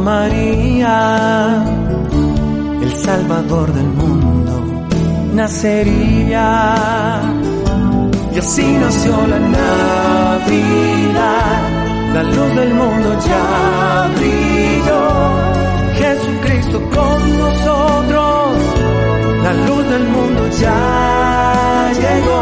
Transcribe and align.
María, 0.00 1.64
el 2.82 2.92
Salvador 2.96 3.72
del 3.72 3.86
mundo 3.86 4.30
nacería. 5.34 7.20
Y 8.34 8.38
así 8.38 8.62
nació 8.62 9.26
la 9.26 9.38
Navidad, 9.38 10.50
la 12.14 12.22
luz 12.22 12.54
del 12.56 12.74
mundo 12.74 13.16
ya 13.26 14.10
brilló. 14.16 15.04
Jesucristo 16.00 16.80
con 16.96 17.38
nosotros, 17.38 18.56
la 19.44 19.52
luz 19.66 19.84
del 19.90 20.04
mundo 20.04 20.48
ya 20.60 21.92
llegó. 22.00 22.40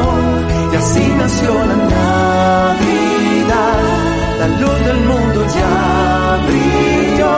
Y 0.73 0.77
así 0.77 1.05
nació 1.17 1.55
la 1.55 1.77
Navidad, 1.77 2.78
la 4.39 4.47
luz 4.47 4.79
del 4.87 5.01
mundo 5.01 5.47
ya 5.57 6.41
brilló. 6.47 7.35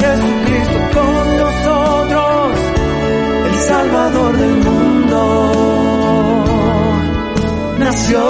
Jesucristo 0.00 0.78
con 0.94 1.24
nosotros, 1.42 2.58
el 3.48 3.54
Salvador 3.70 4.36
del 4.36 4.56
mundo 4.56 5.20
nació. 7.78 8.20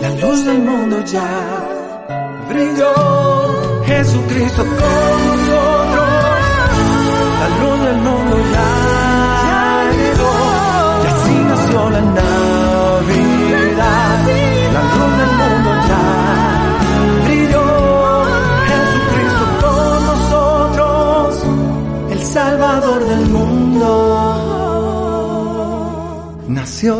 la 0.00 0.10
luz 0.20 0.44
del 0.44 0.58
mundo 0.62 1.04
ya 1.04 1.28
brilló. 2.48 2.94
Jesucristo 3.84 4.62
con 4.62 5.26
nosotros, 5.26 6.08
la 7.40 7.48
luz 7.60 7.78
del 7.86 7.96
mundo 8.06 8.36
ya 8.54 8.70
llegó. 9.98 10.34
Y 11.02 11.06
así 11.12 11.34
nació 11.50 11.90
la 11.90 12.02
Navidad, 12.02 13.48
la 14.76 14.82
luz 14.94 15.12
del 15.18 15.32
mundo 15.40 15.70
ya 15.88 16.04
brilló. 17.24 17.66
Jesucristo 18.70 19.44
con 19.60 19.98
nosotros, 20.06 21.28
el 22.12 22.20
Salvador 22.22 23.00
del 23.04 23.24
mundo 23.28 23.61
nació. 26.62 26.96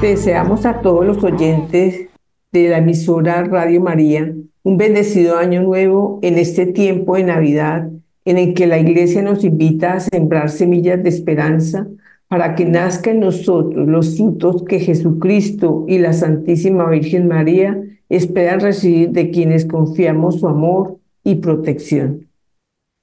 Deseamos 0.00 0.64
a 0.64 0.80
todos 0.80 1.04
los 1.04 1.22
oyentes 1.22 2.08
de 2.52 2.68
la 2.70 2.78
emisora 2.78 3.44
Radio 3.44 3.82
María 3.82 4.32
un 4.62 4.78
bendecido 4.78 5.36
año 5.36 5.62
nuevo 5.62 6.18
en 6.22 6.38
este 6.38 6.64
tiempo 6.64 7.16
de 7.16 7.24
Navidad 7.24 7.90
en 8.24 8.38
el 8.38 8.54
que 8.54 8.66
la 8.66 8.78
Iglesia 8.78 9.20
nos 9.20 9.44
invita 9.44 9.94
a 9.94 10.00
sembrar 10.00 10.48
semillas 10.48 11.02
de 11.02 11.10
esperanza 11.10 11.86
para 12.28 12.54
que 12.54 12.64
nazca 12.64 13.10
en 13.10 13.20
nosotros 13.20 13.86
los 13.86 14.16
frutos 14.16 14.64
que 14.64 14.80
Jesucristo 14.80 15.84
y 15.88 15.98
la 15.98 16.12
Santísima 16.12 16.88
Virgen 16.90 17.28
María 17.28 17.80
esperan 18.08 18.60
recibir 18.60 19.10
de 19.10 19.30
quienes 19.30 19.64
confiamos 19.64 20.40
su 20.40 20.48
amor 20.48 20.98
y 21.22 21.36
protección. 21.36 22.28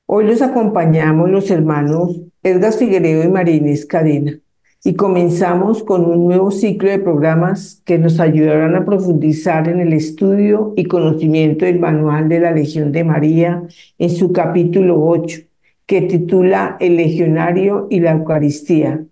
Hoy 0.06 0.26
los 0.26 0.42
acompañamos 0.42 1.30
los 1.30 1.50
hermanos 1.50 2.22
Edgar 2.44 2.74
Figueredo 2.74 3.24
y 3.24 3.30
Marínez 3.30 3.86
Cadena 3.86 4.40
y 4.86 4.96
comenzamos 4.96 5.82
con 5.84 6.04
un 6.04 6.26
nuevo 6.26 6.52
ciclo 6.52 6.90
de 6.90 7.00
programas 7.00 7.82
que 7.86 7.98
nos 7.98 8.20
ayudarán 8.20 8.76
a 8.76 8.84
profundizar 8.84 9.70
en 9.70 9.80
el 9.80 9.94
estudio 9.94 10.74
y 10.76 10.86
conocimiento 10.86 11.66
del 11.66 11.80
Manual 11.80 12.28
de 12.28 12.42
la 12.42 12.52
Legión 12.52 12.92
de 12.92 13.06
María 13.06 13.64
en 13.98 14.10
su 14.10 14.34
capítulo 14.34 15.02
8, 15.02 15.40
que 15.86 16.02
titula 16.02 16.76
El 16.82 16.98
Legionario 16.98 17.88
y 17.90 18.02
la 18.02 18.12
Eucaristía. 18.12 19.06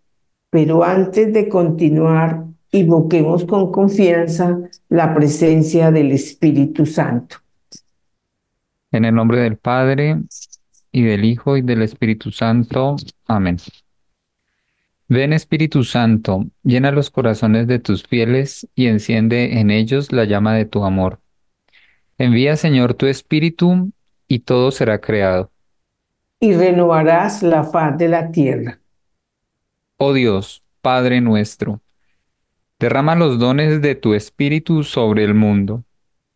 Pero 0.52 0.84
antes 0.84 1.34
de 1.34 1.50
continuar, 1.50 2.44
invoquemos 2.72 3.46
con 3.46 3.72
confianza 3.72 4.60
la 4.90 5.16
presencia 5.16 5.92
del 5.92 6.12
Espíritu 6.12 6.86
Santo. 6.86 7.38
En 8.92 9.06
el 9.06 9.16
nombre 9.16 9.40
del 9.40 9.58
Padre, 9.58 10.18
y 10.92 11.04
del 11.04 11.24
Hijo, 11.24 11.56
y 11.56 11.62
del 11.62 11.82
Espíritu 11.82 12.32
Santo. 12.32 12.98
Amén. 13.26 13.58
Ven 15.08 15.34
Espíritu 15.34 15.86
Santo, 15.86 16.46
llena 16.64 16.92
los 16.92 17.10
corazones 17.10 17.68
de 17.68 17.80
tus 17.80 18.04
fieles 18.04 18.68
y 18.76 18.88
enciende 18.88 19.60
en 19.60 19.72
ellos 19.72 20.12
la 20.12 20.26
llama 20.26 20.54
de 20.54 20.66
tu 20.66 20.84
amor. 20.84 21.20
Envía, 22.18 22.58
Señor, 22.58 22.94
tu 22.94 23.08
Espíritu 23.08 23.92
y 24.28 24.40
todo 24.40 24.72
será 24.72 25.00
creado. 25.00 25.50
Y 26.42 26.54
renovarás 26.54 27.42
la 27.42 27.64
faz 27.64 27.98
de 27.98 28.08
la 28.10 28.32
tierra. 28.32 28.81
Oh 30.04 30.14
Dios, 30.14 30.64
Padre 30.82 31.22
nuestro, 31.22 31.80
derrama 32.80 33.14
los 33.14 33.38
dones 33.38 33.84
de 33.84 33.94
tu 33.94 34.16
Espíritu 34.16 34.84
sobre 34.84 35.24
el 35.24 35.36
mundo. 35.36 35.84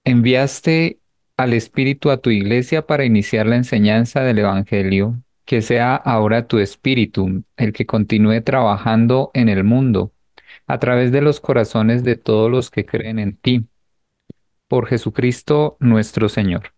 Enviaste 0.03 1.00
al 1.35 1.51
Espíritu 1.53 2.12
a 2.12 2.17
tu 2.17 2.29
iglesia 2.29 2.85
para 2.85 3.06
iniciar 3.06 3.47
la 3.47 3.56
enseñanza 3.56 4.21
del 4.21 4.38
Evangelio 4.38 5.15
que 5.45 5.63
sea 5.63 5.95
ahora 5.95 6.45
tu 6.45 6.59
espíritu 6.59 7.44
el 7.57 7.73
que 7.73 7.88
continúe 7.88 8.39
trabajando 8.44 9.31
en 9.33 9.50
el 9.50 9.63
mundo 9.63 10.12
a 10.67 10.77
través 10.77 11.12
de 11.12 11.21
los 11.21 11.39
corazones 11.39 12.03
de 12.03 12.17
todos 12.17 12.51
los 12.51 12.69
que 12.69 12.85
creen 12.85 13.17
en 13.17 13.35
ti. 13.35 13.65
Por 14.67 14.85
Jesucristo 14.85 15.75
nuestro 15.79 16.29
Señor. 16.29 16.71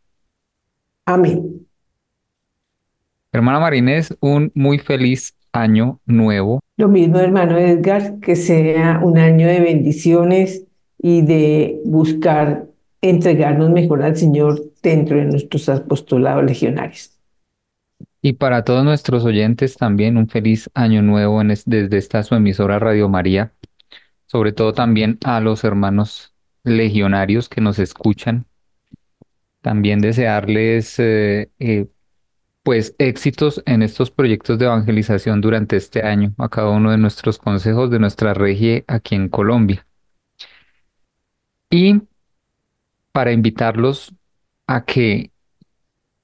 Amén. 1.04 1.68
Hermana 3.34 3.60
Marinés, 3.60 4.16
un 4.22 4.54
muy 4.56 4.80
feliz 4.80 5.36
año 5.52 6.00
nuevo. 6.06 6.62
Lo 6.78 6.88
mismo, 6.88 7.18
hermano 7.18 7.58
Edgar, 7.58 8.20
que 8.20 8.36
sea 8.36 9.02
un 9.04 9.18
año 9.18 9.48
de 9.48 9.60
bendiciones 9.60 10.64
y 11.00 11.24
de 11.24 11.82
buscar 11.84 12.68
entregarnos 13.02 13.72
mejor 13.72 14.04
al 14.04 14.16
Señor 14.16 14.62
dentro 14.84 15.18
de 15.18 15.26
nuestros 15.26 15.70
apostolados 15.70 16.44
legionarios. 16.44 17.18
Y 18.22 18.34
para 18.34 18.64
todos 18.64 18.84
nuestros 18.84 19.26
oyentes 19.26 19.76
también 19.76 20.18
un 20.18 20.28
feliz 20.28 20.70
año 20.76 21.02
nuevo 21.02 21.42
desde 21.44 21.98
esta 21.98 22.22
su 22.22 22.36
emisora 22.36 22.78
Radio 22.78 23.10
María, 23.10 23.54
sobre 24.28 24.52
todo 24.52 24.74
también 24.74 25.18
a 25.24 25.40
los 25.40 25.64
hermanos 25.64 26.34
legionarios 26.64 27.50
que 27.50 27.62
nos 27.62 27.80
escuchan. 27.80 28.46
También 29.62 30.00
desearles 30.00 31.00
eh, 31.00 31.50
eh, 31.60 31.88
pues 32.68 32.96
éxitos 32.98 33.64
en 33.66 33.82
estos 33.82 34.12
proyectos 34.12 34.60
de 34.60 34.66
evangelización 34.66 35.40
durante 35.40 35.78
este 35.78 36.06
año 36.06 36.34
a 36.38 36.50
cada 36.50 36.68
uno 36.68 36.92
de 36.92 36.98
nuestros 36.98 37.38
consejos 37.38 37.90
de 37.90 37.98
nuestra 37.98 38.34
regie 38.34 38.84
aquí 38.90 39.16
en 39.16 39.30
Colombia. 39.30 39.88
Y 41.70 42.02
para 43.14 43.32
invitarlos 43.32 44.14
a 44.68 44.84
que 44.84 45.32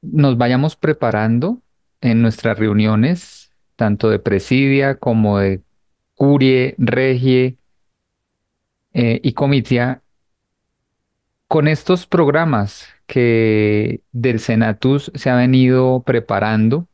nos 0.02 0.38
vayamos 0.38 0.76
preparando 0.76 1.62
en 2.02 2.22
nuestras 2.22 2.60
reuniones, 2.60 3.54
tanto 3.78 4.10
de 4.10 4.20
presidia 4.20 4.96
como 4.96 5.40
de 5.40 5.62
curie, 6.14 6.76
regie 6.78 7.58
eh, 8.92 9.22
y 9.24 9.32
comitia, 9.32 10.02
con 11.48 11.70
estos 11.70 12.06
programas 12.06 12.90
que 13.06 14.02
del 14.12 14.40
Senatus 14.40 15.12
se 15.16 15.30
ha 15.30 15.36
venido 15.36 16.04
preparando 16.06 16.88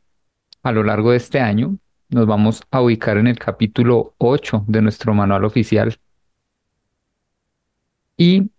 a 0.62 0.72
lo 0.72 0.82
largo 0.84 1.12
de 1.12 1.16
este 1.16 1.40
año, 1.40 1.78
nos 2.08 2.26
vamos 2.26 2.62
a 2.70 2.82
ubicar 2.82 3.16
en 3.18 3.26
el 3.26 3.38
capítulo 3.38 4.14
8 4.18 4.64
de 4.66 4.82
nuestro 4.82 5.14
manual 5.14 5.44
oficial 5.44 5.98
y 8.16 8.50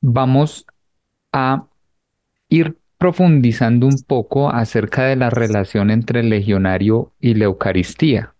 vamos 0.00 0.66
a 1.32 1.66
ir 2.48 2.76
profundizando 2.98 3.86
un 3.86 4.02
poco 4.02 4.50
acerca 4.50 5.04
de 5.04 5.16
la 5.16 5.30
relación 5.30 5.90
entre 5.90 6.20
el 6.20 6.28
legionario 6.28 7.12
y 7.20 7.34
la 7.34 7.44
Eucaristía. 7.44 8.34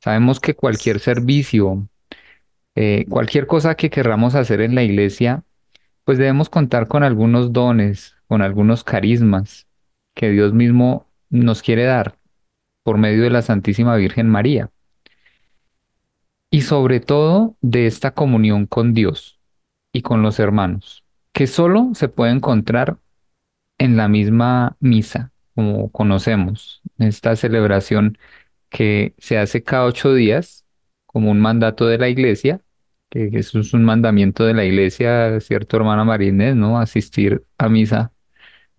Sabemos 0.00 0.40
que 0.40 0.54
cualquier 0.54 1.00
servicio, 1.00 1.88
eh, 2.74 3.06
cualquier 3.08 3.46
cosa 3.46 3.76
que 3.76 3.90
querramos 3.90 4.34
hacer 4.34 4.60
en 4.60 4.74
la 4.74 4.82
iglesia, 4.82 5.44
pues 6.08 6.16
debemos 6.16 6.48
contar 6.48 6.88
con 6.88 7.02
algunos 7.02 7.52
dones, 7.52 8.16
con 8.28 8.40
algunos 8.40 8.82
carismas 8.82 9.66
que 10.14 10.30
Dios 10.30 10.54
mismo 10.54 11.06
nos 11.28 11.60
quiere 11.60 11.84
dar 11.84 12.16
por 12.82 12.96
medio 12.96 13.24
de 13.24 13.28
la 13.28 13.42
Santísima 13.42 13.94
Virgen 13.94 14.26
María. 14.26 14.70
Y 16.50 16.62
sobre 16.62 17.00
todo 17.00 17.58
de 17.60 17.86
esta 17.86 18.12
comunión 18.12 18.64
con 18.64 18.94
Dios 18.94 19.38
y 19.92 20.00
con 20.00 20.22
los 20.22 20.38
hermanos 20.38 21.04
que 21.34 21.46
solo 21.46 21.90
se 21.92 22.08
puede 22.08 22.32
encontrar 22.32 22.96
en 23.76 23.98
la 23.98 24.08
misma 24.08 24.78
misa, 24.80 25.30
como 25.54 25.92
conocemos, 25.92 26.80
esta 26.96 27.36
celebración 27.36 28.16
que 28.70 29.12
se 29.18 29.36
hace 29.36 29.62
cada 29.62 29.84
ocho 29.84 30.14
días 30.14 30.64
como 31.04 31.30
un 31.30 31.40
mandato 31.40 31.86
de 31.86 31.98
la 31.98 32.08
iglesia, 32.08 32.62
que 33.10 33.30
eso 33.32 33.60
es 33.60 33.74
un 33.74 33.84
mandamiento 33.84 34.44
de 34.44 34.54
la 34.54 34.64
iglesia, 34.64 35.40
cierto 35.40 35.76
hermana 35.76 36.04
Marínez, 36.04 36.54
¿no? 36.56 36.78
Asistir 36.78 37.44
a 37.58 37.68
misa 37.68 38.12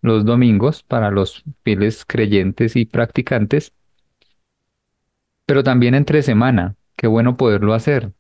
los 0.01 0.25
domingos 0.25 0.83
para 0.83 1.11
los 1.11 1.43
fieles 1.63 2.05
creyentes 2.05 2.75
y 2.75 2.85
practicantes, 2.85 3.73
pero 5.45 5.63
también 5.63 5.95
entre 5.95 6.21
semana, 6.21 6.75
qué 6.95 7.07
bueno 7.07 7.35
poderlo 7.37 7.73
hacer, 7.73 8.13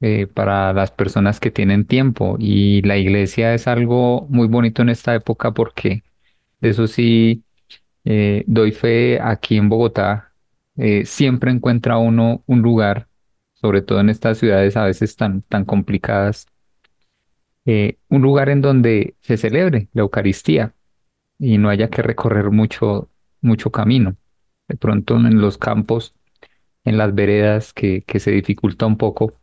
eh, 0.00 0.28
para 0.28 0.72
las 0.72 0.92
personas 0.92 1.40
que 1.40 1.50
tienen 1.50 1.86
tiempo. 1.86 2.36
Y 2.38 2.82
la 2.82 2.98
iglesia 2.98 3.54
es 3.54 3.66
algo 3.68 4.26
muy 4.30 4.48
bonito 4.48 4.82
en 4.82 4.90
esta 4.90 5.14
época 5.14 5.52
porque 5.52 6.04
eso 6.60 6.86
sí 6.86 7.44
eh, 8.04 8.44
doy 8.46 8.72
fe 8.72 9.20
aquí 9.20 9.56
en 9.58 9.68
Bogotá. 9.68 10.32
Eh, 10.76 11.04
siempre 11.06 11.50
encuentra 11.52 11.98
uno 11.98 12.42
un 12.46 12.62
lugar, 12.62 13.07
sobre 13.60 13.82
todo 13.82 14.00
en 14.00 14.10
estas 14.10 14.38
ciudades 14.38 14.76
a 14.76 14.84
veces 14.84 15.16
tan, 15.16 15.42
tan 15.42 15.64
complicadas, 15.64 16.46
un 18.08 18.22
lugar 18.22 18.48
en 18.48 18.62
donde 18.62 19.14
se 19.20 19.36
celebre 19.36 19.88
la 19.92 20.02
Eucaristía 20.02 20.74
y 21.38 21.58
no 21.58 21.68
haya 21.70 21.90
que 21.90 22.02
recorrer 22.02 22.50
mucho, 22.50 23.10
mucho 23.40 23.70
camino. 23.72 24.16
De 24.68 24.76
pronto 24.76 25.16
en 25.16 25.40
los 25.40 25.58
campos, 25.58 26.14
en 26.84 26.98
las 26.98 27.14
veredas, 27.14 27.72
que, 27.72 28.02
que 28.04 28.20
se 28.20 28.30
dificulta 28.32 28.86
un 28.86 28.96
poco, 28.98 29.34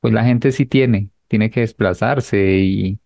pues 0.00 0.14
la 0.14 0.24
gente 0.24 0.52
sí 0.52 0.66
tiene, 0.66 1.10
tiene 1.28 1.50
que 1.50 1.60
desplazarse 1.60 2.58
y, 2.58 3.00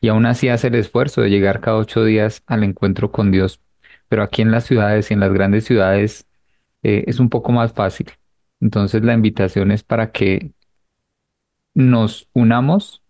y 0.00 0.08
aún 0.08 0.26
así 0.26 0.48
hace 0.48 0.68
el 0.68 0.76
esfuerzo 0.76 1.22
de 1.22 1.30
llegar 1.30 1.60
cada 1.60 1.78
ocho 1.78 2.04
días 2.04 2.42
al 2.46 2.64
encuentro 2.64 3.12
con 3.12 3.30
Dios. 3.32 3.60
Pero 4.08 4.22
aquí 4.22 4.42
en 4.42 4.50
las 4.52 4.64
ciudades 4.66 5.10
y 5.10 5.14
en 5.14 5.20
las 5.20 5.32
grandes 5.32 5.64
ciudades 5.64 6.26
eh, 6.82 7.04
es 7.06 7.20
un 7.20 7.30
poco 7.30 7.52
más 7.52 7.72
fácil. 7.72 8.08
Entonces 8.60 9.02
la 9.02 9.14
invitación 9.14 9.70
es 9.72 9.82
para 9.82 10.12
que 10.12 10.52
nos 11.74 12.28
unamos 12.32 13.02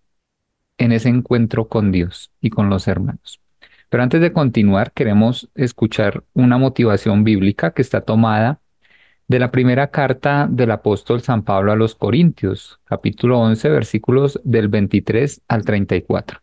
en 0.78 0.92
ese 0.92 1.08
encuentro 1.08 1.68
con 1.68 1.92
Dios 1.92 2.30
y 2.40 2.50
con 2.50 2.70
los 2.70 2.88
hermanos. 2.88 3.40
Pero 3.88 4.02
antes 4.02 4.20
de 4.20 4.32
continuar, 4.32 4.92
queremos 4.92 5.50
escuchar 5.54 6.24
una 6.32 6.58
motivación 6.58 7.24
bíblica 7.24 7.72
que 7.72 7.82
está 7.82 8.02
tomada 8.02 8.60
de 9.26 9.38
la 9.38 9.50
primera 9.50 9.90
carta 9.90 10.48
del 10.50 10.70
apóstol 10.70 11.20
San 11.22 11.44
Pablo 11.44 11.72
a 11.72 11.76
los 11.76 11.94
Corintios, 11.94 12.80
capítulo 12.84 13.38
11, 13.40 13.68
versículos 13.68 14.40
del 14.44 14.68
23 14.68 15.42
al 15.48 15.64
34. 15.64 16.40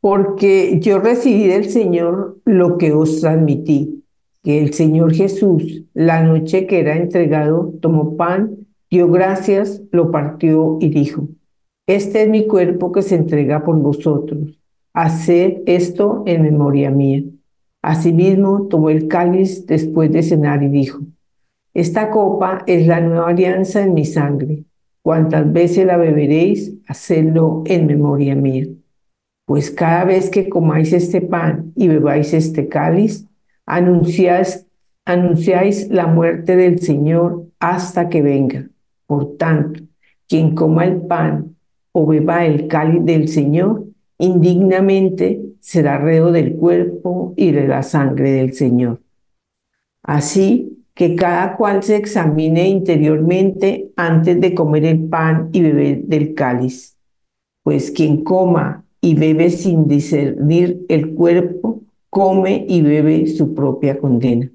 Porque 0.00 0.78
yo 0.80 0.98
recibí 0.98 1.46
del 1.46 1.70
Señor 1.70 2.38
lo 2.44 2.78
que 2.78 2.92
os 2.92 3.20
transmití, 3.20 4.04
que 4.46 4.62
el 4.62 4.74
Señor 4.74 5.12
Jesús, 5.12 5.82
la 5.92 6.22
noche 6.22 6.68
que 6.68 6.78
era 6.78 6.96
entregado, 6.96 7.74
tomó 7.80 8.16
pan, 8.16 8.68
dio 8.88 9.10
gracias, 9.10 9.82
lo 9.90 10.12
partió 10.12 10.78
y 10.80 10.88
dijo, 10.88 11.26
Este 11.88 12.22
es 12.22 12.28
mi 12.28 12.46
cuerpo 12.46 12.92
que 12.92 13.02
se 13.02 13.16
entrega 13.16 13.64
por 13.64 13.76
vosotros. 13.80 14.56
Haced 14.94 15.62
esto 15.66 16.22
en 16.26 16.42
memoria 16.42 16.92
mía. 16.92 17.24
Asimismo, 17.82 18.68
tomó 18.68 18.88
el 18.90 19.08
cáliz 19.08 19.66
después 19.66 20.12
de 20.12 20.22
cenar 20.22 20.62
y 20.62 20.68
dijo, 20.68 21.00
Esta 21.74 22.12
copa 22.12 22.62
es 22.68 22.86
la 22.86 23.00
nueva 23.00 23.30
alianza 23.30 23.82
en 23.82 23.94
mi 23.94 24.04
sangre. 24.04 24.62
Cuantas 25.02 25.52
veces 25.52 25.86
la 25.86 25.96
beberéis, 25.96 26.72
hacedlo 26.86 27.64
en 27.66 27.88
memoria 27.88 28.36
mía. 28.36 28.68
Pues 29.44 29.72
cada 29.72 30.04
vez 30.04 30.30
que 30.30 30.48
comáis 30.48 30.92
este 30.92 31.20
pan 31.20 31.72
y 31.74 31.88
bebáis 31.88 32.32
este 32.32 32.68
cáliz, 32.68 33.26
anunciáis, 33.66 34.66
anunciáis 35.04 35.88
la 35.90 36.06
muerte 36.06 36.56
del 36.56 36.78
Señor 36.80 37.46
hasta 37.58 38.08
que 38.08 38.22
venga. 38.22 38.68
Por 39.06 39.36
tanto, 39.36 39.80
quien 40.28 40.54
coma 40.54 40.84
el 40.84 41.02
pan 41.02 41.56
o 41.92 42.06
beba 42.06 42.46
el 42.46 42.68
cáliz 42.68 43.04
del 43.04 43.28
Señor 43.28 43.84
indignamente 44.18 45.42
será 45.60 45.98
reo 45.98 46.32
del 46.32 46.54
cuerpo 46.54 47.34
y 47.36 47.50
de 47.50 47.68
la 47.68 47.82
sangre 47.82 48.30
del 48.32 48.54
Señor. 48.54 49.00
Así 50.02 50.84
que 50.94 51.14
cada 51.14 51.56
cual 51.56 51.82
se 51.82 51.96
examine 51.96 52.68
interiormente 52.68 53.90
antes 53.96 54.40
de 54.40 54.54
comer 54.54 54.84
el 54.86 55.08
pan 55.08 55.50
y 55.52 55.60
beber 55.60 56.04
del 56.04 56.34
cáliz, 56.34 56.96
pues 57.62 57.90
quien 57.90 58.24
coma 58.24 58.84
y 59.00 59.14
bebe 59.14 59.50
sin 59.50 59.86
discernir 59.88 60.86
el 60.88 61.14
cuerpo, 61.14 61.82
come 62.16 62.64
y 62.66 62.80
bebe 62.80 63.26
su 63.26 63.52
propia 63.52 63.98
condena. 63.98 64.50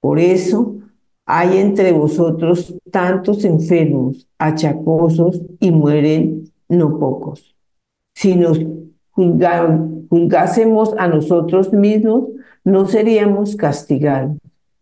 Por 0.00 0.18
eso 0.18 0.78
hay 1.24 1.58
entre 1.58 1.92
vosotros 1.92 2.74
tantos 2.90 3.44
enfermos, 3.44 4.26
achacosos 4.36 5.42
y 5.60 5.70
mueren 5.70 6.50
no 6.68 6.98
pocos. 6.98 7.54
Si 8.16 8.34
nos 8.34 8.58
juzgásemos 9.12 10.92
a 10.98 11.06
nosotros 11.06 11.72
mismos, 11.72 12.24
no 12.64 12.86
seríamos 12.86 13.54
castigados. 13.54 14.38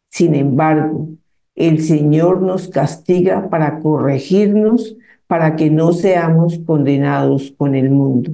Sin 0.08 0.34
embargo, 0.34 1.06
el 1.54 1.82
Señor 1.82 2.40
nos 2.40 2.68
castiga 2.68 3.50
para 3.50 3.80
corregirnos, 3.80 4.96
para 5.26 5.54
que 5.54 5.68
no 5.68 5.92
seamos 5.92 6.60
condenados 6.60 7.52
con 7.58 7.74
el 7.74 7.90
mundo. 7.90 8.32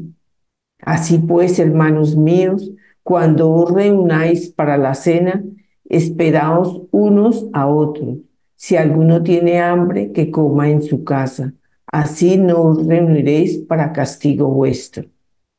Así 0.83 1.19
pues, 1.19 1.59
hermanos 1.59 2.15
míos, 2.15 2.71
cuando 3.07 3.53
os 3.53 3.71
reunáis 3.71 4.49
para 4.49 4.77
la 4.77 4.93
cena, 4.93 5.41
esperaos 5.89 6.83
unos 6.91 7.47
a 7.53 7.69
otros. 7.69 8.19
Si 8.57 8.77
alguno 8.77 9.23
tiene 9.23 9.61
hambre, 9.61 10.11
que 10.11 10.33
coma 10.33 10.71
en 10.71 10.83
su 10.83 11.05
casa. 11.05 11.53
Así 11.87 12.37
no 12.37 12.63
os 12.63 12.85
reuniréis 12.85 13.59
para 13.59 13.93
castigo 13.93 14.49
vuestro. 14.49 15.05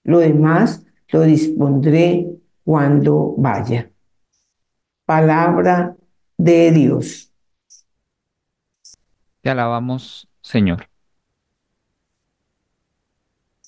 Lo 0.03 0.19
demás 0.19 0.85
lo 1.07 1.21
dispondré 1.21 2.27
cuando 2.65 3.33
vaya. 3.37 3.91
Palabra 5.05 5.95
de 6.37 6.71
Dios. 6.71 7.31
Te 9.39 9.49
alabamos, 9.49 10.27
Señor. 10.41 10.89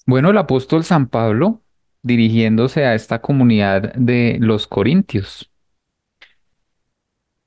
Bueno, 0.05 0.31
el 0.31 0.37
apóstol 0.37 0.83
San 0.83 1.07
Pablo, 1.07 1.61
dirigiéndose 2.01 2.85
a 2.85 2.95
esta 2.95 3.21
comunidad 3.21 3.93
de 3.93 4.37
los 4.39 4.67
Corintios, 4.67 5.51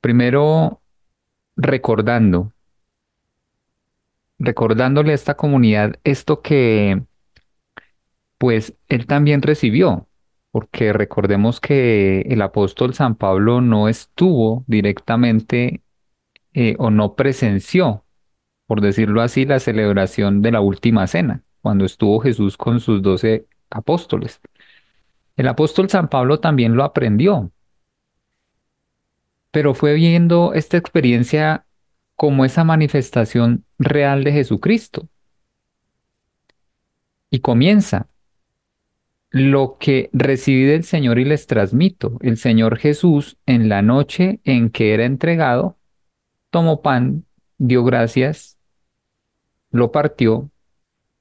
primero 0.00 0.82
recordando, 1.56 2.52
recordándole 4.38 5.12
a 5.12 5.14
esta 5.14 5.36
comunidad 5.36 5.98
esto 6.04 6.42
que 6.42 7.02
pues 8.38 8.74
él 8.88 9.06
también 9.06 9.40
recibió, 9.42 10.08
porque 10.50 10.92
recordemos 10.92 11.60
que 11.60 12.22
el 12.22 12.42
apóstol 12.42 12.94
San 12.94 13.14
Pablo 13.14 13.60
no 13.60 13.88
estuvo 13.88 14.64
directamente 14.66 15.82
eh, 16.54 16.74
o 16.78 16.90
no 16.90 17.14
presenció, 17.14 18.04
por 18.66 18.80
decirlo 18.80 19.22
así, 19.22 19.44
la 19.46 19.60
celebración 19.60 20.42
de 20.42 20.50
la 20.50 20.60
última 20.60 21.06
cena 21.06 21.44
cuando 21.62 21.84
estuvo 21.84 22.20
Jesús 22.20 22.56
con 22.56 22.80
sus 22.80 23.00
doce 23.00 23.46
apóstoles. 23.72 24.40
El 25.36 25.48
apóstol 25.48 25.88
San 25.88 26.08
Pablo 26.08 26.40
también 26.40 26.76
lo 26.76 26.84
aprendió, 26.84 27.50
pero 29.50 29.74
fue 29.74 29.94
viendo 29.94 30.54
esta 30.54 30.76
experiencia 30.76 31.66
como 32.16 32.44
esa 32.44 32.64
manifestación 32.64 33.64
real 33.78 34.24
de 34.24 34.32
Jesucristo. 34.32 35.08
Y 37.30 37.40
comienza 37.40 38.08
lo 39.30 39.78
que 39.78 40.10
recibí 40.12 40.64
del 40.64 40.84
Señor 40.84 41.18
y 41.18 41.24
les 41.24 41.46
transmito. 41.46 42.18
El 42.20 42.36
Señor 42.36 42.78
Jesús, 42.78 43.38
en 43.46 43.68
la 43.68 43.80
noche 43.82 44.40
en 44.44 44.70
que 44.70 44.92
era 44.94 45.04
entregado, 45.06 45.78
tomó 46.50 46.82
pan, 46.82 47.24
dio 47.56 47.82
gracias, 47.82 48.58
lo 49.70 49.90
partió 49.90 50.50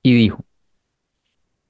y 0.04 0.14
dijo. 0.14 0.46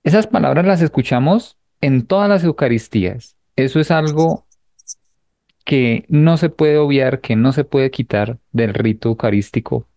Esas 0.04 0.26
palabras 0.26 0.66
las 0.66 0.82
escuchamos 0.82 1.58
en 1.80 2.08
todas 2.08 2.28
las 2.28 2.44
Eucaristías. 2.44 3.36
Eso 3.56 3.80
es 3.80 3.92
algo 3.92 4.46
que 5.64 6.06
no 6.08 6.38
se 6.38 6.50
puede 6.50 6.78
obviar, 6.78 7.22
que 7.22 7.36
no 7.36 7.52
se 7.52 7.64
puede 7.64 7.92
quitar 7.92 8.40
del 8.52 8.74
rito 8.74 9.10
eucarístico. 9.10 9.88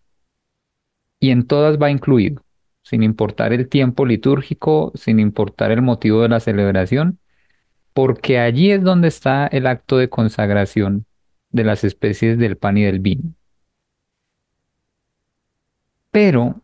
Y 1.19 1.31
en 1.31 1.47
todas 1.47 1.81
va 1.81 1.89
incluido, 1.89 2.43
sin 2.83 3.01
importar 3.01 3.51
el 3.51 3.67
tiempo 3.67 4.05
litúrgico, 4.05 4.91
sin 4.95 5.19
importar 5.19 5.71
el 5.71 5.81
motivo 5.81 6.21
de 6.21 6.29
la 6.29 6.39
celebración, 6.39 7.19
porque 7.93 8.37
allí 8.39 8.71
es 8.71 8.83
donde 8.83 9.07
está 9.07 9.47
el 9.47 9.65
acto 9.65 9.97
de 9.97 10.09
consagración 10.09 11.05
de 11.49 11.63
las 11.63 11.83
especies 11.83 12.37
del 12.37 12.57
pan 12.57 12.77
y 12.77 12.83
del 12.83 12.99
vino. 12.99 13.33
Pero 16.11 16.61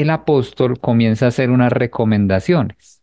el 0.00 0.08
apóstol 0.08 0.80
comienza 0.80 1.26
a 1.26 1.28
hacer 1.28 1.50
unas 1.50 1.70
recomendaciones. 1.70 3.02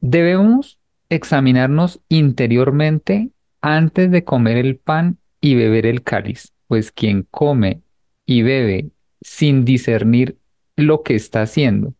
Debemos 0.00 0.80
examinarnos 1.08 2.00
interiormente 2.08 3.30
antes 3.60 4.10
de 4.10 4.24
comer 4.24 4.56
el 4.56 4.78
pan 4.78 5.18
y 5.40 5.54
beber 5.54 5.86
el 5.86 6.02
cáliz, 6.02 6.52
pues 6.66 6.90
quien 6.90 7.22
come 7.30 7.82
y 8.26 8.42
bebe 8.42 8.90
sin 9.20 9.64
discernir 9.64 10.38
lo 10.74 11.04
que 11.04 11.14
está 11.14 11.42
haciendo 11.42 11.94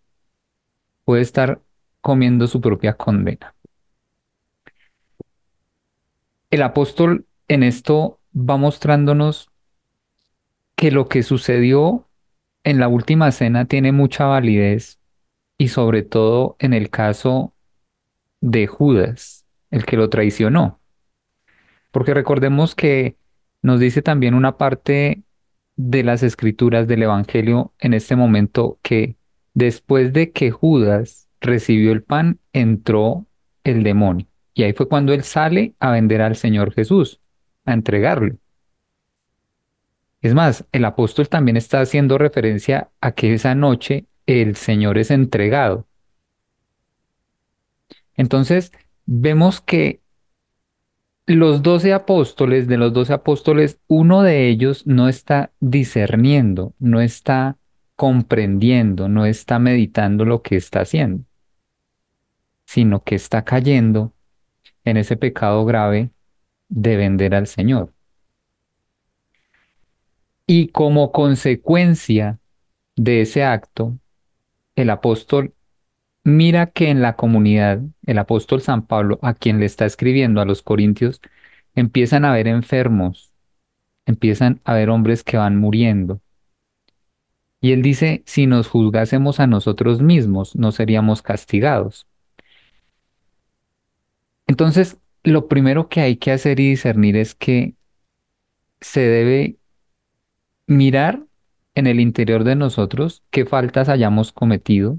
puede 1.04 1.22
estar 1.22 1.60
comiendo 2.00 2.48
su 2.48 2.60
propia 2.60 2.94
condena. 2.94 3.54
El 6.50 6.62
apóstol 6.62 7.26
en 7.46 7.62
esto 7.62 8.18
va 8.34 8.56
mostrándonos 8.56 9.51
que 10.76 10.90
lo 10.90 11.08
que 11.08 11.22
sucedió 11.22 12.08
en 12.64 12.78
la 12.78 12.88
última 12.88 13.30
cena 13.32 13.64
tiene 13.64 13.92
mucha 13.92 14.26
validez 14.26 14.98
y 15.58 15.68
sobre 15.68 16.02
todo 16.02 16.56
en 16.58 16.72
el 16.74 16.90
caso 16.90 17.54
de 18.40 18.66
Judas, 18.66 19.46
el 19.70 19.84
que 19.84 19.96
lo 19.96 20.10
traicionó. 20.10 20.80
Porque 21.90 22.14
recordemos 22.14 22.74
que 22.74 23.16
nos 23.62 23.78
dice 23.78 24.02
también 24.02 24.34
una 24.34 24.56
parte 24.56 25.22
de 25.76 26.02
las 26.02 26.22
escrituras 26.22 26.88
del 26.88 27.04
Evangelio 27.04 27.72
en 27.78 27.94
este 27.94 28.16
momento 28.16 28.78
que 28.82 29.16
después 29.54 30.12
de 30.12 30.32
que 30.32 30.50
Judas 30.50 31.28
recibió 31.40 31.92
el 31.92 32.02
pan, 32.02 32.38
entró 32.52 33.26
el 33.64 33.82
demonio. 33.82 34.26
Y 34.54 34.64
ahí 34.64 34.72
fue 34.72 34.88
cuando 34.88 35.12
él 35.12 35.22
sale 35.22 35.74
a 35.80 35.90
vender 35.90 36.22
al 36.22 36.36
Señor 36.36 36.72
Jesús, 36.72 37.20
a 37.64 37.72
entregarlo. 37.72 38.36
Es 40.22 40.34
más, 40.34 40.64
el 40.70 40.84
apóstol 40.84 41.28
también 41.28 41.56
está 41.56 41.80
haciendo 41.80 42.16
referencia 42.16 42.90
a 43.00 43.12
que 43.12 43.34
esa 43.34 43.56
noche 43.56 44.06
el 44.26 44.54
Señor 44.54 44.96
es 44.98 45.10
entregado. 45.10 45.86
Entonces, 48.14 48.72
vemos 49.04 49.60
que 49.60 50.00
los 51.26 51.62
doce 51.62 51.92
apóstoles, 51.92 52.68
de 52.68 52.76
los 52.76 52.92
doce 52.92 53.12
apóstoles, 53.12 53.80
uno 53.88 54.22
de 54.22 54.48
ellos 54.48 54.86
no 54.86 55.08
está 55.08 55.50
discerniendo, 55.58 56.72
no 56.78 57.00
está 57.00 57.58
comprendiendo, 57.96 59.08
no 59.08 59.26
está 59.26 59.58
meditando 59.58 60.24
lo 60.24 60.42
que 60.42 60.56
está 60.56 60.82
haciendo, 60.82 61.24
sino 62.64 63.02
que 63.02 63.16
está 63.16 63.44
cayendo 63.44 64.12
en 64.84 64.98
ese 64.98 65.16
pecado 65.16 65.64
grave 65.64 66.10
de 66.68 66.96
vender 66.96 67.34
al 67.34 67.48
Señor. 67.48 67.92
Y 70.54 70.68
como 70.68 71.12
consecuencia 71.12 72.38
de 72.94 73.22
ese 73.22 73.42
acto, 73.42 73.98
el 74.76 74.90
apóstol 74.90 75.54
mira 76.24 76.66
que 76.66 76.90
en 76.90 77.00
la 77.00 77.16
comunidad, 77.16 77.80
el 78.04 78.18
apóstol 78.18 78.60
San 78.60 78.86
Pablo, 78.86 79.18
a 79.22 79.32
quien 79.32 79.60
le 79.60 79.64
está 79.64 79.86
escribiendo 79.86 80.42
a 80.42 80.44
los 80.44 80.60
corintios, 80.60 81.22
empiezan 81.74 82.26
a 82.26 82.34
ver 82.34 82.48
enfermos, 82.48 83.32
empiezan 84.04 84.60
a 84.64 84.74
ver 84.74 84.90
hombres 84.90 85.24
que 85.24 85.38
van 85.38 85.56
muriendo. 85.56 86.20
Y 87.62 87.72
él 87.72 87.80
dice, 87.80 88.22
si 88.26 88.46
nos 88.46 88.68
juzgásemos 88.68 89.40
a 89.40 89.46
nosotros 89.46 90.02
mismos, 90.02 90.54
no 90.54 90.70
seríamos 90.70 91.22
castigados. 91.22 92.06
Entonces, 94.46 94.98
lo 95.24 95.48
primero 95.48 95.88
que 95.88 96.02
hay 96.02 96.16
que 96.16 96.30
hacer 96.30 96.60
y 96.60 96.68
discernir 96.68 97.16
es 97.16 97.34
que 97.34 97.74
se 98.82 99.00
debe 99.00 99.56
mirar 100.76 101.24
en 101.74 101.86
el 101.86 102.00
interior 102.00 102.44
de 102.44 102.56
nosotros 102.56 103.22
qué 103.30 103.46
faltas 103.46 103.88
hayamos 103.88 104.32
cometido, 104.32 104.98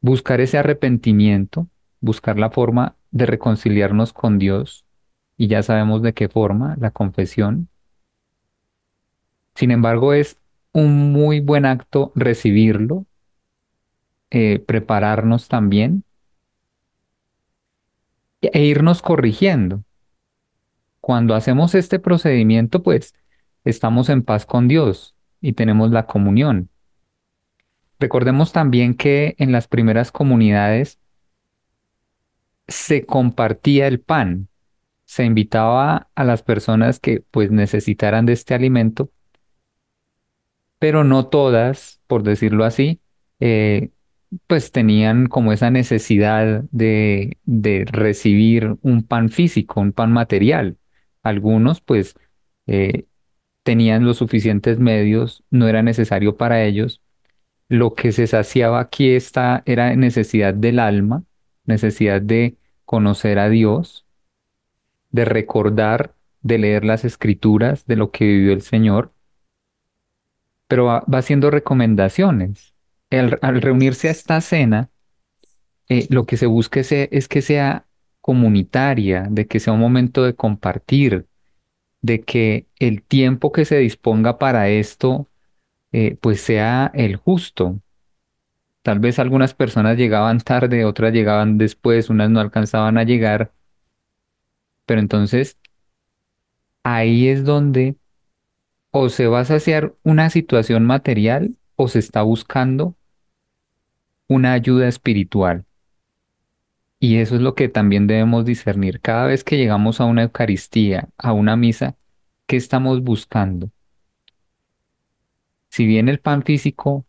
buscar 0.00 0.40
ese 0.40 0.58
arrepentimiento, 0.58 1.68
buscar 2.00 2.38
la 2.38 2.50
forma 2.50 2.96
de 3.10 3.26
reconciliarnos 3.26 4.12
con 4.12 4.38
Dios, 4.38 4.84
y 5.36 5.48
ya 5.48 5.62
sabemos 5.62 6.02
de 6.02 6.14
qué 6.14 6.28
forma, 6.28 6.76
la 6.80 6.90
confesión. 6.90 7.68
Sin 9.54 9.70
embargo, 9.70 10.12
es 10.12 10.38
un 10.72 11.12
muy 11.12 11.40
buen 11.40 11.64
acto 11.64 12.12
recibirlo, 12.14 13.06
eh, 14.30 14.58
prepararnos 14.58 15.48
también 15.48 16.04
e 18.40 18.64
irnos 18.64 19.02
corrigiendo. 19.02 19.82
Cuando 21.00 21.34
hacemos 21.34 21.74
este 21.74 21.98
procedimiento, 21.98 22.82
pues 22.82 23.14
estamos 23.66 24.08
en 24.08 24.22
paz 24.22 24.46
con 24.46 24.68
Dios 24.68 25.14
y 25.40 25.52
tenemos 25.52 25.90
la 25.90 26.06
comunión. 26.06 26.70
Recordemos 27.98 28.52
también 28.52 28.94
que 28.94 29.34
en 29.38 29.52
las 29.52 29.68
primeras 29.68 30.12
comunidades 30.12 30.98
se 32.68 33.04
compartía 33.04 33.86
el 33.86 34.00
pan, 34.00 34.48
se 35.04 35.24
invitaba 35.24 36.08
a 36.14 36.24
las 36.24 36.42
personas 36.42 37.00
que 37.00 37.22
pues 37.30 37.50
necesitaran 37.50 38.24
de 38.24 38.34
este 38.34 38.54
alimento, 38.54 39.10
pero 40.78 41.04
no 41.04 41.26
todas, 41.26 42.00
por 42.06 42.22
decirlo 42.22 42.64
así, 42.64 43.00
eh, 43.40 43.90
pues 44.46 44.72
tenían 44.72 45.26
como 45.26 45.52
esa 45.52 45.70
necesidad 45.70 46.64
de, 46.70 47.38
recibir 47.90 48.76
un 48.82 49.02
pan 49.02 49.30
físico, 49.30 49.80
un 49.80 49.92
pan 49.92 50.12
material. 50.12 50.76
Algunos 51.22 51.80
pues 51.80 52.14
eh, 52.66 53.06
tenían 53.66 54.04
los 54.04 54.18
suficientes 54.18 54.78
medios, 54.78 55.42
no 55.50 55.66
era 55.66 55.82
necesario 55.82 56.36
para 56.36 56.62
ellos. 56.62 57.02
Lo 57.68 57.94
que 57.94 58.12
se 58.12 58.28
saciaba 58.28 58.78
aquí 58.78 59.10
esta 59.10 59.64
era 59.66 59.96
necesidad 59.96 60.54
del 60.54 60.78
alma, 60.78 61.24
necesidad 61.64 62.22
de 62.22 62.54
conocer 62.84 63.40
a 63.40 63.48
Dios, 63.48 64.06
de 65.10 65.24
recordar, 65.24 66.14
de 66.42 66.58
leer 66.58 66.84
las 66.84 67.04
escrituras, 67.04 67.86
de 67.86 67.96
lo 67.96 68.12
que 68.12 68.24
vivió 68.24 68.52
el 68.52 68.62
Señor, 68.62 69.12
pero 70.68 70.84
va, 70.84 71.04
haciendo 71.14 71.50
recomendaciones. 71.50 72.72
al 73.10 73.62
reunirse 73.62 74.06
a 74.06 74.12
esta 74.12 74.40
cena, 74.40 74.90
eh, 75.88 76.06
lo 76.08 76.24
que 76.24 76.36
se 76.36 76.46
busca 76.46 76.78
es, 76.78 76.92
es 76.92 77.26
que 77.26 77.42
sea 77.42 77.84
comunitaria, 78.20 79.26
de 79.28 79.48
que 79.48 79.58
sea 79.58 79.72
un 79.72 79.80
momento 79.80 80.22
de 80.22 80.36
compartir, 80.36 81.26
de 82.02 82.22
que 82.22 82.66
el 82.78 83.02
tiempo 83.02 83.52
que 83.52 83.64
se 83.64 83.78
disponga 83.78 84.38
para 84.38 84.68
esto 84.68 85.28
eh, 85.92 86.16
pues 86.20 86.40
sea 86.40 86.90
el 86.94 87.16
justo. 87.16 87.80
Tal 88.82 88.98
vez 89.00 89.18
algunas 89.18 89.54
personas 89.54 89.96
llegaban 89.96 90.40
tarde, 90.40 90.84
otras 90.84 91.12
llegaban 91.12 91.58
después, 91.58 92.10
unas 92.10 92.30
no 92.30 92.40
alcanzaban 92.40 92.98
a 92.98 93.04
llegar, 93.04 93.52
pero 94.86 95.00
entonces 95.00 95.58
ahí 96.84 97.28
es 97.28 97.44
donde 97.44 97.96
o 98.90 99.08
se 99.08 99.26
va 99.26 99.40
a 99.40 99.44
saciar 99.44 99.94
una 100.02 100.30
situación 100.30 100.84
material 100.84 101.56
o 101.76 101.88
se 101.88 101.98
está 101.98 102.22
buscando 102.22 102.94
una 104.28 104.52
ayuda 104.52 104.88
espiritual. 104.88 105.64
Y 106.98 107.18
eso 107.18 107.36
es 107.36 107.42
lo 107.42 107.54
que 107.54 107.68
también 107.68 108.06
debemos 108.06 108.44
discernir. 108.44 109.00
Cada 109.00 109.26
vez 109.26 109.44
que 109.44 109.56
llegamos 109.56 110.00
a 110.00 110.06
una 110.06 110.22
Eucaristía, 110.22 111.08
a 111.18 111.32
una 111.32 111.56
misa, 111.56 111.96
¿qué 112.46 112.56
estamos 112.56 113.02
buscando? 113.02 113.70
Si 115.68 115.86
bien 115.86 116.08
el 116.08 116.20
pan 116.20 116.42
físico 116.42 117.04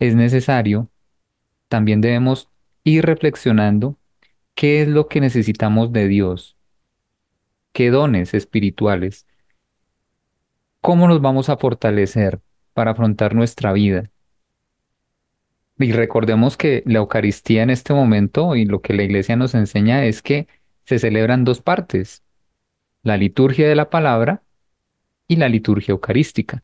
es 0.00 0.16
necesario, 0.16 0.90
también 1.68 2.00
debemos 2.00 2.50
ir 2.82 3.06
reflexionando 3.06 3.98
qué 4.54 4.82
es 4.82 4.88
lo 4.88 5.08
que 5.08 5.20
necesitamos 5.20 5.92
de 5.92 6.08
Dios, 6.08 6.56
qué 7.72 7.90
dones 7.90 8.34
espirituales, 8.34 9.26
cómo 10.80 11.08
nos 11.08 11.20
vamos 11.20 11.48
a 11.48 11.56
fortalecer 11.56 12.40
para 12.72 12.92
afrontar 12.92 13.34
nuestra 13.34 13.72
vida. 13.72 14.10
Y 15.78 15.92
recordemos 15.92 16.56
que 16.56 16.82
la 16.86 16.98
Eucaristía 16.98 17.62
en 17.62 17.70
este 17.70 17.94
momento 17.94 18.54
y 18.54 18.64
lo 18.64 18.80
que 18.80 18.94
la 18.94 19.02
Iglesia 19.02 19.36
nos 19.36 19.54
enseña 19.54 20.04
es 20.04 20.22
que 20.22 20.46
se 20.84 20.98
celebran 20.98 21.44
dos 21.44 21.60
partes, 21.60 22.22
la 23.02 23.16
liturgia 23.16 23.68
de 23.68 23.74
la 23.74 23.90
palabra 23.90 24.42
y 25.26 25.36
la 25.36 25.48
liturgia 25.48 25.92
eucarística. 25.92 26.62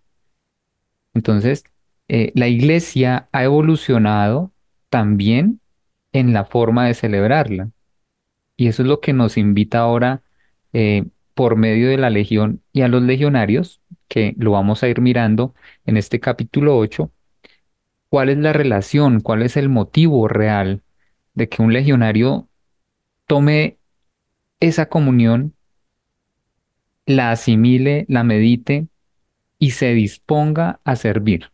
Entonces, 1.15 1.65
eh, 2.09 2.33
la 2.35 2.49
Iglesia 2.49 3.29
ha 3.33 3.45
evolucionado 3.45 4.53
también 4.91 5.61
en 6.13 6.33
la 6.33 6.45
forma 6.45 6.87
de 6.87 6.95
celebrarla. 6.95 7.71
Y 8.57 8.69
eso 8.69 8.83
es 8.83 8.89
lo 8.89 9.01
que 9.01 9.13
nos 9.13 9.37
invita 9.37 9.81
ahora 9.81 10.23
eh, 10.73 11.05
por 11.35 11.57
medio 11.57 11.89
de 11.89 11.97
la 11.99 12.11
legión 12.11 12.63
y 12.73 12.83
a 12.83 12.89
los 12.89 13.03
legionarios, 13.03 13.81
que 14.09 14.35
lo 14.39 14.53
vamos 14.53 14.83
a 14.83 14.89
ir 14.89 15.01
mirando 15.01 15.55
en 15.87 15.97
este 15.97 16.21
capítulo 16.21 16.77
8, 16.77 17.11
cuál 18.11 18.29
es 18.29 18.39
la 18.39 18.53
relación, 18.53 19.21
cuál 19.21 19.43
es 19.43 19.57
el 19.57 19.71
motivo 19.71 20.29
real 20.29 20.83
de 21.35 21.49
que 21.49 21.63
un 21.63 21.73
legionario 21.73 22.49
tome 23.27 23.79
esa 24.59 24.89
comunión, 24.89 25.55
la 27.07 27.31
asimile, 27.31 28.05
la 28.09 28.25
medite 28.25 28.89
y 29.59 29.71
se 29.71 29.95
disponga 29.95 30.81
a 30.85 30.97
servir. 30.97 31.51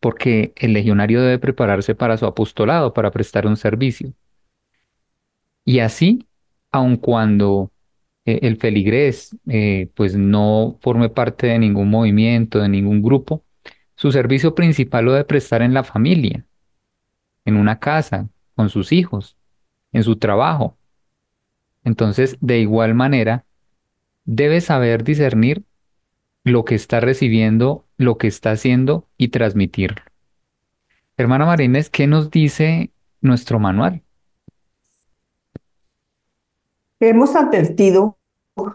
Porque 0.00 0.52
el 0.56 0.72
legionario 0.72 1.22
debe 1.22 1.38
prepararse 1.38 1.94
para 1.94 2.16
su 2.16 2.26
apostolado, 2.26 2.94
para 2.94 3.10
prestar 3.10 3.46
un 3.46 3.56
servicio. 3.56 4.12
Y 5.64 5.80
así, 5.80 6.26
aun 6.70 6.96
cuando 6.96 7.72
eh, 8.24 8.40
el 8.42 8.56
feligrés 8.56 9.36
eh, 9.48 9.90
pues 9.94 10.16
no 10.16 10.78
forme 10.80 11.10
parte 11.10 11.48
de 11.48 11.58
ningún 11.58 11.90
movimiento, 11.90 12.60
de 12.60 12.68
ningún 12.68 13.02
grupo, 13.02 13.44
su 13.96 14.12
servicio 14.12 14.54
principal 14.54 15.06
lo 15.06 15.12
debe 15.12 15.24
prestar 15.24 15.62
en 15.62 15.74
la 15.74 15.82
familia, 15.82 16.44
en 17.44 17.56
una 17.56 17.78
casa, 17.78 18.28
con 18.54 18.68
sus 18.68 18.92
hijos, 18.92 19.36
en 19.92 20.04
su 20.04 20.16
trabajo. 20.16 20.76
Entonces, 21.82 22.36
de 22.40 22.58
igual 22.60 22.94
manera, 22.94 23.44
debe 24.24 24.60
saber 24.60 25.02
discernir 25.02 25.64
lo 26.44 26.64
que 26.64 26.74
está 26.74 27.00
recibiendo, 27.00 27.86
lo 27.96 28.18
que 28.18 28.26
está 28.28 28.52
haciendo 28.52 29.08
y 29.16 29.28
transmitirlo. 29.28 30.02
Hermana 31.16 31.46
Marínez, 31.46 31.88
¿qué 31.88 32.06
nos 32.06 32.30
dice 32.30 32.90
nuestro 33.22 33.58
manual? 33.58 34.02
Hemos 37.00 37.34
advertido 37.34 38.15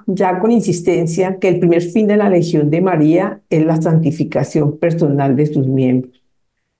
ya 0.07 0.39
con 0.39 0.51
insistencia 0.51 1.37
que 1.39 1.49
el 1.49 1.59
primer 1.59 1.81
fin 1.81 2.07
de 2.07 2.17
la 2.17 2.29
Legión 2.29 2.69
de 2.69 2.81
María 2.81 3.41
es 3.49 3.65
la 3.65 3.81
santificación 3.81 4.77
personal 4.77 5.35
de 5.35 5.47
sus 5.47 5.67
miembros. 5.67 6.21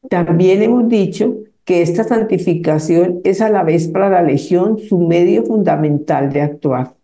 También 0.10 0.62
hemos 0.62 0.88
dicho 0.88 1.36
que 1.64 1.82
esta 1.82 2.04
santificación 2.04 3.22
es 3.24 3.42
a 3.42 3.50
la 3.50 3.64
vez 3.64 3.88
para 3.88 4.10
la 4.10 4.22
Legión 4.22 4.80
su 4.80 5.00
medio 5.00 5.44
fundamental 5.46 6.32
de 6.32 6.42
actuar. 6.42 6.96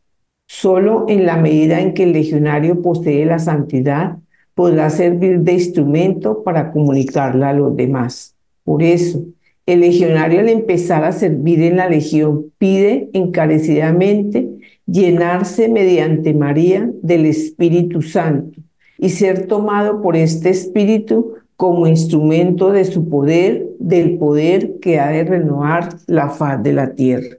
Solo 0.47 1.05
en 1.07 1.25
la 1.25 1.37
medida 1.37 1.81
en 1.81 1.93
que 1.93 2.03
el 2.03 2.13
legionario 2.13 2.81
posee 2.81 3.25
la 3.25 3.39
santidad 3.39 4.17
podrá 4.55 4.89
servir 4.89 5.41
de 5.41 5.53
instrumento 5.53 6.43
para 6.43 6.71
comunicarla 6.71 7.49
a 7.49 7.53
los 7.53 7.75
demás. 7.75 8.35
Por 8.63 8.81
eso, 8.81 9.23
el 9.67 9.81
legionario 9.81 10.39
al 10.39 10.49
empezar 10.49 11.03
a 11.03 11.11
servir 11.11 11.61
en 11.61 11.77
la 11.77 11.89
legión 11.89 12.51
pide 12.57 13.09
encarecidamente 13.13 14.56
llenarse 14.87 15.67
mediante 15.69 16.33
María 16.33 16.89
del 17.03 17.25
Espíritu 17.25 18.01
Santo 18.01 18.59
y 18.97 19.09
ser 19.09 19.45
tomado 19.45 20.01
por 20.01 20.15
este 20.15 20.49
Espíritu 20.49 21.35
como 21.55 21.87
instrumento 21.87 22.71
de 22.71 22.85
su 22.85 23.09
poder, 23.09 23.67
del 23.79 24.17
poder 24.17 24.79
que 24.79 24.99
ha 24.99 25.09
de 25.09 25.23
renovar 25.23 25.89
la 26.07 26.29
faz 26.29 26.63
de 26.63 26.73
la 26.73 26.95
tierra. 26.95 27.37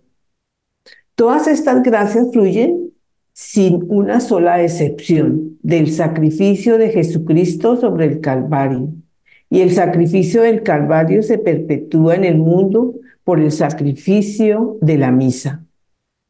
Todas 1.14 1.48
estas 1.48 1.82
gracias 1.82 2.28
fluyen 2.32 2.92
sin 3.32 3.84
una 3.88 4.20
sola 4.20 4.62
excepción 4.62 5.58
del 5.62 5.92
sacrificio 5.92 6.78
de 6.78 6.90
Jesucristo 6.90 7.76
sobre 7.76 8.06
el 8.06 8.20
Calvario. 8.20 8.88
Y 9.48 9.60
el 9.60 9.70
sacrificio 9.70 10.42
del 10.42 10.62
Calvario 10.62 11.22
se 11.22 11.38
perpetúa 11.38 12.16
en 12.16 12.24
el 12.24 12.38
mundo 12.38 12.94
por 13.24 13.40
el 13.40 13.52
sacrificio 13.52 14.76
de 14.80 14.98
la 14.98 15.10
misa. 15.10 15.64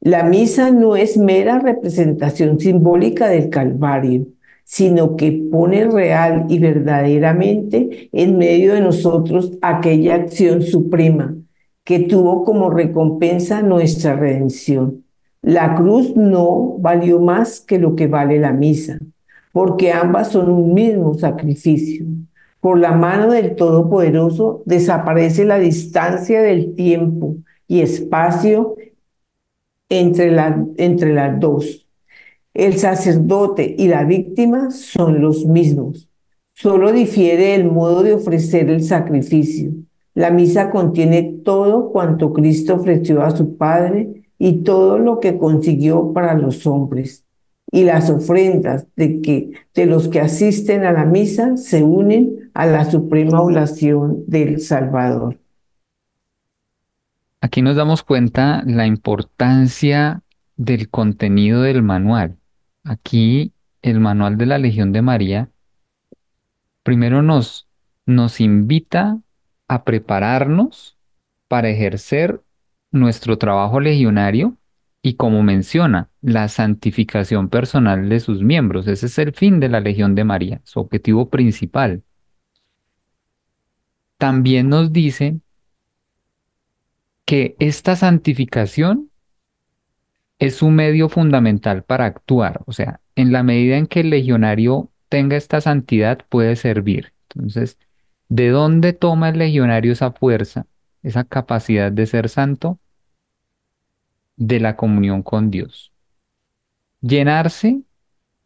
La 0.00 0.22
misa 0.22 0.70
no 0.70 0.96
es 0.96 1.16
mera 1.16 1.58
representación 1.58 2.60
simbólica 2.60 3.28
del 3.28 3.50
Calvario, 3.50 4.26
sino 4.64 5.16
que 5.16 5.32
pone 5.50 5.86
real 5.86 6.46
y 6.48 6.58
verdaderamente 6.58 8.08
en 8.12 8.38
medio 8.38 8.74
de 8.74 8.80
nosotros 8.80 9.52
aquella 9.60 10.14
acción 10.14 10.62
suprema 10.62 11.34
que 11.84 12.00
tuvo 12.00 12.44
como 12.44 12.70
recompensa 12.70 13.62
nuestra 13.62 14.14
redención. 14.14 15.04
La 15.40 15.74
cruz 15.74 16.14
no 16.14 16.76
valió 16.78 17.18
más 17.18 17.60
que 17.60 17.78
lo 17.78 17.96
que 17.96 18.06
vale 18.06 18.38
la 18.38 18.52
misa, 18.52 18.98
porque 19.52 19.90
ambas 19.90 20.28
son 20.28 20.50
un 20.50 20.74
mismo 20.74 21.14
sacrificio. 21.14 22.04
Por 22.60 22.78
la 22.78 22.92
mano 22.92 23.32
del 23.32 23.56
Todopoderoso 23.56 24.62
desaparece 24.66 25.44
la 25.44 25.58
distancia 25.58 26.42
del 26.42 26.74
tiempo 26.74 27.36
y 27.66 27.80
espacio 27.80 28.76
entre, 29.88 30.34
entre 30.76 31.14
las 31.14 31.40
dos. 31.40 31.86
El 32.54 32.78
sacerdote 32.78 33.74
y 33.78 33.88
la 33.88 34.04
víctima 34.04 34.70
son 34.70 35.20
los 35.20 35.46
mismos. 35.46 36.08
Solo 36.54 36.92
difiere 36.92 37.54
el 37.54 37.70
modo 37.70 38.02
de 38.02 38.14
ofrecer 38.14 38.68
el 38.68 38.82
sacrificio. 38.82 39.70
La 40.14 40.30
misa 40.30 40.70
contiene 40.70 41.22
todo 41.44 41.92
cuanto 41.92 42.32
Cristo 42.32 42.74
ofreció 42.74 43.22
a 43.22 43.30
su 43.30 43.56
Padre 43.56 44.24
y 44.38 44.64
todo 44.64 44.98
lo 44.98 45.20
que 45.20 45.38
consiguió 45.38 46.12
para 46.12 46.34
los 46.34 46.66
hombres. 46.66 47.24
Y 47.70 47.84
las 47.84 48.10
ofrendas 48.10 48.86
de, 48.96 49.20
que, 49.20 49.52
de 49.74 49.86
los 49.86 50.08
que 50.08 50.20
asisten 50.20 50.84
a 50.84 50.92
la 50.92 51.04
misa 51.04 51.56
se 51.56 51.84
unen 51.84 52.50
a 52.54 52.66
la 52.66 52.90
suprema 52.90 53.40
oración 53.40 54.24
del 54.26 54.60
Salvador. 54.60 55.38
Aquí 57.40 57.62
nos 57.62 57.76
damos 57.76 58.02
cuenta 58.02 58.62
la 58.66 58.86
importancia 58.86 60.22
del 60.56 60.90
contenido 60.90 61.62
del 61.62 61.82
manual. 61.82 62.36
Aquí 62.84 63.52
el 63.82 64.00
manual 64.00 64.36
de 64.38 64.46
la 64.46 64.58
Legión 64.58 64.92
de 64.92 65.02
María 65.02 65.50
primero 66.82 67.22
nos, 67.22 67.68
nos 68.06 68.40
invita 68.40 69.20
a 69.68 69.84
prepararnos 69.84 70.96
para 71.46 71.68
ejercer 71.68 72.42
nuestro 72.90 73.36
trabajo 73.36 73.78
legionario 73.78 74.56
y 75.02 75.14
como 75.14 75.42
menciona, 75.42 76.08
la 76.22 76.48
santificación 76.48 77.50
personal 77.50 78.08
de 78.08 78.20
sus 78.20 78.42
miembros. 78.42 78.88
Ese 78.88 79.06
es 79.06 79.18
el 79.18 79.32
fin 79.32 79.60
de 79.60 79.68
la 79.68 79.80
Legión 79.80 80.14
de 80.14 80.24
María, 80.24 80.60
su 80.64 80.80
objetivo 80.80 81.28
principal. 81.28 82.02
También 84.16 84.68
nos 84.68 84.92
dice 84.92 85.38
que 87.28 87.56
esta 87.58 87.94
santificación 87.94 89.10
es 90.38 90.62
un 90.62 90.74
medio 90.74 91.10
fundamental 91.10 91.82
para 91.82 92.06
actuar, 92.06 92.62
o 92.64 92.72
sea, 92.72 93.02
en 93.16 93.32
la 93.32 93.42
medida 93.42 93.76
en 93.76 93.86
que 93.86 94.00
el 94.00 94.08
legionario 94.08 94.90
tenga 95.10 95.36
esta 95.36 95.60
santidad 95.60 96.20
puede 96.30 96.56
servir. 96.56 97.12
Entonces, 97.28 97.76
¿de 98.30 98.48
dónde 98.48 98.94
toma 98.94 99.28
el 99.28 99.36
legionario 99.36 99.92
esa 99.92 100.10
fuerza, 100.10 100.64
esa 101.02 101.24
capacidad 101.24 101.92
de 101.92 102.06
ser 102.06 102.30
santo? 102.30 102.80
de 104.38 104.60
la 104.60 104.76
comunión 104.76 105.22
con 105.22 105.50
Dios. 105.50 105.92
Llenarse 107.02 107.82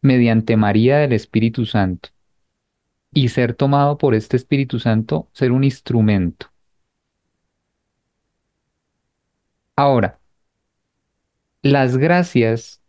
mediante 0.01 0.57
María 0.57 0.97
del 0.97 1.12
Espíritu 1.12 1.66
Santo 1.66 2.09
y 3.12 3.29
ser 3.29 3.55
tomado 3.55 3.99
por 3.99 4.14
este 4.16 4.37
Espíritu 4.37 4.81
Santo, 4.81 5.29
ser 5.35 5.53
un 5.53 5.62
instrumento. 5.62 6.51
Ahora, 9.76 10.20
las 11.62 11.96
gracias, 11.96 12.82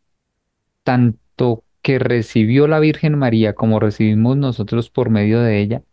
tanto 0.84 1.64
que 1.82 2.00
recibió 2.00 2.68
la 2.68 2.80
Virgen 2.80 3.18
María 3.18 3.54
como 3.56 3.80
recibimos 3.80 4.38
nosotros 4.38 4.90
por 4.90 5.10
medio 5.10 5.42
de 5.42 5.60
ella, 5.62 5.84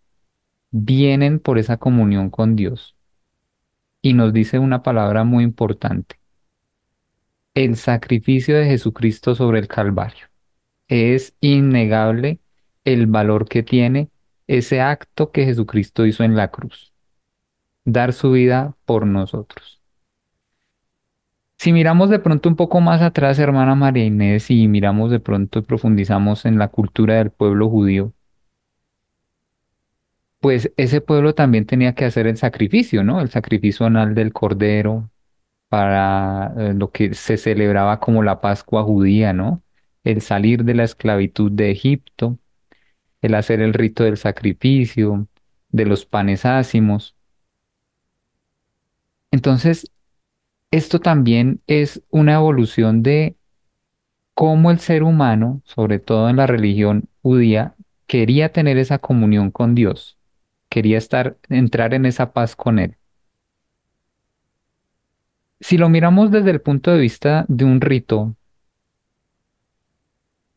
vienen 0.71 1.41
por 1.41 1.59
esa 1.59 1.77
comunión 1.77 2.31
con 2.31 2.57
Dios. 2.57 2.97
Y 4.03 4.15
nos 4.15 4.33
dice 4.33 4.59
una 4.59 4.83
palabra 4.83 5.25
muy 5.25 5.45
importante. 5.45 6.19
El 7.55 7.77
sacrificio 7.77 8.57
de 8.57 8.67
Jesucristo 8.67 9.35
sobre 9.35 9.59
el 9.59 9.69
Calvario. 9.69 10.29
Es 10.89 11.35
innegable 11.41 12.41
el 12.85 13.07
valor 13.07 13.49
que 13.49 13.63
tiene 13.63 14.11
ese 14.47 14.81
acto 14.81 15.31
que 15.33 15.45
Jesucristo 15.45 16.07
hizo 16.07 16.25
en 16.25 16.37
la 16.37 16.51
cruz. 16.51 16.93
Dar 17.85 18.13
su 18.13 18.33
vida 18.33 18.77
por 18.85 19.07
nosotros. 19.07 19.80
Si 21.61 21.75
miramos 21.75 22.09
de 22.09 22.19
pronto 22.19 22.49
un 22.49 22.57
poco 22.57 22.81
más 22.81 23.03
atrás, 23.03 23.39
hermana 23.39 23.75
María 23.75 24.07
Inés, 24.07 24.51
y 24.51 24.67
miramos 24.67 25.11
de 25.11 25.21
pronto 25.21 25.59
y 25.59 25.63
profundizamos 25.63 26.47
en 26.47 26.59
la 26.59 26.69
cultura 26.69 27.17
del 27.17 27.31
pueblo 27.31 27.69
judío, 27.69 28.15
pues 30.41 30.73
ese 30.79 31.03
pueblo 31.03 31.35
también 31.35 31.67
tenía 31.67 31.95
que 31.95 32.07
hacer 32.07 32.27
el 32.27 32.39
sacrificio, 32.39 33.05
¿no? 33.05 33.21
El 33.21 33.29
sacrificio 33.31 33.85
anal 33.85 34.15
del 34.15 34.33
cordero 34.33 35.11
para 35.69 36.55
eh, 36.59 36.75
lo 36.75 36.93
que 36.93 37.13
se 37.15 37.37
celebraba 37.37 38.01
como 38.01 38.23
la 38.23 38.41
Pascua 38.41 38.83
judía, 38.85 39.35
¿no? 39.35 39.63
El 40.03 40.23
salir 40.23 40.65
de 40.65 40.75
la 40.75 40.85
esclavitud 40.85 41.53
de 41.53 41.71
Egipto, 41.73 42.39
el 43.23 43.35
hacer 43.35 43.61
el 43.61 43.75
rito 43.75 44.05
del 44.05 44.17
sacrificio, 44.17 45.29
de 45.71 45.85
los 45.87 46.07
panes 46.07 46.47
ácimos. 46.47 47.17
Entonces, 49.31 49.91
esto 50.71 51.01
también 51.01 51.61
es 51.67 52.03
una 52.11 52.35
evolución 52.35 53.03
de 53.03 53.37
cómo 54.35 54.71
el 54.71 54.79
ser 54.81 55.03
humano, 55.03 55.63
sobre 55.65 55.99
todo 55.99 56.29
en 56.29 56.37
la 56.37 56.47
religión 56.47 57.09
judía, 57.23 57.75
quería 58.07 58.53
tener 58.53 58.79
esa 58.79 58.99
comunión 58.99 59.51
con 59.51 59.75
Dios 59.75 60.21
quería 60.71 60.97
estar, 60.97 61.37
entrar 61.51 61.93
en 61.93 62.07
esa 62.07 62.33
paz 62.33 62.57
con 62.57 62.79
Él. 62.79 62.97
Si 65.61 65.77
lo 65.77 65.91
miramos 65.91 66.31
desde 66.31 66.51
el 66.53 66.63
punto 66.63 66.91
de 66.91 66.99
vista 67.01 67.45
de 67.49 67.67
un 67.67 67.83
rito, 67.83 68.35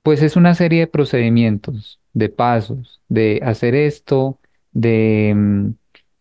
pues 0.01 0.21
es 0.21 0.37
una 0.37 0.53
serie 0.53 0.81
de 0.81 0.87
procedimientos, 0.87 1.99
de 2.13 2.29
pasos, 2.29 3.01
de 3.09 3.41
hacer 3.43 3.75
esto, 3.75 4.39
de 4.71 5.33
mm, 5.35 5.69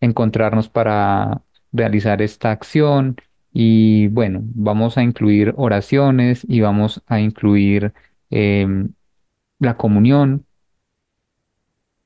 encontrarnos 0.01 0.67
para 0.67 1.41
realizar 1.71 2.21
esta 2.21 2.51
acción 2.51 3.15
y 3.53 4.07
bueno, 4.07 4.41
vamos 4.43 4.97
a 4.97 5.03
incluir 5.03 5.53
oraciones 5.57 6.45
y 6.49 6.61
vamos 6.61 7.03
a 7.07 7.19
incluir 7.19 7.93
em, 8.31 8.93
la 9.59 9.77
comunión, 9.77 10.45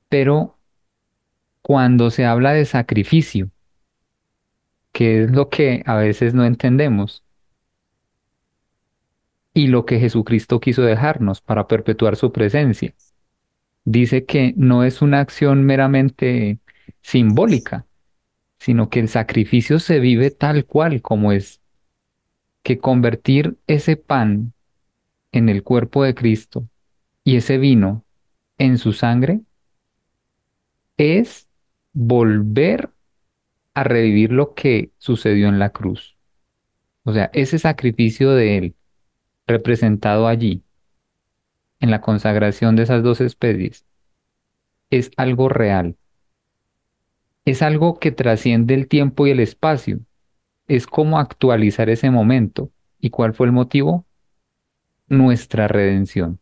pero 0.10 0.58
cuando 1.62 2.12
se 2.12 2.26
habla 2.26 2.54
de 2.54 2.66
sacrificio, 2.66 3.50
que 4.92 5.24
es 5.24 5.32
lo 5.32 5.50
que 5.50 5.84
a 5.86 5.96
veces 5.96 6.34
no 6.34 6.46
entendemos, 6.46 7.24
y 9.58 9.68
lo 9.68 9.86
que 9.86 10.00
Jesucristo 10.00 10.60
quiso 10.60 10.84
dejarnos 10.84 11.42
para 11.42 11.68
perpetuar 11.68 12.16
su 12.16 12.32
presencia. 12.32 12.94
Dice 13.86 14.26
que 14.26 14.54
no 14.56 14.84
es 14.84 15.02
una 15.02 15.20
acción 15.20 15.66
meramente 15.66 16.60
simbólica, 17.02 17.87
sino 18.60 18.90
que 18.90 19.00
el 19.00 19.10
sacrificio 19.10 19.80
se 19.80 20.00
vive 20.00 20.32
tal 20.32 20.66
cual 20.66 21.02
como 21.02 21.32
es, 21.32 21.62
que 22.64 22.80
convertir 22.80 23.58
ese 23.68 23.96
pan 23.96 24.54
en 25.32 25.50
el 25.50 25.64
cuerpo 25.64 26.04
de 26.04 26.16
Cristo 26.16 26.68
y 27.24 27.38
ese 27.38 27.58
vino 27.58 28.04
en 28.58 28.78
su 28.78 28.94
sangre 28.94 29.42
es 30.98 31.48
volver 31.94 32.90
a 33.74 33.84
revivir 33.84 34.32
lo 34.32 34.54
que 34.54 34.92
sucedió 34.98 35.48
en 35.48 35.60
la 35.60 35.70
cruz. 35.70 36.18
O 37.04 37.14
sea, 37.14 37.30
ese 37.34 37.60
sacrificio 37.60 38.32
de 38.32 38.58
Él, 38.58 38.76
representado 39.46 40.28
allí, 40.28 40.64
en 41.80 41.92
la 41.92 42.02
consagración 42.02 42.76
de 42.76 42.84
esas 42.84 43.04
dos 43.04 43.22
especies, 43.22 43.86
es 44.90 45.12
algo 45.16 45.48
real. 45.48 45.96
Es 47.48 47.62
algo 47.62 47.98
que 47.98 48.12
trasciende 48.12 48.74
el 48.74 48.90
tiempo 48.90 49.26
y 49.26 49.30
el 49.32 49.40
espacio. 49.40 50.02
Es 50.68 50.86
como 50.86 51.18
actualizar 51.18 51.90
ese 51.90 52.12
momento. 52.12 52.72
¿Y 53.00 53.10
cuál 53.10 53.34
fue 53.34 53.46
el 53.46 53.54
motivo? 53.54 54.06
Nuestra 55.08 55.70
redención, 55.70 56.42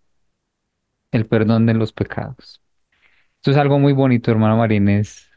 el 1.12 1.28
perdón 1.28 1.68
de 1.68 1.76
los 1.76 1.94
pecados. 1.94 2.60
Esto 3.36 3.52
es 3.52 3.58
algo 3.58 3.78
muy 3.78 3.94
bonito, 3.94 4.32
hermano 4.32 4.58
Marínez. 4.58 5.30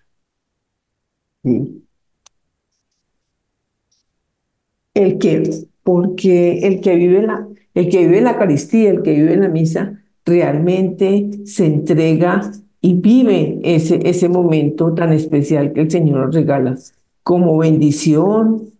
El 4.94 5.18
que, 5.18 5.42
porque 5.82 6.60
el 6.66 6.80
que 6.80 6.96
vive 6.96 7.26
la, 7.26 7.46
el 7.74 7.90
que 7.90 8.06
vive 8.06 8.22
la 8.22 8.30
Eucaristía, 8.30 8.88
el 8.88 9.02
que 9.02 9.12
vive 9.12 9.34
en 9.34 9.42
la 9.42 9.48
misa, 9.50 10.02
realmente 10.24 11.28
se 11.44 11.66
entrega 11.66 12.52
y 12.88 12.94
vive 12.94 13.60
ese, 13.64 14.00
ese 14.08 14.30
momento 14.30 14.94
tan 14.94 15.12
especial 15.12 15.74
que 15.74 15.82
el 15.82 15.90
Señor 15.90 16.24
nos 16.24 16.34
regala 16.34 16.74
como 17.22 17.58
bendición, 17.58 18.70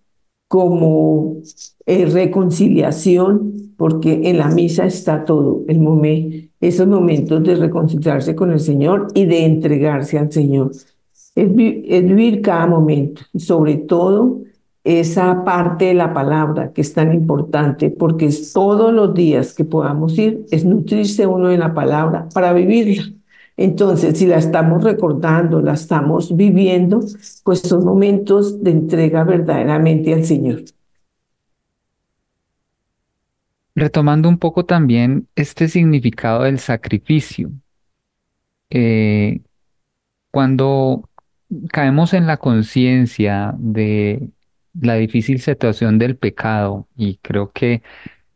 como 0.49 1.42
eh, 1.85 2.07
reconciliación, 2.07 3.53
porque 3.77 4.23
en 4.25 4.38
la 4.38 4.49
misa 4.49 4.87
está 4.87 5.27
todo, 5.27 5.62
el 5.68 5.81
momento, 5.81 6.49
esos 6.59 6.88
momentos 6.88 7.42
de 7.42 7.57
reconciliarse 7.57 8.35
con 8.35 8.51
el 8.51 8.61
Señor 8.61 9.09
y 9.14 9.27
de 9.27 9.44
entregarse 9.44 10.18
al 10.18 10.33
Señor 10.33 10.71
es, 11.35 11.55
vivir 11.55 12.40
cada 12.40 12.66
momento, 12.66 13.21
y 13.35 13.40
sobre 13.40 13.77
todo 13.77 14.40
esa 14.85 15.44
parte 15.44 15.85
de 15.85 15.94
la 15.94 16.14
palabra 16.14 16.73
que 16.73 16.81
es 16.81 16.94
tan 16.94 17.12
importante, 17.12 17.90
porque 17.90 18.25
es 18.25 18.55
todos 18.55 18.90
los 18.90 19.12
días 19.12 19.53
que 19.53 19.66
podamos 19.66 20.18
ir, 20.18 20.47
es 20.51 20.64
nutrirse 20.64 21.27
uno 21.27 21.49
de 21.49 21.59
la 21.59 21.75
palabra 21.75 22.27
para 22.33 22.55
vivirla. 22.55 23.17
Entonces, 23.59 24.16
si 24.16 24.27
la 24.29 24.37
estamos 24.37 24.85
recordando, 24.85 25.61
la 25.61 25.73
estamos 25.73 26.37
viviendo, 26.37 27.01
pues 27.42 27.61
son 27.61 27.85
momentos 27.85 28.62
de 28.62 28.71
entrega 28.71 29.25
verdaderamente 29.25 30.14
al 30.14 30.25
Señor. 30.25 30.62
Retomando 33.75 34.29
un 34.29 34.38
poco 34.38 34.64
también 34.64 35.27
este 35.35 35.66
significado 35.66 36.44
del 36.44 36.61
sacrificio, 36.61 37.51
eh, 38.71 39.40
cuando 40.31 41.09
caemos 41.73 42.14
en 42.14 42.29
la 42.29 42.37
conciencia 42.37 43.57
de 43.59 44.31
la 44.81 44.94
difícil 44.94 45.40
situación 45.40 45.99
del 45.99 46.16
pecado 46.16 46.87
y 46.97 47.16
creo 47.23 47.51
que 47.51 47.83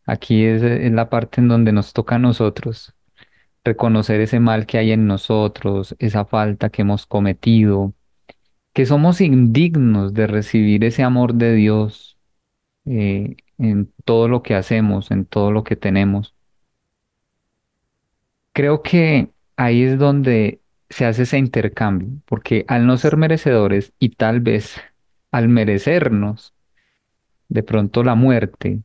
aquí 0.04 0.42
es, 0.44 0.62
la 0.90 1.08
parte 1.08 1.40
en 1.40 1.46
donde 1.46 1.70
nos 1.70 1.92
toca 1.92 2.16
a 2.16 2.18
nosotros 2.18 2.92
reconocer 3.64 4.20
ese 4.20 4.40
mal 4.40 4.66
que 4.66 4.78
hay 4.78 4.92
en 4.92 5.06
nosotros, 5.06 5.94
esa 5.98 6.24
falta 6.24 6.70
que 6.70 6.82
hemos 6.82 7.06
cometido, 7.06 7.94
que 8.72 8.86
somos 8.86 9.20
indignos 9.20 10.14
de 10.14 10.26
recibir 10.26 10.84
ese 10.84 11.02
amor 11.02 11.34
de 11.34 11.54
Dios 11.54 12.18
eh, 12.86 13.36
en 13.58 13.92
todo 14.04 14.28
lo 14.28 14.42
que 14.42 14.54
hacemos, 14.54 15.10
en 15.10 15.24
todo 15.26 15.52
lo 15.52 15.64
que 15.64 15.76
tenemos. 15.76 16.34
Creo 18.52 18.82
que 18.82 19.28
ahí 19.56 19.82
es 19.82 19.98
donde 19.98 20.60
se 20.90 21.06
hace 21.06 21.22
ese 21.22 21.38
intercambio, 21.38 22.08
porque 22.26 22.64
al 22.68 22.86
no 22.86 22.96
ser 22.98 23.16
merecedores 23.16 23.92
y 23.98 24.10
tal 24.10 24.40
vez 24.40 24.76
al 25.30 25.48
merecernos 25.48 26.54
de 27.48 27.62
pronto 27.62 28.04
la 28.04 28.14
muerte, 28.14 28.82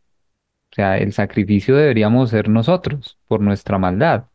o 0.72 0.76
sea, 0.76 0.98
el 0.98 1.14
sacrificio 1.14 1.76
deberíamos 1.76 2.30
ser 2.32 2.50
nosotros 2.50 3.18
por 3.28 3.42
nuestra 3.42 3.78
maldad, 3.78 4.26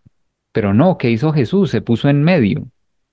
pero 0.53 0.75
no, 0.75 0.99
¿qué 0.99 1.11
hizo 1.11 1.33
Jesús? 1.33 1.71
Se 1.71 1.81
puso 1.81 2.09
en 2.09 2.23
medio. 2.23 2.69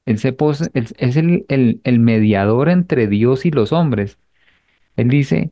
Él, 0.05 0.17
se 0.17 0.35
es 0.73 1.15
el, 1.17 1.45
el, 1.49 1.81
el 1.83 1.99
mediador 1.99 2.69
entre 2.69 3.07
Dios 3.07 3.45
y 3.45 3.51
los 3.51 3.71
hombres. 3.73 4.17
Él 4.95 5.09
dice, 5.09 5.51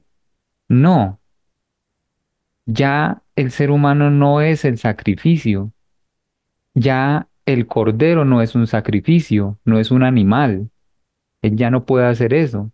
no, 0.67 1.19
ya 2.65 3.23
el 3.36 3.52
ser 3.52 3.71
humano 3.71 4.12
no 4.12 4.41
es 4.41 4.65
el 4.65 4.78
sacrificio, 4.78 5.71
ya 6.73 7.28
el 7.45 7.65
cordero 7.65 8.26
no 8.26 8.41
es 8.41 8.56
un 8.56 8.67
sacrificio, 8.67 9.58
no 9.63 9.80
es 9.80 9.89
un 9.89 10.04
animal. 10.04 10.69
Él 11.41 11.56
ya 11.56 11.71
no 11.71 11.86
puede 11.86 12.08
hacer 12.08 12.34
eso. 12.34 12.71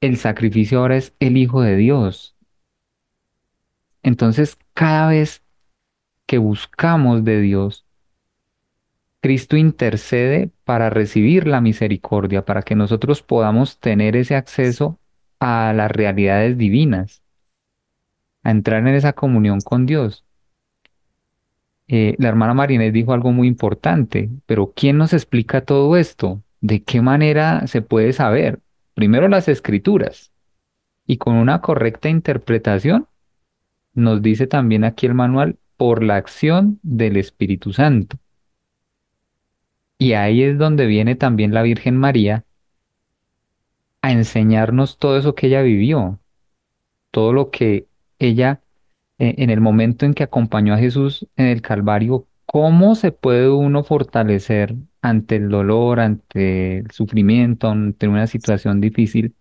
El 0.00 0.16
sacrificio 0.18 0.80
ahora 0.80 0.96
es 0.96 1.14
el 1.18 1.36
Hijo 1.36 1.62
de 1.62 1.76
Dios. 1.76 2.36
Entonces, 4.02 4.58
cada 4.74 5.08
vez 5.08 5.42
que 6.32 6.38
buscamos 6.38 7.24
de 7.24 7.42
Dios, 7.42 7.84
Cristo 9.20 9.58
intercede 9.58 10.50
para 10.64 10.88
recibir 10.88 11.46
la 11.46 11.60
misericordia, 11.60 12.46
para 12.46 12.62
que 12.62 12.74
nosotros 12.74 13.22
podamos 13.22 13.78
tener 13.80 14.16
ese 14.16 14.34
acceso 14.34 14.98
a 15.40 15.74
las 15.74 15.90
realidades 15.90 16.56
divinas, 16.56 17.22
a 18.44 18.50
entrar 18.50 18.80
en 18.80 18.94
esa 18.94 19.12
comunión 19.12 19.60
con 19.60 19.84
Dios. 19.84 20.24
Eh, 21.86 22.14
la 22.16 22.30
hermana 22.30 22.54
Marinés 22.54 22.94
dijo 22.94 23.12
algo 23.12 23.30
muy 23.30 23.46
importante, 23.46 24.30
pero 24.46 24.72
¿quién 24.74 24.96
nos 24.96 25.12
explica 25.12 25.66
todo 25.66 25.98
esto? 25.98 26.42
¿De 26.62 26.82
qué 26.82 27.02
manera 27.02 27.66
se 27.66 27.82
puede 27.82 28.14
saber? 28.14 28.58
Primero 28.94 29.28
las 29.28 29.48
escrituras 29.48 30.32
y 31.06 31.18
con 31.18 31.34
una 31.34 31.60
correcta 31.60 32.08
interpretación 32.08 33.06
nos 33.92 34.22
dice 34.22 34.46
también 34.46 34.84
aquí 34.84 35.04
el 35.04 35.12
manual 35.12 35.58
por 35.82 36.04
la 36.04 36.14
acción 36.14 36.78
del 36.84 37.16
Espíritu 37.16 37.72
Santo. 37.72 38.16
Y 39.98 40.12
ahí 40.12 40.44
es 40.44 40.56
donde 40.56 40.86
viene 40.86 41.16
también 41.16 41.52
la 41.52 41.62
Virgen 41.62 41.96
María 41.96 42.44
a 44.00 44.12
enseñarnos 44.12 44.98
todo 44.98 45.18
eso 45.18 45.34
que 45.34 45.48
ella 45.48 45.60
vivió, 45.62 46.20
todo 47.10 47.32
lo 47.32 47.50
que 47.50 47.88
ella 48.20 48.62
eh, 49.18 49.34
en 49.38 49.50
el 49.50 49.60
momento 49.60 50.06
en 50.06 50.14
que 50.14 50.22
acompañó 50.22 50.72
a 50.72 50.78
Jesús 50.78 51.26
en 51.34 51.46
el 51.46 51.62
Calvario, 51.62 52.28
cómo 52.46 52.94
se 52.94 53.10
puede 53.10 53.50
uno 53.50 53.82
fortalecer 53.82 54.76
ante 55.00 55.34
el 55.34 55.48
dolor, 55.48 55.98
ante 55.98 56.78
el 56.78 56.92
sufrimiento, 56.92 57.68
ante 57.68 58.06
una 58.06 58.28
situación 58.28 58.80
difícil 58.80 59.34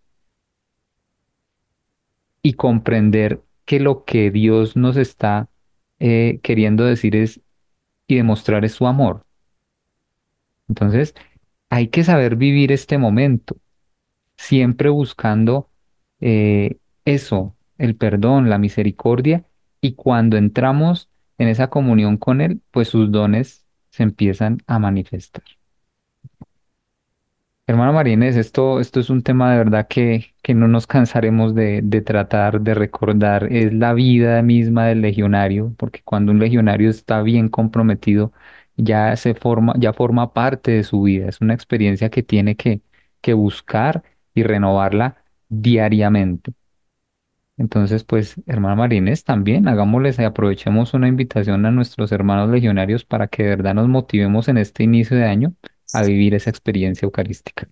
y 2.41 2.54
comprender 2.54 3.43
que 3.65 3.80
lo 3.80 4.06
que 4.06 4.32
Dios 4.32 4.75
nos 4.75 4.97
está 4.97 5.50
eh, 6.03 6.39
queriendo 6.41 6.83
decir 6.83 7.15
es 7.15 7.41
y 8.07 8.15
demostrar 8.15 8.65
es 8.65 8.73
su 8.73 8.87
amor. 8.87 9.23
Entonces, 10.67 11.13
hay 11.69 11.89
que 11.89 12.03
saber 12.03 12.35
vivir 12.37 12.71
este 12.71 12.97
momento, 12.97 13.57
siempre 14.35 14.89
buscando 14.89 15.69
eh, 16.19 16.77
eso, 17.05 17.55
el 17.77 17.95
perdón, 17.95 18.49
la 18.49 18.57
misericordia, 18.57 19.45
y 19.79 19.93
cuando 19.93 20.37
entramos 20.37 21.07
en 21.37 21.49
esa 21.49 21.69
comunión 21.69 22.17
con 22.17 22.41
Él, 22.41 22.61
pues 22.71 22.87
sus 22.87 23.11
dones 23.11 23.63
se 23.91 24.01
empiezan 24.01 24.57
a 24.65 24.79
manifestar. 24.79 25.43
Hermano 27.71 27.93
Marínez, 27.93 28.36
esto, 28.36 28.81
esto 28.81 28.99
es 28.99 29.10
un 29.10 29.23
tema 29.23 29.51
de 29.53 29.57
verdad 29.57 29.88
que, 29.88 30.36
que 30.43 30.53
no 30.53 30.67
nos 30.67 30.88
cansaremos 30.88 31.55
de, 31.55 31.79
de, 31.81 32.01
tratar 32.01 32.60
de 32.62 32.73
recordar. 32.73 33.47
Es 33.51 33.73
la 33.73 33.93
vida 33.93 34.41
misma 34.41 34.88
del 34.88 35.01
legionario, 35.01 35.73
porque 35.77 36.01
cuando 36.03 36.34
un 36.34 36.39
legionario 36.39 36.89
está 36.89 37.21
bien 37.21 37.47
comprometido, 37.47 38.34
ya 38.75 39.15
se 39.15 39.36
forma, 39.36 39.73
ya 39.77 39.93
forma 39.93 40.34
parte 40.34 40.71
de 40.71 40.84
su 40.84 41.03
vida. 41.03 41.29
Es 41.29 41.39
una 41.39 41.53
experiencia 41.53 42.10
que 42.10 42.23
tiene 42.23 42.57
que, 42.57 42.81
que 43.21 43.34
buscar 43.34 44.03
y 44.34 44.43
renovarla 44.43 45.23
diariamente. 45.47 46.53
Entonces, 47.57 48.03
pues, 48.03 48.36
hermana 48.47 48.75
Marines, 48.75 49.23
también 49.23 49.67
hagámosles 49.67 50.17
y 50.19 50.23
aprovechemos 50.23 50.93
una 50.93 51.07
invitación 51.07 51.65
a 51.65 51.71
nuestros 51.71 52.12
hermanos 52.12 52.49
legionarios 52.49 53.05
para 53.05 53.27
que 53.27 53.43
de 53.43 53.49
verdad 53.49 53.75
nos 53.75 53.88
motivemos 53.88 54.47
en 54.47 54.57
este 54.57 54.84
inicio 54.84 55.15
de 55.15 55.25
año 55.25 55.53
a 55.93 56.04
vivir 56.04 56.34
esa 56.34 56.49
experiencia 56.49 57.06
eucarística. 57.06 57.67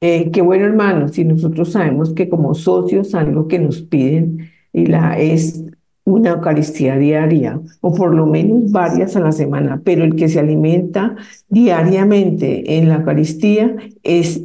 Eh, 0.00 0.30
qué 0.30 0.40
bueno, 0.40 0.64
hermano, 0.64 1.08
si 1.08 1.24
nosotros 1.24 1.72
sabemos 1.72 2.14
que 2.14 2.28
como 2.28 2.54
socios 2.54 3.14
algo 3.14 3.48
que 3.48 3.58
nos 3.58 3.82
piden 3.82 4.50
y 4.72 4.86
la 4.86 5.18
es 5.18 5.62
una 6.04 6.30
Eucaristía 6.30 6.96
diaria 6.96 7.60
o 7.80 7.94
por 7.94 8.14
lo 8.14 8.26
menos 8.26 8.70
varias 8.72 9.16
a 9.16 9.20
la 9.20 9.32
semana, 9.32 9.82
pero 9.84 10.04
el 10.04 10.16
que 10.16 10.28
se 10.28 10.40
alimenta 10.40 11.16
diariamente 11.48 12.78
en 12.78 12.88
la 12.88 12.96
Eucaristía 12.96 13.76
es 14.02 14.42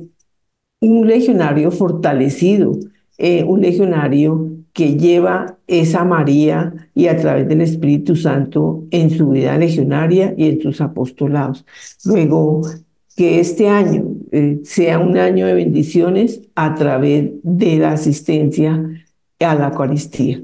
un 0.82 1.08
legionario 1.08 1.72
fortalecido, 1.72 2.78
eh, 3.18 3.44
un 3.44 3.62
legionario 3.62 4.52
que 4.74 4.98
lleva 4.98 5.58
esa 5.68 6.04
María 6.04 6.90
y 6.94 7.08
a 7.08 7.16
través 7.18 7.48
del 7.48 7.62
Espíritu 7.62 8.18
Santo 8.18 8.84
en 8.92 9.10
su 9.10 9.30
vida 9.30 9.58
legionaria 9.58 10.34
y 10.38 10.50
en 10.50 10.62
sus 10.62 10.82
apostolados. 10.82 11.66
Luego, 12.04 12.62
que 13.16 13.40
este 13.40 13.70
año 13.70 14.06
eh, 14.32 14.60
sea 14.64 15.00
un 15.00 15.18
año 15.18 15.48
de 15.48 15.54
bendiciones 15.54 16.42
a 16.56 16.76
través 16.76 17.32
de 17.44 17.78
la 17.78 17.92
asistencia 17.94 18.84
a 19.40 19.56
la 19.56 19.68
Eucaristía. 19.68 20.42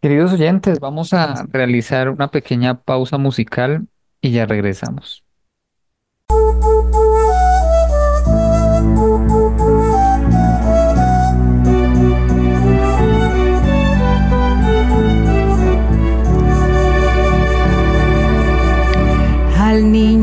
Queridos 0.00 0.32
oyentes, 0.32 0.80
vamos 0.80 1.12
a 1.12 1.46
realizar 1.50 2.08
una 2.08 2.28
pequeña 2.28 2.82
pausa 2.82 3.18
musical 3.18 3.86
y 4.20 4.32
ya 4.32 4.46
regresamos. 4.46 5.24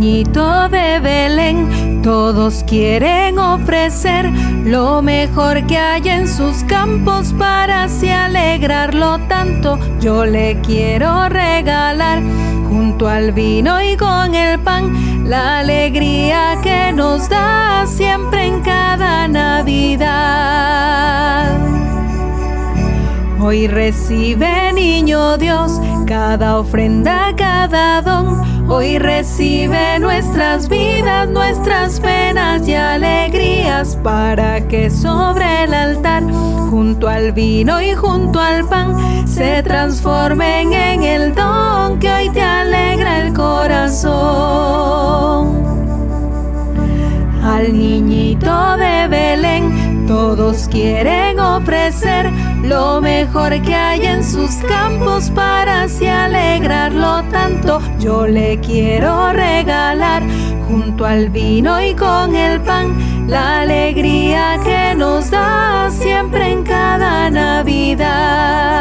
De 0.09 0.99
Belén 0.99 2.01
todos 2.01 2.63
quieren 2.63 3.37
ofrecer 3.37 4.25
lo 4.65 5.03
mejor 5.03 5.67
que 5.67 5.77
hay 5.77 6.01
en 6.09 6.27
sus 6.27 6.63
campos 6.63 7.31
para 7.37 7.83
así 7.83 8.09
alegrarlo 8.09 9.19
tanto. 9.27 9.77
Yo 10.01 10.25
le 10.25 10.59
quiero 10.61 11.29
regalar 11.29 12.23
junto 12.69 13.07
al 13.07 13.33
vino 13.33 13.79
y 13.83 13.95
con 13.97 14.33
el 14.33 14.59
pan 14.59 15.29
la 15.29 15.59
alegría 15.59 16.57
que 16.63 16.91
nos 16.91 17.29
da 17.29 17.85
siempre 17.85 18.47
en 18.47 18.61
cada 18.61 19.27
Navidad. 19.27 20.09
Hoy 23.41 23.67
recibe, 23.67 24.73
niño 24.73 25.37
Dios, 25.37 25.79
cada 26.05 26.59
ofrenda, 26.59 27.33
cada 27.37 28.01
don. 28.01 28.69
Hoy 28.69 28.99
recibe 28.99 29.97
nuestras 29.99 30.67
vidas, 30.67 31.29
nuestras 31.29 32.01
penas 32.01 32.67
y 32.67 32.73
alegrías 32.73 33.95
para 34.03 34.67
que 34.67 34.89
sobre 34.89 35.63
el 35.63 35.73
altar, 35.73 36.23
junto 36.69 37.07
al 37.07 37.31
vino 37.31 37.81
y 37.81 37.93
junto 37.93 38.41
al 38.41 38.67
pan, 38.67 39.25
se 39.25 39.63
transformen 39.63 40.73
en 40.73 41.03
el 41.03 41.33
don 41.33 41.97
que 41.97 42.11
hoy 42.11 42.29
te 42.31 42.41
alegra 42.41 43.21
el 43.25 43.33
corazón. 43.33 44.09
Al 47.49 47.73
niñito 47.73 48.77
de 48.77 49.07
Belén 49.07 50.05
todos 50.07 50.67
quieren 50.67 51.39
ofrecer 51.39 52.31
lo 52.61 53.01
mejor 53.01 53.59
que 53.63 53.73
hay 53.73 54.05
en 54.05 54.23
sus 54.23 54.51
campos 54.67 55.31
para 55.31 55.81
así 55.81 56.05
alegrarlo 56.05 57.23
tanto. 57.31 57.81
Yo 57.99 58.27
le 58.27 58.59
quiero 58.59 59.33
regalar 59.33 60.21
junto 60.67 61.07
al 61.07 61.29
vino 61.29 61.81
y 61.81 61.95
con 61.95 62.35
el 62.35 62.61
pan 62.61 63.27
la 63.27 63.61
alegría 63.61 64.59
que 64.63 64.93
nos 64.95 65.31
da 65.31 65.89
siempre 65.89 66.51
en 66.51 66.61
cada 66.63 67.31
Navidad. 67.31 68.79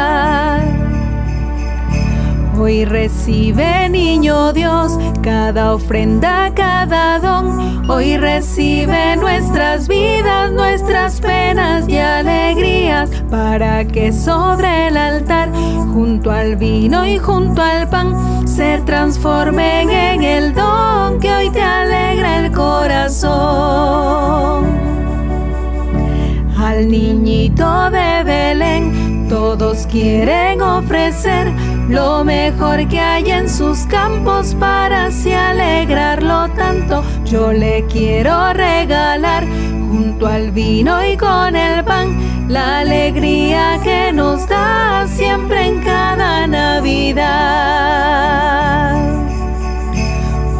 Hoy 2.59 2.83
recibe, 2.83 3.87
niño 3.87 4.51
Dios, 4.51 4.99
cada 5.21 5.73
ofrenda, 5.73 6.51
cada 6.53 7.17
don. 7.19 7.89
Hoy 7.89 8.17
recibe 8.17 9.15
nuestras 9.15 9.87
vidas, 9.87 10.51
nuestras 10.51 11.21
penas 11.21 11.87
y 11.87 11.97
alegrías, 11.97 13.09
para 13.31 13.85
que 13.85 14.11
sobre 14.11 14.89
el 14.89 14.97
altar, 14.97 15.53
junto 15.93 16.31
al 16.31 16.57
vino 16.57 17.05
y 17.05 17.17
junto 17.17 17.61
al 17.61 17.87
pan, 17.87 18.45
se 18.45 18.79
transformen 18.85 19.89
en 19.89 20.23
el 20.23 20.53
don 20.53 21.17
que 21.21 21.31
hoy 21.31 21.49
te 21.51 21.61
alegra 21.61 22.39
el 22.39 22.51
corazón. 22.51 23.39
Al 26.57 26.89
niñito 26.91 27.89
de 27.89 28.23
Belén, 28.25 29.18
todos 29.29 29.85
quieren 29.87 30.61
ofrecer 30.61 31.53
lo 31.87 32.23
mejor 32.23 32.87
que 32.87 32.99
hay 32.99 33.29
en 33.29 33.47
sus 33.47 33.85
campos 33.85 34.55
para 34.59 35.05
así 35.05 35.31
alegrarlo 35.31 36.49
tanto. 36.49 37.03
Yo 37.25 37.53
le 37.53 37.85
quiero 37.85 38.51
regalar 38.53 39.45
junto 39.89 40.27
al 40.27 40.51
vino 40.51 41.05
y 41.05 41.15
con 41.15 41.55
el 41.55 41.83
pan 41.85 42.47
la 42.49 42.79
alegría 42.79 43.79
que 43.83 44.11
nos 44.11 44.47
da 44.47 45.07
siempre 45.07 45.67
en 45.67 45.81
cada 45.81 46.47
Navidad. 46.47 47.99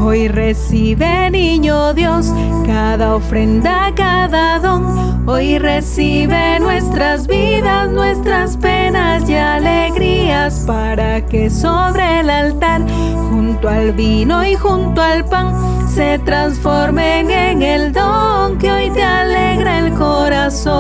Hoy 0.02 0.30
recibe, 0.30 1.30
niño 1.30 1.94
Dios, 1.94 2.34
cada 2.66 3.16
ofrenda, 3.16 3.92
cada 3.96 4.58
don. 4.60 5.28
Hoy 5.28 5.60
recibe 5.60 6.58
nuestras 6.62 7.28
vidas, 7.28 7.92
nuestras 7.92 8.56
penas 8.56 9.30
y 9.30 9.36
alegrías 9.36 10.64
para 10.66 11.26
que 11.26 11.50
sobre 11.50 12.22
el 12.22 12.30
altar, 12.30 12.82
junto 13.30 13.68
al 13.68 13.92
vino 13.92 14.46
y 14.46 14.56
junto 14.56 15.02
al 15.02 15.26
pan, 15.26 15.54
se 15.90 16.18
transformen 16.20 17.30
en 17.30 17.62
el 17.62 17.92
don 17.92 18.58
que 18.58 18.72
hoy 18.72 18.90
te 18.92 19.04
alegra 19.04 19.80
el 19.80 19.94
corazón. 19.96 20.80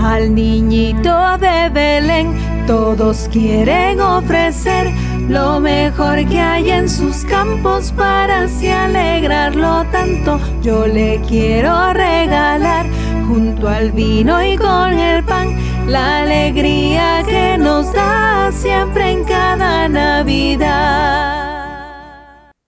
Al 0.00 0.32
niñito 0.32 1.38
de 1.38 1.68
Belén 1.70 2.32
todos 2.68 3.28
quieren 3.32 4.00
ofrecer 4.00 4.92
lo 5.28 5.60
mejor 5.60 6.26
que 6.28 6.40
hay 6.40 6.70
en 6.70 6.88
sus 6.88 7.24
campos 7.24 7.92
para 7.92 8.44
así 8.44 8.68
alegrarlo 8.68 9.84
tanto. 9.92 10.40
Yo 10.62 10.86
le 10.86 11.20
quiero 11.28 11.92
regalar 11.92 12.86
junto 13.28 13.68
al 13.68 13.92
vino 13.92 14.42
y 14.42 14.56
con 14.56 14.94
el 14.94 15.22
pan 15.24 15.54
la 15.86 16.22
alegría 16.22 17.22
que 17.26 17.58
nos 17.58 17.92
da 17.92 18.50
siempre 18.52 19.10
en 19.10 19.24
cada 19.24 19.88
Navidad. 19.88 21.28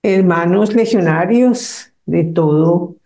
Hermanos 0.03 0.75
legionarios 0.75 1.93
de 2.05 2.25
todo 2.25 2.97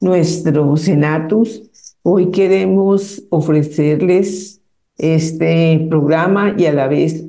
nuestro 0.00 0.76
Senatus, 0.76 1.62
hoy 2.02 2.30
queremos 2.30 3.22
ofrecerles 3.30 4.60
este 4.98 5.86
programa 5.88 6.54
y 6.56 6.66
a 6.66 6.72
la 6.72 6.88
vez 6.88 7.24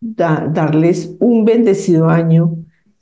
darles 0.00 1.16
un 1.18 1.44
bendecido 1.44 2.08
año 2.08 2.56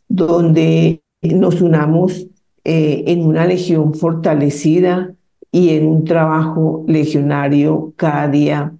donde 0.08 1.02
nos 1.22 1.60
unamos 1.60 2.28
eh, 2.64 3.04
en 3.06 3.26
una 3.26 3.46
legión 3.46 3.94
fortalecida 3.94 5.14
y 5.52 5.70
en 5.70 5.86
un 5.86 6.04
trabajo 6.04 6.84
legionario 6.86 7.92
cada 7.96 8.28
día 8.28 8.72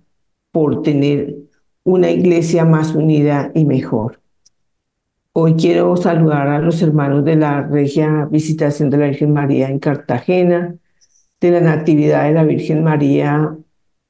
por 0.51 0.83
tener 0.83 1.37
una 1.85 2.11
iglesia 2.11 2.65
más 2.65 2.95
unida 2.95 3.51
y 3.55 3.65
mejor. 3.65 4.21
Hoy 5.33 5.55
quiero 5.55 5.97
saludar 5.97 6.49
a 6.49 6.59
los 6.61 6.81
hermanos 6.83 7.25
de 7.25 7.37
la 7.37 7.63
Regia 7.63 8.27
Visitación 8.31 8.91
de 8.91 8.97
la 8.97 9.07
Virgen 9.07 9.33
María 9.33 9.69
en 9.69 9.79
Cartagena, 9.79 10.75
de 11.41 11.51
la 11.51 11.61
Natividad 11.61 12.25
de 12.25 12.33
la 12.33 12.45
Virgen 12.45 12.83
María 12.83 13.55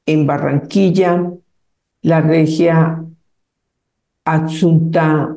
en 0.07 0.27
Barranquilla, 0.27 1.33
la 2.03 2.21
Regia 2.21 3.05
Adsunta 4.27 5.37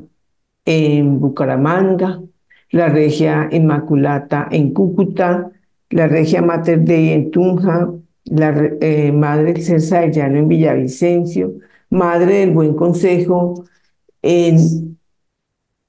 en 0.65 1.19
Bucaramanga, 1.19 2.21
la 2.71 2.89
Regia 2.89 3.47
Inmaculata 3.51 4.47
en 4.51 4.73
Cúcuta, 4.73 5.51
la 5.91 6.07
Regia 6.07 6.41
Mater 6.41 6.83
Dei 6.83 7.09
en 7.13 7.31
Tunja, 7.31 7.91
la 8.25 8.49
eh, 8.81 9.11
Madre 9.11 9.61
César 9.61 10.05
de 10.05 10.11
Llano 10.11 10.37
en 10.39 10.47
Villavicencio, 10.47 11.53
Madre 11.89 12.39
del 12.39 12.51
Buen 12.51 12.73
Consejo 12.73 13.65
en 14.21 14.97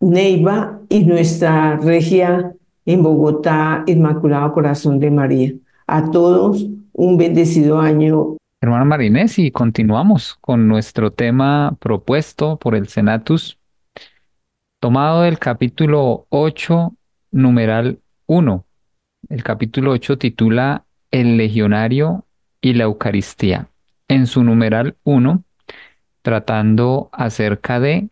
Neiva 0.00 0.80
y 0.88 1.04
nuestra 1.04 1.76
Regia 1.76 2.54
en 2.86 3.02
Bogotá, 3.02 3.82
Inmaculado 3.86 4.52
Corazón 4.52 4.98
de 5.00 5.10
María. 5.10 5.52
A 5.86 6.10
todos 6.10 6.66
un 6.92 7.16
bendecido 7.16 7.78
año 7.78 8.36
Hermano 8.62 8.84
Marinés, 8.84 9.38
y 9.38 9.50
continuamos 9.52 10.36
con 10.38 10.68
nuestro 10.68 11.14
tema 11.14 11.78
propuesto 11.80 12.58
por 12.58 12.74
el 12.74 12.88
Senatus, 12.88 13.58
tomado 14.80 15.22
del 15.22 15.38
capítulo 15.38 16.26
8, 16.28 16.94
numeral 17.30 18.00
1. 18.26 18.66
El 19.30 19.42
capítulo 19.44 19.92
8 19.92 20.18
titula 20.18 20.84
El 21.10 21.38
legionario 21.38 22.26
y 22.60 22.74
la 22.74 22.84
Eucaristía. 22.84 23.70
En 24.08 24.26
su 24.26 24.44
numeral 24.44 24.94
1, 25.04 25.42
tratando 26.20 27.08
acerca 27.12 27.80
de 27.80 28.10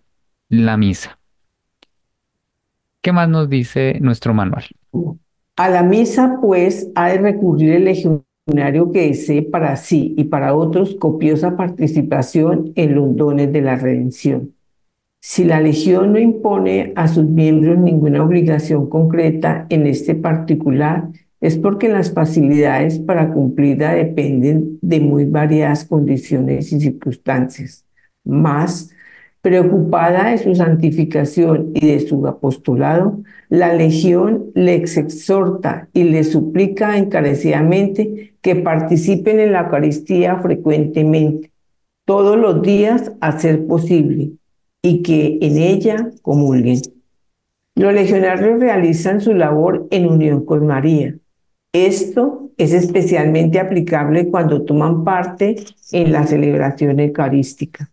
la 0.48 0.78
misa. 0.78 1.18
¿Qué 3.02 3.12
más 3.12 3.28
nos 3.28 3.50
dice 3.50 3.98
nuestro 4.00 4.32
manual? 4.32 4.64
A 5.56 5.68
la 5.68 5.82
misa, 5.82 6.38
pues, 6.40 6.88
ha 6.94 7.08
de 7.08 7.18
recurrir 7.18 7.72
el 7.72 7.84
legionario 7.84 8.27
que 8.92 9.08
desee 9.08 9.42
para 9.42 9.76
sí 9.76 10.14
y 10.16 10.24
para 10.24 10.54
otros 10.54 10.94
copiosa 10.94 11.56
participación 11.56 12.72
en 12.76 12.94
los 12.94 13.14
dones 13.14 13.52
de 13.52 13.60
la 13.60 13.76
redención. 13.76 14.54
Si 15.20 15.44
la 15.44 15.60
Legión 15.60 16.12
no 16.12 16.18
impone 16.18 16.92
a 16.96 17.08
sus 17.08 17.26
miembros 17.26 17.78
ninguna 17.78 18.22
obligación 18.22 18.88
concreta 18.88 19.66
en 19.68 19.86
este 19.86 20.14
particular, 20.14 21.08
es 21.40 21.56
porque 21.56 21.88
las 21.88 22.12
facilidades 22.12 22.98
para 22.98 23.32
cumplirla 23.32 23.94
dependen 23.94 24.78
de 24.80 25.00
muy 25.00 25.24
variadas 25.24 25.84
condiciones 25.84 26.72
y 26.72 26.80
circunstancias. 26.80 27.84
Más, 28.24 28.90
preocupada 29.40 30.30
de 30.30 30.38
su 30.38 30.54
santificación 30.54 31.70
y 31.74 31.86
de 31.86 32.00
su 32.00 32.26
apostolado, 32.26 33.20
la 33.48 33.74
Legión 33.74 34.46
les 34.54 34.96
exhorta 34.96 35.88
y 35.92 36.04
les 36.04 36.32
suplica 36.32 36.98
encarecidamente 36.98 38.34
que 38.40 38.56
participen 38.56 39.40
en 39.40 39.52
la 39.52 39.62
Eucaristía 39.62 40.36
frecuentemente, 40.36 41.50
todos 42.04 42.36
los 42.36 42.62
días 42.62 43.12
a 43.20 43.38
ser 43.38 43.66
posible, 43.66 44.32
y 44.82 45.02
que 45.02 45.38
en 45.40 45.58
ella 45.58 46.10
comulguen. 46.22 46.80
Los 47.74 47.94
legionarios 47.94 48.58
realizan 48.58 49.20
su 49.20 49.34
labor 49.34 49.86
en 49.90 50.06
unión 50.08 50.44
con 50.44 50.66
María. 50.66 51.14
Esto 51.72 52.50
es 52.56 52.72
especialmente 52.72 53.60
aplicable 53.60 54.28
cuando 54.28 54.62
toman 54.62 55.04
parte 55.04 55.56
en 55.92 56.12
la 56.12 56.26
celebración 56.26 56.98
eucarística. 56.98 57.90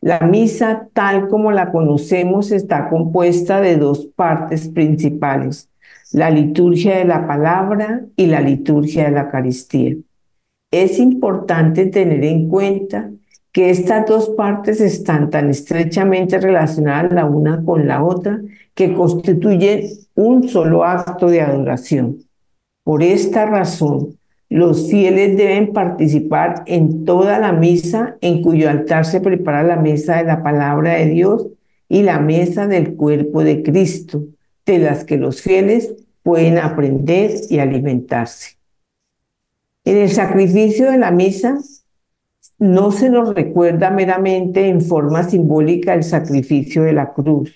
La 0.00 0.20
misa, 0.20 0.88
tal 0.94 1.28
como 1.28 1.52
la 1.52 1.70
conocemos, 1.70 2.52
está 2.52 2.88
compuesta 2.88 3.60
de 3.60 3.76
dos 3.76 4.06
partes 4.06 4.68
principales, 4.68 5.68
la 6.12 6.30
liturgia 6.30 6.96
de 6.96 7.04
la 7.04 7.26
palabra 7.26 8.06
y 8.16 8.26
la 8.26 8.40
liturgia 8.40 9.04
de 9.04 9.10
la 9.10 9.22
Eucaristía. 9.22 9.96
Es 10.70 10.98
importante 10.98 11.86
tener 11.86 12.24
en 12.24 12.48
cuenta 12.48 13.10
que 13.52 13.70
estas 13.70 14.06
dos 14.06 14.30
partes 14.30 14.80
están 14.80 15.28
tan 15.28 15.50
estrechamente 15.50 16.38
relacionadas 16.38 17.12
la 17.12 17.26
una 17.26 17.62
con 17.64 17.86
la 17.86 18.02
otra 18.02 18.40
que 18.74 18.94
constituyen 18.94 19.82
un 20.14 20.48
solo 20.48 20.84
acto 20.84 21.26
de 21.26 21.42
adoración. 21.42 22.18
Por 22.84 23.02
esta 23.02 23.44
razón, 23.46 24.19
los 24.50 24.90
fieles 24.90 25.36
deben 25.36 25.72
participar 25.72 26.64
en 26.66 27.04
toda 27.04 27.38
la 27.38 27.52
misa 27.52 28.16
en 28.20 28.42
cuyo 28.42 28.68
altar 28.68 29.06
se 29.06 29.20
prepara 29.20 29.62
la 29.62 29.76
mesa 29.76 30.16
de 30.16 30.24
la 30.24 30.42
palabra 30.42 30.94
de 30.94 31.06
Dios 31.06 31.46
y 31.88 32.02
la 32.02 32.18
mesa 32.18 32.66
del 32.66 32.96
cuerpo 32.96 33.44
de 33.44 33.62
Cristo, 33.62 34.24
de 34.66 34.78
las 34.80 35.04
que 35.04 35.18
los 35.18 35.40
fieles 35.40 35.94
pueden 36.24 36.58
aprender 36.58 37.30
y 37.48 37.60
alimentarse. 37.60 38.56
En 39.84 39.98
el 39.98 40.10
sacrificio 40.10 40.90
de 40.90 40.98
la 40.98 41.12
misa 41.12 41.58
no 42.58 42.90
se 42.90 43.08
nos 43.08 43.32
recuerda 43.34 43.90
meramente 43.90 44.66
en 44.66 44.80
forma 44.80 45.22
simbólica 45.22 45.94
el 45.94 46.02
sacrificio 46.02 46.82
de 46.82 46.92
la 46.92 47.12
cruz. 47.12 47.54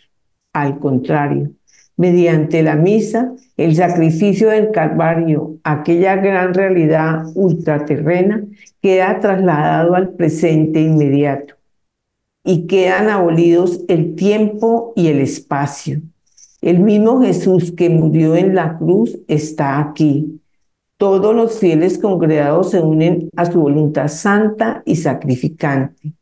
Al 0.52 0.78
contrario, 0.78 1.50
mediante 1.96 2.62
la 2.62 2.76
misa, 2.76 3.32
el 3.56 3.76
sacrificio 3.76 4.48
del 4.48 4.70
Calvario, 4.70 5.58
aquella 5.62 6.16
gran 6.16 6.54
realidad 6.54 7.24
ultraterrena, 7.34 8.44
queda 8.82 9.20
trasladado 9.20 9.94
al 9.94 10.10
presente 10.10 10.80
inmediato 10.80 11.54
y 12.44 12.66
quedan 12.66 13.08
abolidos 13.08 13.80
el 13.88 14.14
tiempo 14.14 14.92
y 14.96 15.08
el 15.08 15.20
espacio. 15.20 16.02
El 16.60 16.80
mismo 16.80 17.20
Jesús 17.22 17.72
que 17.72 17.90
murió 17.90 18.36
en 18.36 18.54
la 18.54 18.78
cruz 18.78 19.18
está 19.28 19.78
aquí. 19.78 20.40
Todos 20.96 21.34
los 21.34 21.58
fieles 21.58 21.98
congregados 21.98 22.70
se 22.70 22.80
unen 22.80 23.28
a 23.36 23.46
su 23.46 23.60
voluntad 23.60 24.08
santa 24.08 24.82
y 24.86 24.96
sacrificante. 24.96 26.12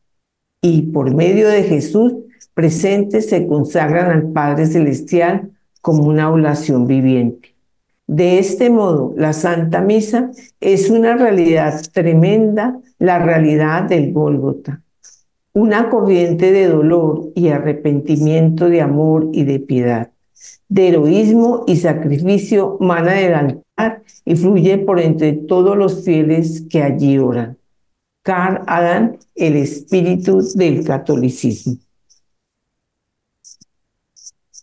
Y 0.61 0.83
por 0.83 1.15
medio 1.15 1.49
de 1.49 1.63
Jesús 1.63 2.15
presente 2.55 3.21
se 3.21 3.47
consagran 3.47 4.11
al 4.11 4.33
Padre 4.33 4.67
Celestial 4.67 5.51
como 5.83 6.05
una 6.05 6.31
oración 6.31 6.87
viviente. 6.87 7.55
De 8.07 8.39
este 8.39 8.71
modo, 8.71 9.13
la 9.17 9.33
Santa 9.33 9.81
Misa 9.81 10.31
es 10.61 10.91
una 10.91 11.17
realidad 11.17 11.83
tremenda, 11.93 12.79
la 12.99 13.19
realidad 13.19 13.85
del 13.85 14.13
Gólgota, 14.13 14.83
una 15.53 15.91
corriente 15.91 16.53
de 16.53 16.69
dolor 16.69 17.31
y 17.35 17.49
arrepentimiento 17.49 18.69
de 18.69 18.81
amor 18.81 19.29
y 19.33 19.45
de 19.45 19.61
piedad, 19.61 20.11
de 20.69 20.89
heroísmo 20.89 21.65
y 21.67 21.77
sacrificio 21.77 22.77
mana 22.81 23.13
del 23.13 23.35
altar 23.35 24.03
y 24.25 24.37
fluye 24.37 24.79
por 24.79 25.01
entre 25.01 25.33
todos 25.33 25.77
los 25.77 26.05
fieles 26.05 26.65
que 26.71 26.83
allí 26.83 27.19
oran. 27.19 27.59
Carl 28.23 28.63
Adam, 28.67 29.17
el 29.35 29.57
espíritu 29.57 30.41
del 30.55 30.85
catolicismo. 30.85 31.77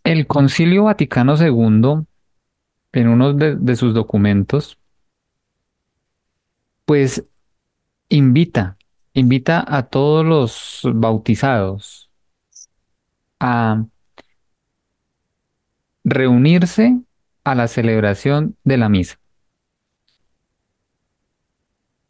El 0.09 0.25
Concilio 0.25 0.85
Vaticano 0.85 1.35
II, 1.37 2.03
en 2.93 3.07
uno 3.07 3.33
de, 3.33 3.75
sus 3.75 3.93
documentos, 3.93 4.79
pues 6.85 7.23
invita, 8.07 8.79
invita 9.13 9.63
a 9.67 9.83
todos 9.83 10.25
los 10.25 10.81
bautizados 10.95 12.09
a 13.39 13.85
reunirse 16.03 16.99
a 17.43 17.53
la 17.53 17.67
celebración 17.67 18.57
de 18.63 18.77
la 18.77 18.89
misa. 18.89 19.19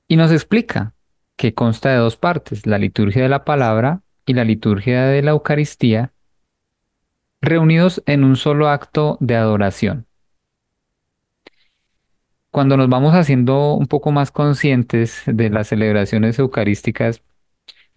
Y 0.08 0.16
nos 0.16 0.32
explica 0.32 0.94
que 1.36 1.54
consta 1.54 1.90
de 1.90 1.98
dos 1.98 2.16
partes, 2.16 2.66
la 2.66 2.78
liturgia 2.78 3.24
de 3.24 3.30
la 3.30 3.44
palabra 3.44 4.04
y 4.26 4.36
la 4.36 4.46
liturgia 4.46 5.04
de 5.04 5.22
la 5.22 5.32
Eucaristía, 5.32 6.14
reunidos 7.42 8.04
en 8.06 8.24
un 8.24 8.36
solo 8.36 8.70
acto 8.70 9.18
de 9.20 9.36
adoración. 9.36 10.06
Cuando 12.52 12.78
nos 12.78 12.90
vamos 12.90 13.14
haciendo 13.14 13.76
un 13.76 13.88
poco 13.88 14.12
más 14.12 14.32
conscientes 14.32 15.24
de 15.28 15.50
las 15.50 15.68
celebraciones 15.68 16.40
eucarísticas, 16.40 17.22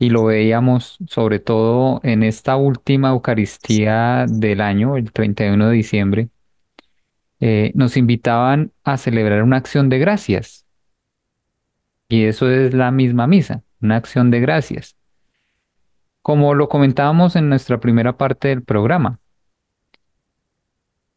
y 0.03 0.11
lo 0.11 0.25
veíamos 0.25 0.99
sobre 1.07 1.39
todo 1.39 2.01
en 2.03 2.25
esta 2.25 2.57
última 2.57 3.11
Eucaristía 3.11 4.27
del 4.29 4.61
año, 4.61 4.97
el 4.97 5.13
31 5.13 5.69
de 5.69 5.75
diciembre, 5.75 6.29
eh, 7.39 7.71
nos 7.77 7.97
invitaban 7.97 8.73
a 8.83 8.97
celebrar 8.97 9.45
una 9.45 9.59
acción 9.59 9.89
de 9.89 10.01
gracias. 10.01 10.67
Y 12.09 12.25
eso 12.25 12.51
es 12.51 12.75
la 12.75 12.91
misma 12.91 13.29
misa, 13.29 13.63
una 13.81 13.95
acción 13.97 14.33
de 14.33 14.41
gracias. 14.41 14.97
Como 16.21 16.55
lo 16.55 16.69
comentábamos 16.69 17.37
en 17.37 17.49
nuestra 17.49 17.79
primera 17.79 18.17
parte 18.17 18.49
del 18.49 18.63
programa, 18.63 19.21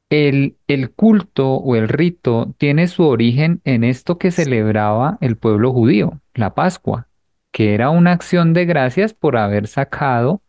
el, 0.10 0.56
culto 0.96 1.56
o 1.56 1.76
el 1.76 1.90
rito 1.90 2.54
tiene 2.58 2.88
su 2.88 3.04
origen 3.04 3.62
en 3.64 3.84
esto 3.84 4.18
que 4.18 4.32
celebraba 4.32 5.18
el 5.22 5.38
pueblo 5.38 5.74
judío, 5.74 6.22
la 6.34 6.54
Pascua, 6.54 7.08
que 7.52 7.74
era 7.74 7.90
una 7.90 8.12
acción 8.12 8.54
de 8.54 8.66
gracias 8.66 9.14
por 9.14 9.38
haber 9.38 9.68
sacado 9.68 10.42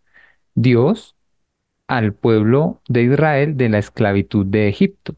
Dios 0.54 1.16
al 1.86 2.12
pueblo 2.14 2.82
de 2.88 3.04
Israel 3.04 3.56
de 3.56 3.68
la 3.68 3.78
esclavitud 3.78 4.46
de 4.46 4.68
Egipto. 4.68 5.16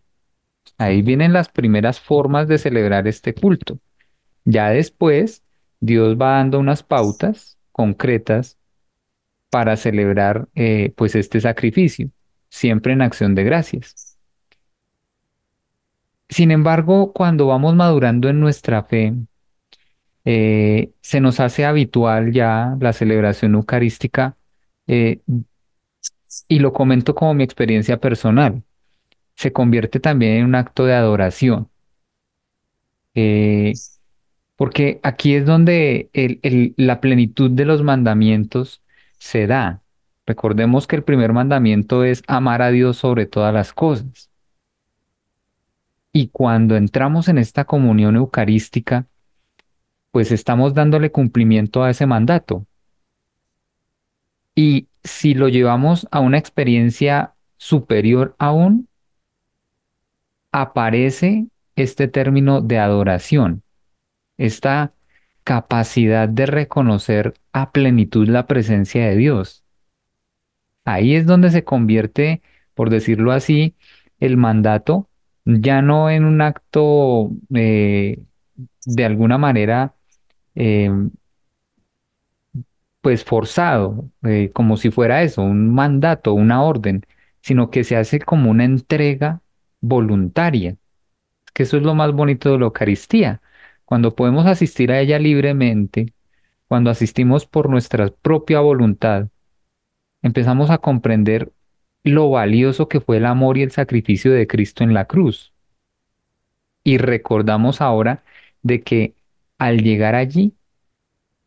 Ahí 0.76 1.02
vienen 1.02 1.32
las 1.32 1.48
primeras 1.48 2.00
formas 2.00 2.46
de 2.46 2.58
celebrar 2.58 3.08
este 3.08 3.34
culto. 3.34 3.78
Ya 4.44 4.70
después, 4.70 5.42
Dios 5.80 6.16
va 6.16 6.36
dando 6.36 6.58
unas 6.58 6.82
pautas 6.82 7.58
concretas 7.72 8.58
para 9.50 9.76
celebrar 9.76 10.48
eh, 10.54 10.92
pues 10.96 11.14
este 11.14 11.40
sacrificio, 11.40 12.10
siempre 12.50 12.92
en 12.92 13.02
acción 13.02 13.34
de 13.34 13.44
gracias. 13.44 14.07
Sin 16.28 16.50
embargo, 16.50 17.12
cuando 17.12 17.46
vamos 17.46 17.74
madurando 17.74 18.28
en 18.28 18.40
nuestra 18.40 18.84
fe, 18.84 19.14
eh, 20.24 20.90
se 21.00 21.20
nos 21.20 21.40
hace 21.40 21.64
habitual 21.64 22.32
ya 22.32 22.76
la 22.80 22.92
celebración 22.92 23.54
eucarística 23.54 24.36
eh, 24.86 25.20
y 26.48 26.58
lo 26.58 26.72
comento 26.72 27.14
como 27.14 27.34
mi 27.34 27.44
experiencia 27.44 27.98
personal. 27.98 28.62
Se 29.36 29.52
convierte 29.52 30.00
también 30.00 30.34
en 30.38 30.46
un 30.46 30.54
acto 30.54 30.84
de 30.84 30.94
adoración. 30.94 31.70
Eh, 33.14 33.72
porque 34.56 35.00
aquí 35.02 35.34
es 35.34 35.46
donde 35.46 36.10
la 36.76 37.00
plenitud 37.00 37.50
de 37.50 37.64
los 37.64 37.82
mandamientos 37.82 38.82
se 39.18 39.46
da. 39.46 39.82
Recordemos 40.26 40.86
que 40.86 40.96
el 40.96 41.04
primer 41.04 41.32
mandamiento 41.32 42.04
es 42.04 42.22
amar 42.26 42.62
a 42.62 42.70
Dios 42.70 42.98
sobre 42.98 43.26
todas 43.26 43.54
las 43.54 43.72
cosas. 43.72 44.27
Y 46.12 46.28
cuando 46.28 46.76
entramos 46.76 47.28
en 47.28 47.38
esta 47.38 47.64
comunión 47.64 48.16
eucarística, 48.16 49.06
pues 50.10 50.32
estamos 50.32 50.74
dándole 50.74 51.12
cumplimiento 51.12 51.82
a 51.82 51.90
ese 51.90 52.06
mandato. 52.06 52.66
Y 54.54 54.88
si 55.04 55.34
lo 55.34 55.48
llevamos 55.48 56.08
a 56.10 56.20
una 56.20 56.38
experiencia 56.38 57.34
superior 57.56 58.34
aún, 58.38 58.88
aparece 60.50 61.46
este 61.76 62.08
término 62.08 62.60
de 62.60 62.78
adoración, 62.78 63.62
esta 64.36 64.92
capacidad 65.44 66.28
de 66.28 66.46
reconocer 66.46 67.34
a 67.52 67.70
plenitud 67.70 68.28
la 68.28 68.46
presencia 68.46 69.06
de 69.08 69.16
Dios. 69.16 69.64
Ahí 70.84 71.14
es 71.14 71.26
donde 71.26 71.50
se 71.50 71.64
convierte, 71.64 72.42
por 72.74 72.90
decirlo 72.90 73.32
así, 73.32 73.74
el 74.20 74.36
mandato 74.36 75.08
ya 75.48 75.82
no 75.82 76.10
en 76.10 76.24
un 76.24 76.42
acto 76.42 77.30
eh, 77.54 78.22
de 78.84 79.04
alguna 79.04 79.38
manera 79.38 79.94
eh, 80.54 80.90
pues 83.00 83.24
forzado, 83.24 84.10
eh, 84.24 84.50
como 84.52 84.76
si 84.76 84.90
fuera 84.90 85.22
eso, 85.22 85.42
un 85.42 85.72
mandato, 85.74 86.34
una 86.34 86.62
orden, 86.62 87.04
sino 87.40 87.70
que 87.70 87.84
se 87.84 87.96
hace 87.96 88.20
como 88.20 88.50
una 88.50 88.64
entrega 88.64 89.40
voluntaria, 89.80 90.76
que 91.54 91.62
eso 91.64 91.76
es 91.78 91.82
lo 91.82 91.94
más 91.94 92.12
bonito 92.12 92.52
de 92.52 92.58
la 92.58 92.66
Eucaristía, 92.66 93.40
cuando 93.84 94.14
podemos 94.14 94.46
asistir 94.46 94.92
a 94.92 95.00
ella 95.00 95.18
libremente, 95.18 96.12
cuando 96.68 96.90
asistimos 96.90 97.46
por 97.46 97.70
nuestra 97.70 98.08
propia 98.08 98.60
voluntad, 98.60 99.28
empezamos 100.22 100.70
a 100.70 100.78
comprender 100.78 101.52
lo 102.04 102.30
valioso 102.30 102.88
que 102.88 103.00
fue 103.00 103.18
el 103.18 103.26
amor 103.26 103.58
y 103.58 103.62
el 103.62 103.70
sacrificio 103.70 104.32
de 104.32 104.46
Cristo 104.46 104.84
en 104.84 104.94
la 104.94 105.06
cruz. 105.06 105.52
Y 106.84 106.98
recordamos 106.98 107.80
ahora 107.80 108.24
de 108.62 108.82
que 108.82 109.14
al 109.58 109.82
llegar 109.82 110.14
allí, 110.14 110.54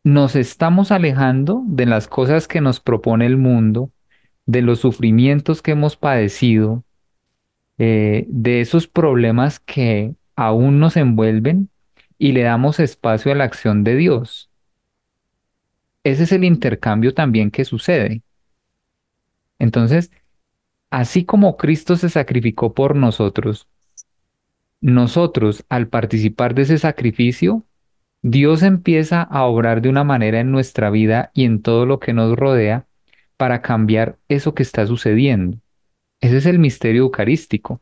nos 0.04 0.36
estamos 0.36 0.90
alejando 0.92 1.62
de 1.66 1.86
las 1.86 2.08
cosas 2.08 2.48
que 2.48 2.60
nos 2.60 2.80
propone 2.80 3.26
el 3.26 3.36
mundo, 3.36 3.90
de 4.46 4.62
los 4.62 4.80
sufrimientos 4.80 5.62
que 5.62 5.72
hemos 5.72 5.96
padecido, 5.96 6.84
eh, 7.78 8.26
de 8.28 8.60
esos 8.60 8.88
problemas 8.88 9.60
que 9.60 10.14
aún 10.36 10.80
nos 10.80 10.96
envuelven 10.96 11.70
y 12.18 12.32
le 12.32 12.42
damos 12.42 12.80
espacio 12.80 13.32
a 13.32 13.34
la 13.34 13.44
acción 13.44 13.84
de 13.84 13.96
Dios. 13.96 14.50
Ese 16.04 16.24
es 16.24 16.32
el 16.32 16.44
intercambio 16.44 17.14
también 17.14 17.50
que 17.50 17.64
sucede. 17.64 18.22
Entonces, 19.58 20.10
Así 20.92 21.24
como 21.24 21.56
Cristo 21.56 21.96
se 21.96 22.10
sacrificó 22.10 22.74
por 22.74 22.96
nosotros, 22.96 23.66
nosotros 24.82 25.64
al 25.70 25.88
participar 25.88 26.54
de 26.54 26.62
ese 26.62 26.76
sacrificio, 26.76 27.64
Dios 28.20 28.62
empieza 28.62 29.22
a 29.22 29.44
obrar 29.44 29.80
de 29.80 29.88
una 29.88 30.04
manera 30.04 30.40
en 30.40 30.52
nuestra 30.52 30.90
vida 30.90 31.30
y 31.32 31.46
en 31.46 31.62
todo 31.62 31.86
lo 31.86 31.98
que 31.98 32.12
nos 32.12 32.36
rodea 32.36 32.84
para 33.38 33.62
cambiar 33.62 34.18
eso 34.28 34.54
que 34.54 34.62
está 34.62 34.86
sucediendo. 34.86 35.56
Ese 36.20 36.36
es 36.36 36.44
el 36.44 36.58
misterio 36.58 37.04
eucarístico. 37.04 37.80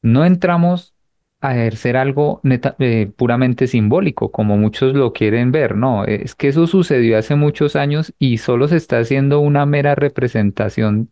No 0.00 0.24
entramos 0.24 0.94
a 1.40 1.56
ejercer 1.56 1.96
algo 1.96 2.40
eh, 2.44 3.10
puramente 3.16 3.66
simbólico, 3.66 4.30
como 4.30 4.56
muchos 4.56 4.94
lo 4.94 5.12
quieren 5.12 5.50
ver, 5.50 5.74
no, 5.74 6.04
es 6.04 6.36
que 6.36 6.46
eso 6.46 6.68
sucedió 6.68 7.18
hace 7.18 7.34
muchos 7.34 7.74
años 7.74 8.14
y 8.16 8.38
solo 8.38 8.68
se 8.68 8.76
está 8.76 9.00
haciendo 9.00 9.40
una 9.40 9.66
mera 9.66 9.96
representación 9.96 11.10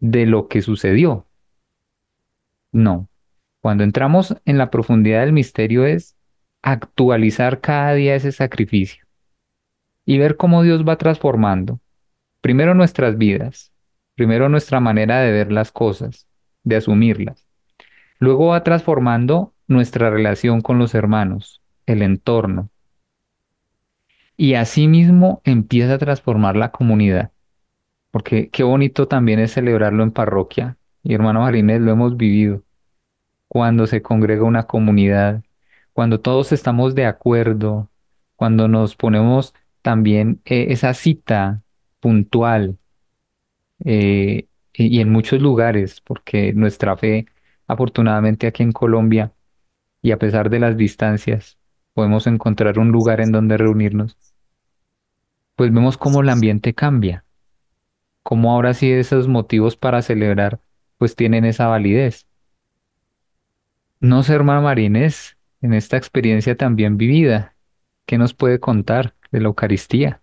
de 0.00 0.26
lo 0.26 0.48
que 0.48 0.62
sucedió. 0.62 1.26
No. 2.72 3.08
Cuando 3.60 3.84
entramos 3.84 4.36
en 4.44 4.58
la 4.58 4.70
profundidad 4.70 5.20
del 5.20 5.32
misterio 5.32 5.84
es 5.84 6.16
actualizar 6.62 7.60
cada 7.60 7.94
día 7.94 8.14
ese 8.14 8.32
sacrificio 8.32 9.04
y 10.04 10.18
ver 10.18 10.36
cómo 10.36 10.62
Dios 10.62 10.86
va 10.86 10.96
transformando 10.96 11.80
primero 12.40 12.74
nuestras 12.74 13.18
vidas, 13.18 13.72
primero 14.14 14.48
nuestra 14.48 14.80
manera 14.80 15.20
de 15.20 15.32
ver 15.32 15.52
las 15.52 15.72
cosas, 15.72 16.26
de 16.62 16.76
asumirlas. 16.76 17.46
Luego 18.18 18.48
va 18.48 18.64
transformando 18.64 19.54
nuestra 19.66 20.10
relación 20.10 20.60
con 20.60 20.78
los 20.78 20.94
hermanos, 20.94 21.62
el 21.86 22.02
entorno. 22.02 22.70
Y 24.36 24.54
asimismo 24.54 25.42
empieza 25.44 25.94
a 25.94 25.98
transformar 25.98 26.56
la 26.56 26.70
comunidad 26.70 27.32
porque 28.10 28.50
qué 28.50 28.62
bonito 28.62 29.08
también 29.08 29.40
es 29.40 29.52
celebrarlo 29.52 30.02
en 30.02 30.12
parroquia. 30.12 30.76
Y 31.02 31.14
hermano 31.14 31.40
Marínez, 31.40 31.80
lo 31.80 31.92
hemos 31.92 32.16
vivido. 32.16 32.62
Cuando 33.48 33.86
se 33.86 34.02
congrega 34.02 34.44
una 34.44 34.64
comunidad, 34.64 35.42
cuando 35.92 36.20
todos 36.20 36.52
estamos 36.52 36.94
de 36.94 37.06
acuerdo, 37.06 37.90
cuando 38.36 38.68
nos 38.68 38.96
ponemos 38.96 39.54
también 39.82 40.40
eh, 40.44 40.66
esa 40.70 40.94
cita 40.94 41.62
puntual 42.00 42.78
eh, 43.84 44.46
y 44.74 45.00
en 45.00 45.10
muchos 45.10 45.40
lugares, 45.42 46.00
porque 46.02 46.52
nuestra 46.52 46.96
fe, 46.96 47.26
afortunadamente 47.66 48.46
aquí 48.46 48.62
en 48.62 48.72
Colombia, 48.72 49.32
y 50.02 50.12
a 50.12 50.18
pesar 50.18 50.50
de 50.50 50.60
las 50.60 50.76
distancias, 50.76 51.58
podemos 51.94 52.26
encontrar 52.26 52.78
un 52.78 52.90
lugar 52.92 53.20
en 53.20 53.32
donde 53.32 53.56
reunirnos, 53.56 54.16
pues 55.56 55.72
vemos 55.72 55.98
cómo 55.98 56.20
el 56.22 56.28
ambiente 56.28 56.74
cambia 56.74 57.24
cómo 58.28 58.52
ahora 58.52 58.74
sí 58.74 58.92
esos 58.92 59.26
motivos 59.26 59.76
para 59.78 60.02
celebrar 60.02 60.60
pues 60.98 61.16
tienen 61.16 61.46
esa 61.46 61.66
validez. 61.68 62.26
No 64.00 64.22
sé, 64.24 64.34
hermano 64.34 64.62
Marínez, 64.62 65.36
en 65.62 65.72
esta 65.72 65.96
experiencia 65.96 66.56
también 66.56 66.96
vivida, 66.98 67.54
¿qué 68.06 68.18
nos 68.18 68.34
puede 68.34 68.58
contar? 68.60 69.14
de 69.30 69.40
la 69.40 69.48
Eucaristía? 69.48 70.22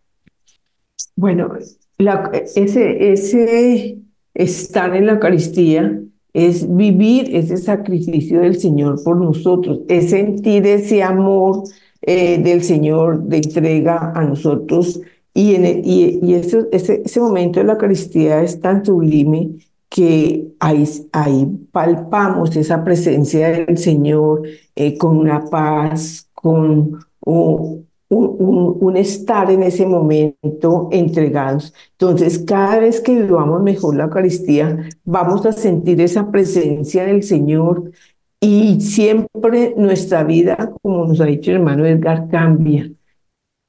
Bueno, 1.15 1.53
la- 1.97 2.31
ese, 2.55 3.11
ese 3.11 3.99
estar 4.33 4.95
en 4.95 5.05
la 5.07 5.13
Eucaristía 5.13 6.01
es 6.33 6.75
vivir 6.75 7.33
ese 7.35 7.57
sacrificio 7.57 8.41
del 8.41 8.59
Señor 8.59 9.01
por 9.03 9.17
nosotros, 9.17 9.79
es 9.87 10.09
sentir 10.09 10.65
ese 10.67 11.01
amor 11.03 11.63
eh, 12.01 12.37
del 12.41 12.61
Señor 12.63 13.23
de 13.23 13.37
entrega 13.37 14.11
a 14.15 14.23
nosotros. 14.25 14.99
Y, 15.35 15.55
en 15.55 15.65
y, 15.85 16.19
y 16.23 16.35
eso- 16.35 16.67
ese, 16.73 17.03
ese 17.05 17.21
momento 17.21 17.59
de 17.61 17.65
la 17.67 17.73
Eucaristía 17.73 18.41
es 18.43 18.61
tan 18.61 18.85
sublime 18.85 19.51
que 19.89 20.49
ahí, 20.59 20.85
ahí 21.13 21.47
palpamos 21.73 22.55
esa 22.55 22.83
presencia 22.85 23.49
del 23.49 23.77
Señor 23.77 24.43
eh, 24.75 24.97
con 24.97 25.17
una 25.17 25.45
paz, 25.45 26.29
con 26.35 27.01
un, 27.21 27.87
un- 28.09 28.35
un- 28.39 28.77
un 28.81 28.97
estar 28.97 29.51
en 29.51 29.63
ese 29.63 29.85
momento 29.85 30.89
entregados. 30.91 31.73
Entonces, 31.93 32.39
cada 32.39 32.79
vez 32.79 33.01
que 33.01 33.21
vivamos 33.21 33.61
mejor 33.63 33.95
la 33.97 34.05
Eucaristía, 34.05 34.77
vamos 35.05 35.45
a 35.45 35.51
sentir 35.53 35.99
esa 36.01 36.31
presencia 36.31 37.05
del 37.05 37.23
Señor 37.23 37.91
y 38.39 38.79
siempre 38.81 39.73
nuestra 39.77 40.23
vida, 40.23 40.73
como 40.81 41.07
nos 41.07 41.19
ha 41.21 41.25
dicho 41.25 41.51
el 41.51 41.57
hermano 41.57 41.85
Edgar, 41.85 42.27
cambia. 42.29 42.91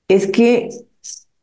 Es 0.09 0.27
que 0.29 0.69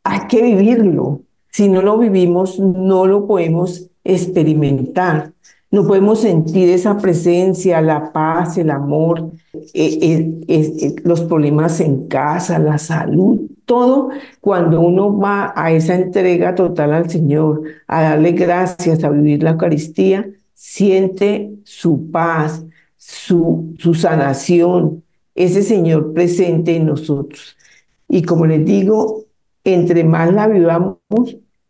hay 0.04 0.28
que 0.28 0.42
vivirlo. 0.42 1.22
Si 1.52 1.70
no 1.70 1.82
lo 1.82 1.98
vivimos, 1.98 2.60
no 2.60 3.06
lo 3.06 3.28
podemos 3.28 3.90
experimentar. 4.04 5.32
No 5.72 5.88
podemos 5.88 6.22
sentir 6.22 6.70
esa 6.70 6.98
presencia, 6.98 7.82
la 7.82 8.12
paz, 8.12 8.60
el 8.60 8.70
amor, 8.70 9.32
eh, 9.74 9.98
eh, 10.02 10.34
eh, 10.48 10.96
los 11.04 11.22
problemas 11.22 11.80
en 11.80 12.08
casa, 12.08 12.60
la 12.60 12.78
salud, 12.78 13.42
todo 13.66 14.10
cuando 14.40 14.82
uno 14.82 15.18
va 15.18 15.52
a 15.56 15.72
esa 15.72 15.96
entrega 15.96 16.54
total 16.54 16.94
al 16.94 17.10
Señor, 17.10 17.64
a 17.88 18.04
darle 18.04 18.34
gracias, 18.34 19.04
a 19.04 19.10
vivir 19.10 19.42
la 19.42 19.52
Eucaristía, 19.52 20.30
siente 20.54 21.52
su 21.64 22.12
paz, 22.12 22.64
su, 22.96 23.74
su 23.80 23.96
sanación, 23.96 25.04
ese 25.34 25.64
Señor 25.64 26.14
presente 26.14 26.76
en 26.76 26.86
nosotros. 26.86 27.58
Y 28.08 28.22
como 28.22 28.46
les 28.46 28.64
digo, 28.64 29.26
entre 29.64 30.04
más 30.04 30.34
la 30.34 30.48
vivamos, 30.48 30.98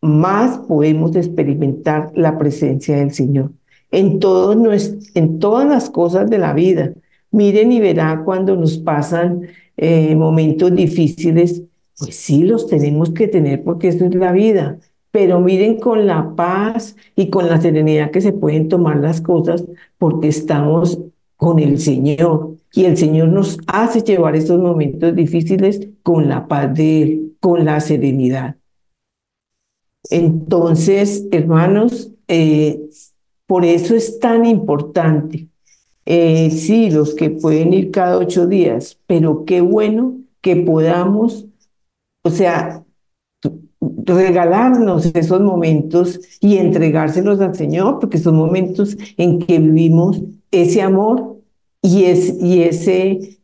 más 0.02 0.58
podemos 0.60 1.16
experimentar 1.16 2.12
la 2.16 2.38
presencia 2.38 2.98
del 2.98 3.14
Señor 3.14 3.52
en, 3.94 4.20
todas 4.20 5.68
las 5.68 5.89
cosas 5.89 6.30
de 6.30 6.38
la 6.38 6.54
vida. 6.54 6.94
Miren 7.32 7.72
y 7.72 7.80
verán 7.80 8.26
cuando 8.26 8.56
nos 8.56 8.78
pasan 8.78 9.44
eh, 9.78 10.16
momentos 10.16 10.76
difíciles, 10.76 11.64
pues 11.98 12.16
sí, 12.16 12.44
los 12.44 12.68
tenemos 12.68 13.12
que 13.12 13.28
tener 13.28 13.64
porque 13.64 13.89
eso 13.89 14.06
es 14.06 14.16
la 14.16 14.32
vida. 14.32 14.78
Pero 15.12 15.39
miren 15.39 15.80
con 15.80 16.08
la 16.08 16.36
paz 16.36 16.96
y 17.16 17.30
con 17.30 17.48
la 17.48 17.62
serenidad 17.62 18.10
que 18.10 18.22
se 18.22 18.34
pueden 18.34 18.68
tomar 18.68 18.98
las 18.98 19.22
cosas 19.22 19.64
porque 20.00 20.28
estamos 20.28 21.00
con 21.38 21.60
el 21.60 21.80
Señor. 21.80 22.56
Y 22.76 22.86
el 22.86 22.97
Señor 22.97 23.30
nos 23.30 23.59
hace 23.67 24.01
llevar 24.01 24.36
esos 24.36 24.59
momentos 24.59 25.15
difíciles 25.15 25.80
con 26.01 26.28
la 26.28 26.47
paz 26.47 26.74
de 26.74 27.01
Él, 27.01 27.38
con 27.39 27.63
la 27.65 27.80
serenidad. 27.80 28.55
Entonces, 30.09 31.28
hermanos, 31.32 32.11
eh, 32.28 32.82
por 33.45 33.63
eso 33.63 33.95
es 33.95 34.19
tan 34.19 34.45
importante. 34.45 35.47
Eh, 36.05 36.49
sí, 36.49 36.89
los 36.89 37.13
que 37.13 37.30
pueden 37.30 37.74
ir 37.74 37.91
cada 37.91 38.17
ocho 38.17 38.47
días, 38.47 38.99
pero 39.07 39.45
qué 39.45 39.61
bueno 39.61 40.17
que 40.41 40.55
podamos, 40.57 41.45
o 42.24 42.30
sea, 42.30 42.84
regalarnos 44.05 45.05
esos 45.05 45.41
momentos 45.41 46.19
y 46.39 46.57
entregárselos 46.57 47.39
al 47.39 47.55
Señor, 47.55 47.99
porque 47.99 48.17
son 48.17 48.36
momentos 48.36 48.97
en 49.17 49.39
que 49.39 49.59
vivimos 49.59 50.21
ese 50.51 50.82
amor 50.82 51.38
y, 51.84 52.05
es, 52.05 52.41
y 52.41 52.63
ese 52.63 53.39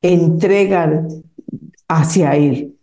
entrega 0.00 1.06
hacia 1.88 2.36
Él. 2.36 2.76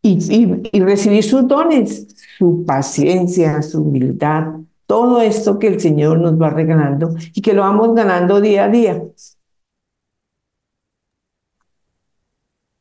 Y, 0.00 0.70
y, 0.72 0.80
recibir 0.80 1.22
sus 1.22 1.46
dones, 1.46 2.08
su 2.38 2.64
paciencia, 2.66 3.62
su 3.62 3.82
humildad, 3.82 4.54
todo 4.86 5.20
esto 5.20 5.58
que 5.58 5.68
el 5.68 5.80
Señor 5.80 6.18
nos 6.18 6.40
va 6.40 6.50
regalando 6.50 7.14
y 7.34 7.40
que 7.40 7.52
lo 7.52 7.62
vamos 7.62 7.94
ganando 7.94 8.40
día 8.40 8.64
a 8.64 8.68
día. 8.68 9.02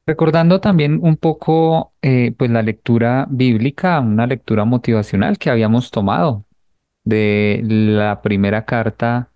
Recordando 0.06 0.60
también 0.60 1.00
un 1.04 1.16
poco 1.16 1.94
eh, 2.02 2.34
pues 2.38 2.50
la 2.50 2.64
lectura 2.64 3.28
bíblica, 3.30 4.00
una 4.00 4.26
lectura 4.26 4.66
motivacional 4.66 5.38
que 5.38 5.52
habíamos 5.52 5.92
tomado 5.92 6.46
de 7.04 7.62
la 7.64 8.22
primera 8.22 8.66
carta 8.66 9.31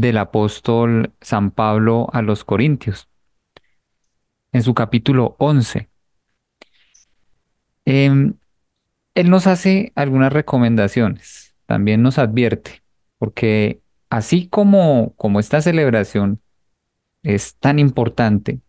del 0.00 0.18
apóstol 0.18 1.14
San 1.22 1.50
Pablo 1.50 2.08
a 2.12 2.20
los 2.20 2.44
Corintios, 2.44 3.08
en 4.52 4.62
su 4.62 4.74
capítulo 4.74 5.36
11. 5.38 5.88
Em, 7.86 8.34
él 9.14 9.30
nos 9.30 9.46
hace 9.46 9.92
algunas 9.94 10.34
recomendaciones, 10.34 11.54
también 11.64 12.02
nos 12.02 12.18
advierte, 12.18 12.82
porque 13.16 13.80
así 14.10 14.48
como, 14.48 15.14
como 15.16 15.40
esta 15.40 15.62
celebración 15.62 16.42
es 17.22 17.56
tan 17.56 17.78
importante 17.78 18.60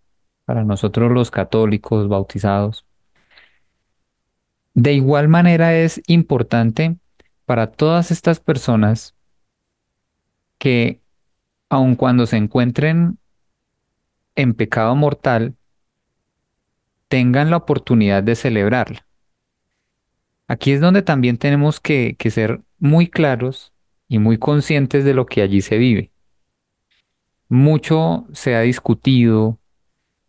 para 0.45 0.63
nosotros 0.63 1.11
los 1.11 1.29
católicos 1.29 2.07
bautizados, 2.07 2.85
de 4.75 4.93
igual 4.93 5.27
manera 5.27 5.75
es 5.75 6.01
importante 6.07 6.95
para 7.45 7.71
todas 7.71 8.11
estas 8.11 8.39
personas 8.39 9.13
que 10.57 11.01
aun 11.69 11.95
cuando 11.95 12.25
se 12.25 12.37
encuentren 12.37 13.17
en 14.35 14.53
pecado 14.53 14.95
mortal, 14.95 15.55
tengan 17.07 17.49
la 17.49 17.57
oportunidad 17.57 18.23
de 18.23 18.35
celebrarla. 18.35 19.05
Aquí 20.47 20.71
es 20.71 20.79
donde 20.81 21.01
también 21.01 21.37
tenemos 21.37 21.79
que, 21.79 22.15
ser 22.29 22.61
muy 22.79 23.07
claros 23.07 23.73
y 24.07 24.19
muy 24.19 24.37
conscientes 24.37 25.03
de 25.03 25.13
lo 25.13 25.25
que 25.25 25.41
allí 25.41 25.61
se 25.61 25.77
vive. 25.77 26.11
Mucho 27.49 28.27
se 28.33 28.55
ha 28.55 28.61
discutido, 28.61 29.59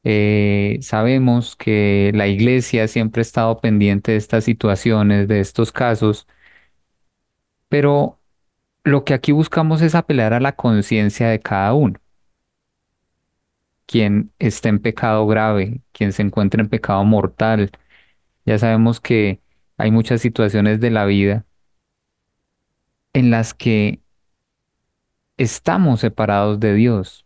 eh, 0.04 0.78
sabemos 0.82 1.56
que 1.56 2.12
la 2.14 2.28
iglesia 2.28 2.88
siempre 2.88 3.20
ha 3.20 3.22
estado 3.22 3.60
pendiente 3.60 4.12
de 4.12 4.18
estas 4.18 4.44
situaciones, 4.44 5.28
de 5.28 5.40
estos 5.40 5.72
casos, 5.72 6.26
pero 7.68 8.17
lo 8.84 9.04
que 9.04 9.14
aquí 9.14 9.32
buscamos 9.32 9.82
es 9.82 9.94
apelar 9.94 10.32
a 10.32 10.40
la 10.40 10.56
conciencia 10.56 11.28
de 11.28 11.40
cada 11.40 11.74
uno. 11.74 12.00
Quien 13.86 14.32
esté 14.38 14.68
en 14.68 14.80
pecado 14.80 15.26
grave, 15.26 15.80
quien 15.92 16.12
se 16.12 16.22
encuentre 16.22 16.60
en 16.62 16.68
pecado 16.68 17.04
mortal, 17.04 17.70
ya 18.44 18.58
sabemos 18.58 19.00
que 19.00 19.40
hay 19.76 19.90
muchas 19.90 20.20
situaciones 20.20 20.80
de 20.80 20.90
la 20.90 21.04
vida 21.06 21.46
en 23.12 23.30
las 23.30 23.54
que 23.54 24.00
estamos 25.36 26.00
separados 26.00 26.60
de 26.60 26.74
Dios, 26.74 27.24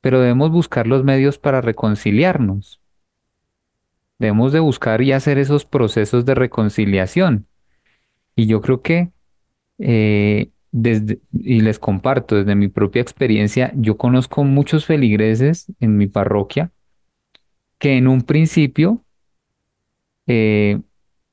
pero 0.00 0.20
debemos 0.20 0.50
buscar 0.50 0.86
los 0.86 1.04
medios 1.04 1.38
para 1.38 1.60
reconciliarnos. 1.60 2.80
Debemos 4.18 4.52
de 4.52 4.60
buscar 4.60 5.02
y 5.02 5.12
hacer 5.12 5.38
esos 5.38 5.64
procesos 5.64 6.24
de 6.24 6.34
reconciliación. 6.34 7.46
Y 8.36 8.46
yo 8.46 8.60
creo 8.60 8.82
que, 8.82 9.10
eh, 9.84 10.50
y 10.72 11.60
les 11.60 11.78
comparto 11.78 12.36
desde 12.36 12.54
mi 12.54 12.68
propia 12.68 13.02
experiencia, 13.02 13.72
yo 13.74 13.96
conozco 13.96 14.44
muchos 14.44 14.86
feligreses 14.86 15.70
en 15.80 15.96
mi 15.96 16.06
parroquia 16.06 16.70
que 17.78 17.96
en 17.96 18.06
un 18.06 18.22
principio 18.22 19.04
eh, 20.26 20.80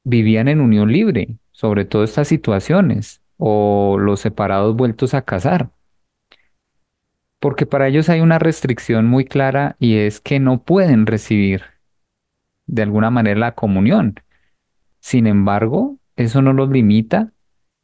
vivían 0.04 0.48
en 0.48 0.62
unión 0.62 0.92
libre, 0.92 1.38
sobre 1.52 1.86
todo 1.86 2.04
estas 2.04 2.28
situaciones, 2.28 3.22
o 3.38 3.98
los 4.00 4.20
separados 4.20 4.76
vueltos 4.76 5.14
a 5.14 5.22
casar. 5.22 5.70
Porque 7.40 7.66
para 7.66 7.88
ellos 7.88 8.10
hay 8.10 8.20
una 8.20 8.40
restricción 8.40 9.06
muy 9.06 9.26
clara 9.26 9.76
y 9.80 9.98
es 9.98 10.20
que 10.20 10.40
no 10.40 10.64
pueden 10.64 11.06
recibir 11.06 11.62
de 12.66 12.82
alguna 12.82 13.12
manera 13.12 13.40
la 13.40 13.56
comunión. 13.56 14.16
Sin 15.00 15.28
embargo, 15.28 15.98
eso 16.16 16.42
no 16.42 16.52
los 16.52 16.70
limita 16.70 17.32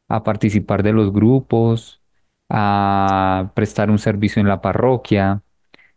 a 0.07 0.23
participar 0.23 0.83
de 0.83 0.93
los 0.93 1.11
grupos, 1.13 2.01
a 2.49 3.51
prestar 3.55 3.89
un 3.89 3.99
servicio 3.99 4.39
en 4.41 4.47
la 4.47 4.61
parroquia, 4.61 5.43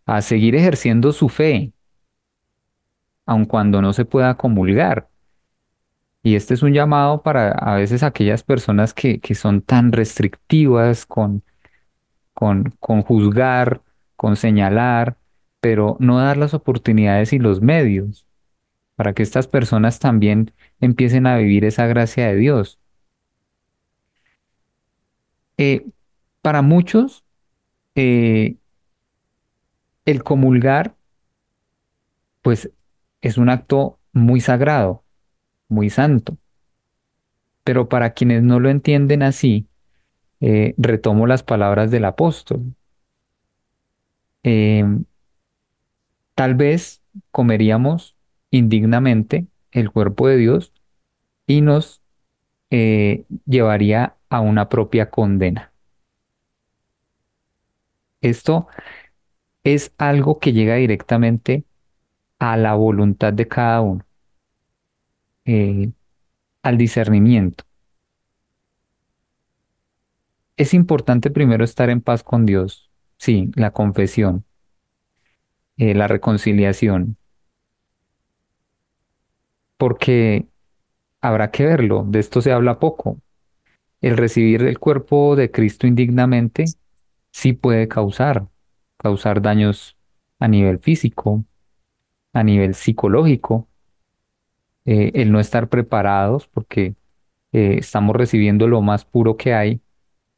a 0.06 0.22
seguir 0.22 0.54
ejerciendo 0.56 1.12
su 1.12 1.28
fe, 1.28 1.72
aun 3.26 3.44
cuando 3.44 3.82
no 3.82 3.92
se 3.92 4.04
pueda 4.04 4.36
comulgar. 4.36 5.08
Y 6.22 6.34
este 6.34 6.54
es 6.54 6.62
un 6.62 6.72
llamado 6.74 7.22
para 7.22 7.50
a 7.52 7.76
veces 7.76 8.02
aquellas 8.02 8.42
personas 8.42 8.92
que, 8.94 9.20
que 9.20 9.34
son 9.34 9.62
tan 9.62 9.92
restrictivas 9.92 11.06
con, 11.06 11.42
con, 12.34 12.74
con 12.80 13.02
juzgar, 13.02 13.82
con 14.16 14.36
señalar, 14.36 15.16
pero 15.60 15.96
no 16.00 16.18
dar 16.18 16.36
las 16.36 16.54
oportunidades 16.54 17.32
y 17.32 17.38
los 17.38 17.60
medios 17.62 18.26
para 18.96 19.14
que 19.14 19.22
estas 19.22 19.46
personas 19.46 20.00
también 20.00 20.52
empiecen 20.80 21.26
a 21.28 21.36
vivir 21.36 21.64
esa 21.64 21.86
gracia 21.86 22.26
de 22.28 22.36
Dios. 22.36 22.80
Eh, 25.58 25.86
para 26.42 26.62
muchos, 26.62 27.24
eh, 27.96 28.56
el 30.06 30.24
comulgar, 30.24 30.96
pues 32.42 32.70
es 33.20 33.38
un 33.38 33.48
acto 33.48 33.98
muy 34.12 34.40
sagrado, 34.40 35.04
muy 35.68 35.90
santo. 35.90 36.38
Pero 37.64 37.88
para 37.88 38.14
quienes 38.14 38.42
no 38.42 38.60
lo 38.60 38.70
entienden 38.70 39.22
así, 39.22 39.68
eh, 40.40 40.74
retomo 40.78 41.26
las 41.26 41.42
palabras 41.42 41.90
del 41.90 42.04
apóstol. 42.06 42.74
tal 46.34 46.54
vez 46.54 47.02
comeríamos 47.30 48.16
indignamente 48.50 49.46
el 49.72 49.90
cuerpo 49.90 50.28
de 50.28 50.36
Dios 50.36 50.72
y 51.46 51.62
nos 51.62 52.02
eh, 52.70 53.26
llevaría 53.46 54.17
a 54.30 54.40
una 54.40 54.68
propia 54.68 55.10
condena. 55.10 55.72
Esto 58.20 58.68
es 59.64 59.92
algo 59.98 60.38
que 60.40 60.52
llega 60.52 60.76
directamente 60.76 61.64
a 62.38 62.56
la 62.56 62.74
voluntad 62.74 63.32
de 63.32 63.48
cada 63.48 63.80
uno, 63.82 64.04
eh, 65.44 65.90
al 66.62 66.78
discernimiento. 66.78 67.64
Es 70.58 70.74
importante 70.74 71.30
primero 71.30 71.64
estar 71.64 71.88
en 71.88 72.02
paz 72.02 72.22
con 72.22 72.44
Dios, 72.44 72.90
sí, 73.16 73.50
la 73.54 73.70
confesión, 73.72 74.44
eh, 75.78 75.94
la 75.94 76.08
reconciliación, 76.08 77.16
porque 79.76 80.46
habrá 81.20 81.50
que 81.50 81.66
verlo, 81.66 82.04
de 82.08 82.20
esto 82.20 82.42
se 82.42 82.52
habla 82.52 82.78
poco. 82.80 83.20
El 84.00 84.16
recibir 84.16 84.62
el 84.62 84.78
cuerpo 84.78 85.36
de 85.36 85.50
Cristo 85.50 85.86
indignamente 85.86 86.64
sí 87.30 87.52
puede 87.52 87.88
causar, 87.88 88.46
causar 88.96 89.42
daños 89.42 89.96
a 90.38 90.48
nivel 90.48 90.78
físico, 90.78 91.44
a 92.32 92.42
nivel 92.42 92.74
psicológico, 92.74 93.68
eh, 94.90 95.12
el 95.20 95.30
no 95.30 95.38
estar 95.38 95.68
preparados 95.68 96.46
porque 96.48 96.94
eh, 97.52 97.76
estamos 97.78 98.16
recibiendo 98.16 98.66
lo 98.66 98.80
más 98.80 99.04
puro 99.04 99.36
que 99.36 99.52
hay 99.52 99.82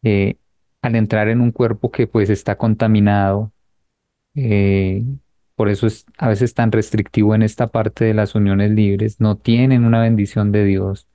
eh, 0.02 0.38
al 0.82 0.96
entrar 0.96 1.28
en 1.28 1.40
un 1.40 1.52
cuerpo 1.52 1.92
que 1.92 2.08
pues 2.08 2.30
está 2.30 2.56
contaminado, 2.56 3.52
por 5.54 5.68
eso 5.68 5.86
es 5.86 6.04
a 6.18 6.28
veces 6.28 6.54
tan 6.54 6.72
restrictivo 6.72 7.34
en 7.34 7.42
esta 7.42 7.68
parte 7.68 8.04
de 8.06 8.14
las 8.14 8.34
uniones 8.34 8.72
libres, 8.72 9.20
no 9.20 9.36
tienen 9.36 9.84
una 9.84 10.00
bendición 10.00 10.50
de 10.50 10.64
Dios, 10.64 11.06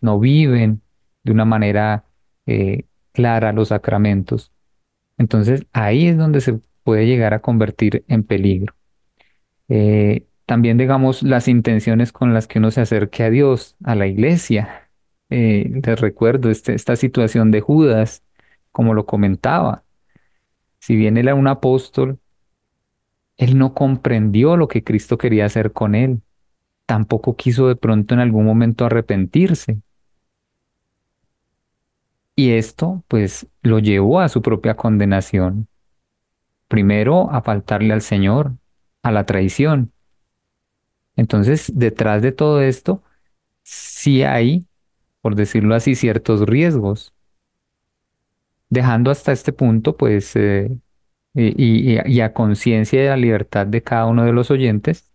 no 0.00 0.18
viven 0.18 0.81
de 1.24 1.32
una 1.32 1.44
manera 1.44 2.04
eh, 2.46 2.84
clara 3.12 3.52
los 3.52 3.68
sacramentos. 3.68 4.52
Entonces 5.18 5.66
ahí 5.72 6.08
es 6.08 6.16
donde 6.16 6.40
se 6.40 6.60
puede 6.84 7.06
llegar 7.06 7.34
a 7.34 7.40
convertir 7.42 8.04
en 8.08 8.24
peligro. 8.24 8.74
Eh, 9.68 10.26
también 10.46 10.78
digamos 10.78 11.22
las 11.22 11.48
intenciones 11.48 12.12
con 12.12 12.34
las 12.34 12.46
que 12.46 12.58
uno 12.58 12.70
se 12.70 12.80
acerque 12.82 13.22
a 13.24 13.30
Dios, 13.30 13.76
a 13.84 13.94
la 13.94 14.06
iglesia. 14.06 14.90
Eh, 15.30 15.80
les 15.84 16.00
recuerdo 16.00 16.50
este, 16.50 16.74
esta 16.74 16.96
situación 16.96 17.50
de 17.50 17.60
Judas, 17.60 18.22
como 18.70 18.94
lo 18.94 19.06
comentaba. 19.06 19.84
Si 20.80 20.96
bien 20.96 21.16
era 21.16 21.34
un 21.34 21.46
apóstol, 21.48 22.18
él 23.36 23.58
no 23.58 23.74
comprendió 23.74 24.56
lo 24.56 24.68
que 24.68 24.84
Cristo 24.84 25.18
quería 25.18 25.46
hacer 25.46 25.72
con 25.72 25.94
él. 25.94 26.20
Tampoco 26.86 27.36
quiso 27.36 27.68
de 27.68 27.76
pronto 27.76 28.14
en 28.14 28.20
algún 28.20 28.44
momento 28.44 28.84
arrepentirse. 28.84 29.80
Y 32.34 32.52
esto 32.52 33.04
pues 33.08 33.46
lo 33.62 33.78
llevó 33.78 34.20
a 34.20 34.28
su 34.28 34.42
propia 34.42 34.76
condenación. 34.76 35.68
Primero 36.68 37.30
a 37.30 37.42
faltarle 37.42 37.92
al 37.92 38.02
Señor, 38.02 38.52
a 39.02 39.12
la 39.12 39.26
traición. 39.26 39.92
Entonces, 41.16 41.70
detrás 41.74 42.22
de 42.22 42.32
todo 42.32 42.62
esto, 42.62 43.02
sí 43.62 44.22
hay, 44.22 44.66
por 45.20 45.34
decirlo 45.34 45.74
así, 45.74 45.94
ciertos 45.94 46.40
riesgos. 46.42 47.12
Dejando 48.70 49.10
hasta 49.10 49.32
este 49.32 49.52
punto, 49.52 49.96
pues, 49.96 50.34
eh, 50.36 50.78
y, 51.34 52.20
a 52.20 52.32
conciencia 52.32 53.00
de 53.00 53.08
la 53.08 53.16
libertad 53.16 53.66
de 53.66 53.82
cada 53.82 54.06
uno 54.06 54.24
de 54.24 54.32
los 54.32 54.50
oyentes, 54.50 55.10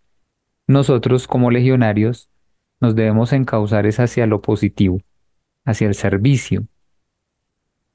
nosotros 0.68 1.28
como 1.28 1.52
legionarios 1.52 2.30
nos 2.80 2.96
debemos 2.96 3.34
encauzar 3.34 3.88
es 3.88 4.00
hacia 4.00 4.28
lo 4.28 4.42
positivo, 4.42 5.02
hacia 5.66 5.88
el 5.88 5.96
servicio, 5.96 6.68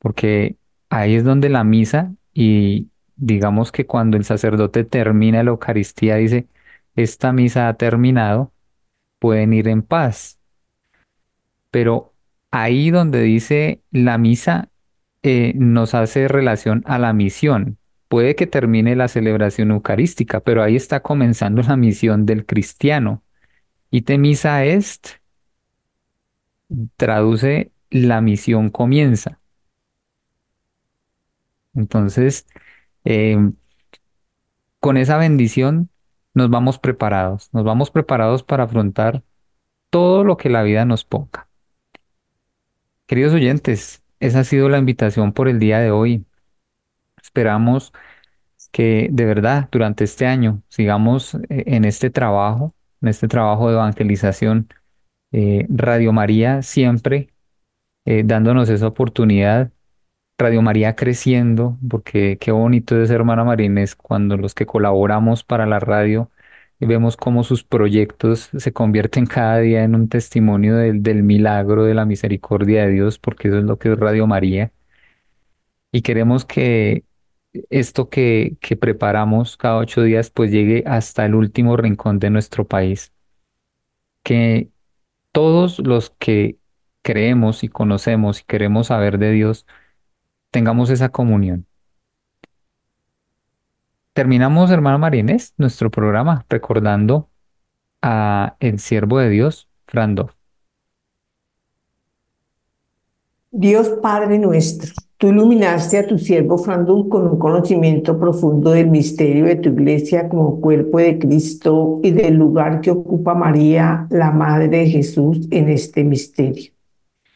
porque 0.02 0.56
ahí 0.90 1.14
es 1.14 1.22
donde 1.22 1.48
la 1.48 1.62
misa 1.62 2.12
y 2.34 2.88
digamos 3.14 3.70
que 3.70 3.86
cuando 3.86 4.16
el 4.16 4.24
sacerdote 4.24 4.82
termina 4.82 5.44
la 5.44 5.50
Eucaristía 5.50 6.16
dice, 6.16 6.48
esta 6.96 7.32
misa 7.32 7.68
ha 7.68 7.74
terminado, 7.74 8.52
pueden 9.20 9.52
ir 9.52 9.68
en 9.68 9.82
paz. 9.82 10.40
Pero 11.70 12.12
ahí 12.50 12.90
donde 12.90 13.22
dice 13.22 13.80
la 13.92 14.18
misa 14.18 14.68
eh, 15.22 15.52
nos 15.54 15.94
hace 15.94 16.26
relación 16.26 16.82
a 16.86 16.98
la 16.98 17.12
misión, 17.12 17.78
Puede 18.12 18.36
que 18.36 18.46
termine 18.46 18.94
la 18.94 19.08
celebración 19.08 19.70
eucarística, 19.70 20.40
pero 20.40 20.62
ahí 20.62 20.76
está 20.76 21.00
comenzando 21.00 21.62
la 21.62 21.78
misión 21.78 22.26
del 22.26 22.44
cristiano. 22.44 23.22
Ite 23.90 24.18
misa 24.18 24.66
est 24.66 25.08
traduce 26.98 27.72
la 27.88 28.20
misión 28.20 28.68
comienza. 28.68 29.40
Entonces, 31.74 32.46
em, 33.04 33.54
con 34.80 34.96
esa 34.96 35.16
bendición 35.16 35.90
nos 36.34 36.50
vamos 36.50 36.78
preparados, 36.78 37.50
nos 37.52 37.64
vamos 37.64 37.90
preparados 37.90 38.42
para 38.42 38.64
afrontar 38.64 39.22
todo 39.90 40.24
lo 40.24 40.36
que 40.36 40.48
la 40.50 40.62
vida 40.62 40.84
nos 40.84 41.04
ponga. 41.04 41.48
Queridos 43.06 43.34
oyentes, 43.34 44.02
esa 44.20 44.40
ha 44.40 44.44
sido 44.44 44.68
la 44.68 44.78
invitación 44.78 45.32
por 45.32 45.48
el 45.48 45.58
día 45.58 45.80
de 45.80 45.90
hoy. 45.90 46.24
Esperamos 47.22 47.92
que 48.72 49.08
de 49.12 49.24
verdad 49.26 49.68
durante 49.70 50.04
este 50.04 50.26
año 50.26 50.62
sigamos 50.68 51.34
eh, 51.34 51.64
en 51.66 51.84
este 51.84 52.10
trabajo, 52.10 52.74
en 53.02 53.08
este 53.08 53.28
trabajo 53.28 53.68
de 53.68 53.74
evangelización. 53.74 54.68
Eh, 55.32 55.66
Radio 55.68 56.12
María 56.12 56.62
siempre 56.62 57.28
eh, 58.04 58.22
dándonos 58.24 58.68
esa 58.68 58.86
oportunidad. 58.88 59.70
Radio 60.42 60.62
María 60.62 60.96
creciendo, 60.96 61.78
porque 61.88 62.38
qué 62.38 62.52
bonito 62.52 63.00
es, 63.00 63.10
hermana 63.10 63.44
Marines, 63.44 63.94
cuando 63.96 64.36
los 64.36 64.54
que 64.54 64.66
colaboramos 64.66 65.44
para 65.44 65.66
la 65.66 65.80
radio 65.80 66.30
vemos 66.86 67.16
cómo 67.16 67.44
sus 67.44 67.64
proyectos 67.64 68.50
se 68.56 68.72
convierten 68.72 69.26
cada 69.26 69.58
día 69.58 69.84
en 69.84 69.94
un 69.94 70.08
testimonio 70.08 70.76
del, 70.76 71.22
milagro, 71.22 71.84
de 71.84 71.94
la 71.94 72.04
misericordia 72.04 72.86
de 72.86 72.92
Dios, 72.92 73.18
porque 73.18 73.48
eso 73.48 73.58
es 73.58 73.64
lo 73.64 73.78
que 73.78 73.92
es 73.92 73.98
Radio 73.98 74.26
María 74.26 74.72
y 75.92 76.02
queremos 76.02 76.44
que 76.44 77.04
esto 77.70 78.08
que, 78.08 78.56
que 78.60 78.76
preparamos 78.76 79.56
cada 79.56 79.76
ocho 79.78 80.02
días 80.02 80.30
pues 80.30 80.50
llegue 80.50 80.84
hasta 80.86 81.26
el 81.26 81.34
último 81.34 81.76
rincón 81.76 82.18
de 82.18 82.30
nuestro 82.30 82.66
país. 82.66 83.12
Que 84.22 84.70
todos 85.32 85.78
los 85.80 86.10
que 86.18 86.58
creemos 87.02 87.64
y 87.64 87.68
conocemos 87.68 88.40
y 88.40 88.44
queremos 88.44 88.88
saber 88.88 89.18
de 89.18 89.32
Dios, 89.32 89.66
tengamos 90.52 90.90
esa 90.90 91.08
comunión. 91.08 91.66
Terminamos, 94.12 94.70
hermano 94.70 95.00
Marines, 95.00 95.54
nuestro 95.56 95.90
programa 95.90 96.46
recordando 96.48 97.28
a 98.02 98.56
el 98.60 98.78
siervo 98.78 99.18
de 99.18 99.30
Dios, 99.30 99.68
Frando. 99.86 100.30
Dios 103.50 103.88
Padre 104.00 104.38
nuestro 104.38 104.92
Tú 105.22 105.28
iluminaste 105.28 105.98
a 105.98 106.06
tu 106.08 106.18
siervo 106.18 106.58
Frandul 106.58 107.08
con 107.08 107.24
un 107.28 107.38
conocimiento 107.38 108.18
profundo 108.18 108.72
del 108.72 108.90
misterio 108.90 109.44
de 109.44 109.54
tu 109.54 109.68
iglesia 109.68 110.28
como 110.28 110.60
cuerpo 110.60 110.98
de 110.98 111.16
Cristo 111.16 112.00
y 112.02 112.10
del 112.10 112.34
lugar 112.34 112.80
que 112.80 112.90
ocupa 112.90 113.32
María, 113.32 114.08
la 114.10 114.32
Madre 114.32 114.66
de 114.66 114.86
Jesús, 114.88 115.46
en 115.52 115.68
este 115.68 116.02
misterio. 116.02 116.71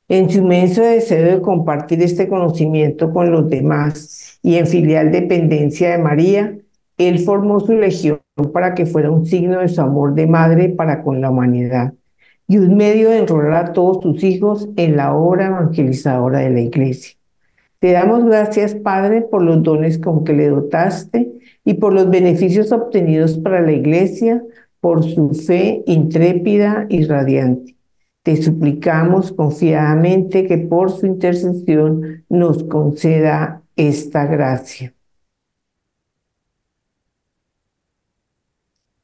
En 0.08 0.30
su 0.30 0.38
inmenso 0.38 0.82
deseo 0.82 1.36
de 1.36 1.42
compartir 1.42 2.00
este 2.02 2.28
conocimiento 2.28 3.12
con 3.12 3.32
los 3.32 3.50
demás 3.50 4.38
y 4.42 4.56
en 4.56 4.66
filial 4.66 5.10
dependencia 5.10 5.90
de 5.90 5.98
María, 5.98 6.56
él 6.96 7.18
formó 7.18 7.60
su 7.60 7.72
legión 7.72 8.20
para 8.52 8.74
que 8.74 8.86
fuera 8.86 9.10
un 9.10 9.26
signo 9.26 9.60
de 9.60 9.68
su 9.68 9.80
amor 9.80 10.14
de 10.14 10.26
madre 10.26 10.68
para 10.68 11.02
con 11.02 11.20
la 11.20 11.30
humanidad 11.30 11.92
y 12.46 12.58
un 12.58 12.76
medio 12.76 13.10
de 13.10 13.18
enrolar 13.18 13.66
a 13.66 13.72
todos 13.72 14.02
sus 14.02 14.22
hijos 14.22 14.68
en 14.76 14.96
la 14.96 15.14
obra 15.14 15.46
evangelizadora 15.46 16.38
de 16.38 16.50
la 16.50 16.60
iglesia 16.60 17.16
Te 17.80 17.92
damos 17.92 18.24
gracias, 18.24 18.74
Padre, 18.76 19.22
por 19.22 19.42
los 19.42 19.62
dones 19.62 19.98
con 19.98 20.24
que 20.24 20.32
le 20.32 20.48
dotaste 20.48 21.32
y 21.64 21.74
por 21.74 21.92
los 21.92 22.08
beneficios 22.08 22.72
obtenidos 22.72 23.38
para 23.38 23.60
la 23.60 23.72
Iglesia, 23.72 24.42
por 24.80 25.04
su 25.04 25.30
fe 25.34 25.82
intrépida 25.86 26.86
y 26.88 27.04
radiante. 27.04 27.75
Te 28.26 28.42
suplicamos 28.42 29.30
confiadamente 29.30 30.48
que 30.48 30.58
por 30.58 30.90
su 30.90 31.06
intercesión 31.06 32.24
nos 32.28 32.64
conceda 32.64 33.62
esta 33.76 34.26
gracia. 34.26 34.92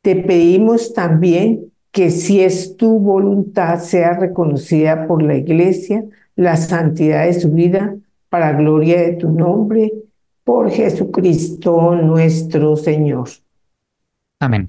Te 0.01 0.17
pedimos 0.17 0.93
también 0.93 1.73
que 1.93 2.11
si 2.11 2.41
es 2.41 2.77
tu 2.77 2.99
voluntad 2.99 3.79
sea 3.79 4.19
reconocida 4.19 5.07
por 5.07 5.23
la 5.23 5.37
Iglesia 5.37 6.05
la 6.35 6.57
santidad 6.57 7.25
de 7.25 7.35
su 7.35 7.53
vida 7.53 7.95
para 8.29 8.51
gloria 8.55 9.03
de 9.03 9.13
tu 9.13 9.31
nombre, 9.31 9.93
por 10.43 10.69
Jesucristo 10.69 11.95
nuestro 11.95 12.75
Señor. 12.75 13.29
Amén. 14.41 14.69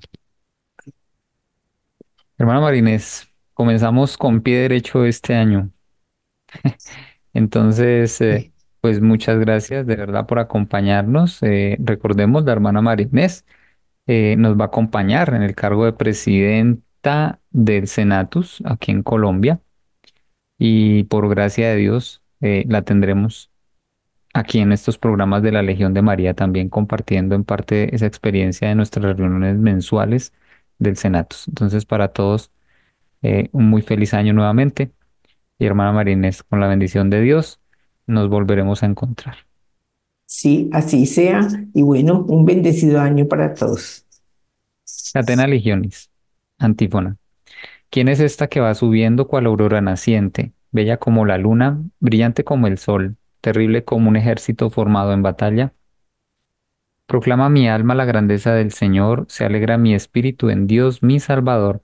Hermano 2.37 2.61
Marínez, 2.61 3.32
comenzamos 3.53 4.17
con 4.17 4.41
pie 4.41 4.57
derecho 4.57 5.05
este 5.05 5.35
año. 5.35 5.71
Entonces, 7.33 8.19
eh, 8.21 8.51
pues 8.81 9.01
muchas 9.01 9.39
gracias 9.39 9.85
de 9.87 9.95
verdad 9.95 10.25
por 10.27 10.39
acompañarnos. 10.39 11.41
Eh, 11.43 11.77
recordemos, 11.79 12.43
la 12.45 12.53
hermana 12.53 12.81
Marinés 12.81 13.45
eh, 14.07 14.35
nos 14.37 14.57
va 14.57 14.65
a 14.65 14.67
acompañar 14.67 15.33
en 15.33 15.43
el 15.43 15.55
cargo 15.55 15.85
de 15.85 15.93
presidenta 15.93 17.39
del 17.51 17.87
Senatus 17.87 18.61
aquí 18.65 18.91
en 18.91 19.03
Colombia 19.03 19.61
y 20.57 21.03
por 21.05 21.29
gracia 21.29 21.69
de 21.69 21.77
Dios 21.77 22.21
la 22.39 22.81
tendremos 22.81 23.53
aquí 24.33 24.59
en 24.59 24.71
estos 24.71 24.97
programas 24.97 25.43
de 25.43 25.51
la 25.51 25.61
Legión 25.61 25.93
de 25.93 26.01
María 26.01 26.33
también 26.33 26.69
compartiendo 26.69 27.35
en 27.35 27.43
parte 27.45 27.95
esa 27.95 28.05
experiencia 28.07 28.67
de 28.67 28.75
nuestras 28.75 29.17
reuniones 29.17 29.57
mensuales 29.57 30.33
del 30.79 30.97
Senatus. 30.97 31.47
Entonces, 31.47 31.85
para 31.85 32.09
todos, 32.09 32.51
un 33.51 33.69
muy 33.69 33.81
feliz 33.81 34.13
año 34.13 34.33
nuevamente. 34.33 34.91
Y 35.59 35.65
hermana 35.65 35.93
Marinés, 35.93 36.43
con 36.43 36.59
la 36.59 36.67
bendición 36.67 37.09
de 37.09 37.21
Dios, 37.21 37.61
nos 38.07 38.29
volveremos 38.29 38.83
a 38.83 38.87
encontrar. 38.87 39.37
Sí, 40.25 40.69
así 40.73 41.05
sea. 41.05 41.47
Y 41.73 41.81
bueno, 41.83 42.25
un 42.27 42.45
bendecido 42.45 42.99
año 42.99 43.27
para 43.27 43.53
todos. 43.53 44.05
Catena 45.13 45.47
Legionis, 45.47 46.09
antífona. 46.57 47.17
¿Quién 47.89 48.07
es 48.07 48.19
esta 48.19 48.47
que 48.47 48.59
va 48.59 48.73
subiendo 48.75 49.27
cual 49.27 49.45
aurora 49.45 49.81
naciente, 49.81 50.53
bella 50.71 50.97
como 50.97 51.25
la 51.25 51.37
luna, 51.37 51.81
brillante 51.99 52.43
como 52.43 52.67
el 52.67 52.77
sol, 52.77 53.17
terrible 53.41 53.85
como 53.85 54.09
un 54.09 54.15
ejército 54.17 54.69
formado 54.69 55.13
en 55.13 55.23
batalla? 55.23 55.73
Proclama 57.05 57.49
mi 57.49 57.69
alma 57.69 57.95
la 57.95 58.05
grandeza 58.05 58.53
del 58.53 58.71
Señor, 58.71 59.25
se 59.29 59.45
alegra 59.45 59.77
mi 59.77 59.93
espíritu 59.93 60.49
en 60.49 60.67
Dios 60.67 61.03
mi 61.03 61.19
Salvador, 61.19 61.83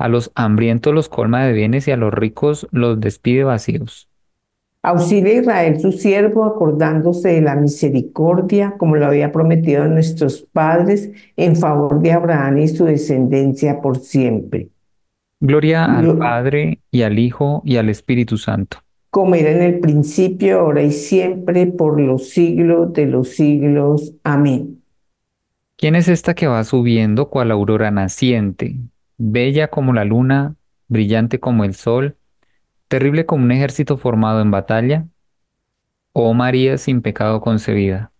A 0.00 0.08
los 0.08 0.32
hambrientos 0.34 0.94
los 0.94 1.10
colma 1.10 1.44
de 1.44 1.52
bienes 1.52 1.86
y 1.86 1.90
a 1.90 1.96
los 1.98 2.14
ricos 2.14 2.66
los 2.70 2.98
despide 3.00 3.44
vacíos. 3.44 4.08
Auxilia 4.82 5.32
a 5.32 5.40
Israel 5.42 5.78
su 5.78 5.92
siervo, 5.92 6.46
acordándose 6.46 7.28
de 7.28 7.42
la 7.42 7.54
misericordia, 7.54 8.76
como 8.78 8.96
lo 8.96 9.04
había 9.04 9.30
prometido 9.30 9.82
a 9.82 9.88
nuestros 9.88 10.40
padres, 10.40 11.10
en 11.36 11.54
favor 11.54 12.00
de 12.00 12.12
Abraham 12.12 12.56
y 12.56 12.68
su 12.68 12.86
descendencia 12.86 13.82
por 13.82 13.98
siempre. 13.98 14.70
Gloria 15.38 15.84
al 15.84 16.16
Padre 16.16 16.80
y 16.90 17.02
al 17.02 17.18
Hijo 17.18 17.60
y 17.66 17.76
al 17.76 17.90
Espíritu 17.90 18.38
Santo. 18.38 18.78
Como 19.10 19.34
era 19.34 19.50
en 19.50 19.60
el 19.60 19.80
principio, 19.80 20.60
ahora 20.60 20.82
y 20.82 20.92
siempre, 20.92 21.66
por 21.66 22.00
los 22.00 22.30
siglos 22.30 22.94
de 22.94 23.04
los 23.04 23.28
siglos. 23.28 24.14
Amén. 24.24 24.80
¿Quién 25.76 25.94
es 25.94 26.08
esta 26.08 26.32
que 26.32 26.46
va 26.46 26.64
subiendo 26.64 27.28
cual 27.28 27.50
aurora 27.50 27.90
naciente, 27.90 28.76
bella 29.20 29.68
como 29.68 29.92
la 29.92 30.04
luna, 30.04 30.56
brillante 30.88 31.38
como 31.40 31.64
el 31.64 31.74
sol? 31.74 32.16
terrible 32.90 33.24
como 33.24 33.44
un 33.44 33.52
ejército 33.52 33.96
formado 33.96 34.42
en 34.42 34.50
batalla, 34.50 35.06
oh 36.12 36.34
María 36.34 36.76
sin 36.76 37.02
pecado 37.02 37.40
concebida. 37.40 38.10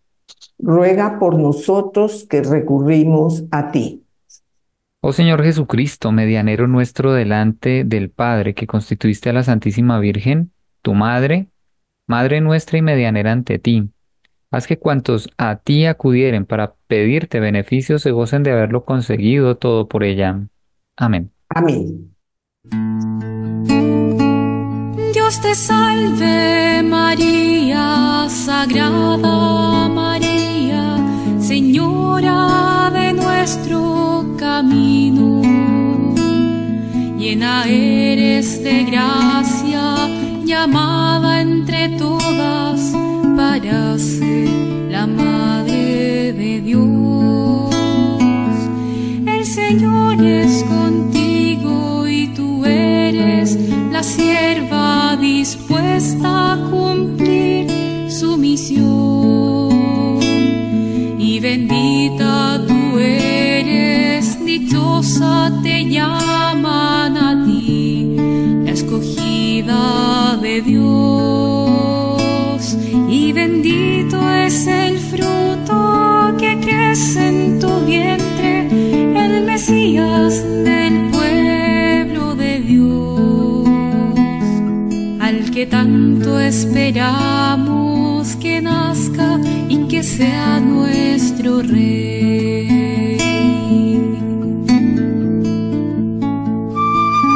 Ruega 0.60 1.18
por 1.18 1.36
nosotros 1.36 2.24
que 2.30 2.40
recurrimos 2.42 3.42
a 3.50 3.72
ti. 3.72 4.04
Oh 5.00 5.12
Señor 5.12 5.42
Jesucristo, 5.42 6.12
medianero 6.12 6.68
nuestro 6.68 7.12
delante 7.12 7.82
del 7.84 8.10
Padre, 8.10 8.54
que 8.54 8.68
constituiste 8.68 9.30
a 9.30 9.32
la 9.32 9.42
Santísima 9.42 9.98
Virgen, 9.98 10.52
tu 10.82 10.94
Madre, 10.94 11.48
Madre 12.06 12.40
nuestra 12.40 12.78
y 12.78 12.82
medianera 12.82 13.32
ante 13.32 13.58
ti. 13.58 13.90
Haz 14.52 14.68
que 14.68 14.78
cuantos 14.78 15.30
a 15.36 15.56
ti 15.56 15.86
acudieren 15.86 16.46
para 16.46 16.74
pedirte 16.86 17.40
beneficios 17.40 18.02
se 18.02 18.12
gocen 18.12 18.44
de 18.44 18.52
haberlo 18.52 18.84
conseguido 18.84 19.56
todo 19.56 19.88
por 19.88 20.04
ella. 20.04 20.46
Amén. 21.00 21.32
Amén. 21.48 22.10
Dios 25.14 25.40
te 25.40 25.54
salve 25.54 26.82
María, 26.82 28.26
Sagrada 28.28 29.88
María, 29.88 30.96
Señora 31.40 32.90
de 32.92 33.12
nuestro 33.14 34.36
camino. 34.38 35.40
Llena 37.18 37.64
eres 37.66 38.62
de 38.62 38.84
gracia, 38.84 39.82
llamada 40.44 41.40
entre 41.40 41.88
todas 41.96 42.92
para 43.36 43.98
ser 43.98 44.48
la 44.90 45.06
Madre 45.06 46.32
de 46.34 46.60
Dios. 46.60 47.74
El 49.26 49.44
Señor 49.46 50.22
es 50.22 50.62
contigo 50.64 50.89
sierva 54.20 55.16
dispuesta 55.16 56.52
a 56.52 56.56
cumplir 56.70 57.64
su 58.10 58.36
misión. 58.36 59.70
Y 61.18 61.40
bendita 61.40 62.60
tú 62.68 62.98
eres, 62.98 64.44
dichosa 64.44 65.52
te 65.62 65.76
llaman 65.94 67.16
a 67.16 67.30
ti, 67.46 68.16
la 68.64 68.72
escogida 68.72 70.36
de 70.42 70.60
Dios. 70.70 72.62
Y 73.08 73.32
bendito 73.32 74.16
es 74.46 74.66
el 74.66 74.98
fruto 74.98 76.34
que 76.38 76.58
crece 76.60 77.28
en 77.28 77.58
tu 77.58 77.72
vientre, 77.86 78.52
el 79.24 79.44
Mesías 79.44 80.32
del 80.64 80.79
tanto 85.66 86.38
esperamos 86.40 88.36
que 88.36 88.60
nazca 88.60 89.38
y 89.68 89.86
que 89.88 90.02
sea 90.02 90.60
nuestro 90.60 91.62
rey. 91.62 93.16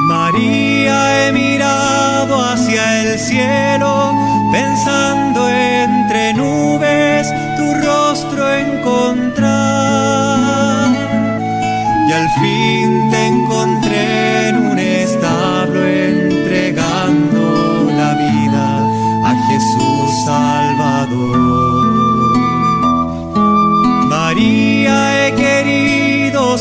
María, 0.08 1.28
he 1.28 1.32
mirado 1.32 2.42
hacia 2.44 3.02
el 3.02 3.18
cielo, 3.18 4.12
pensando 4.52 5.48
entre 5.48 6.34
nubes 6.34 6.73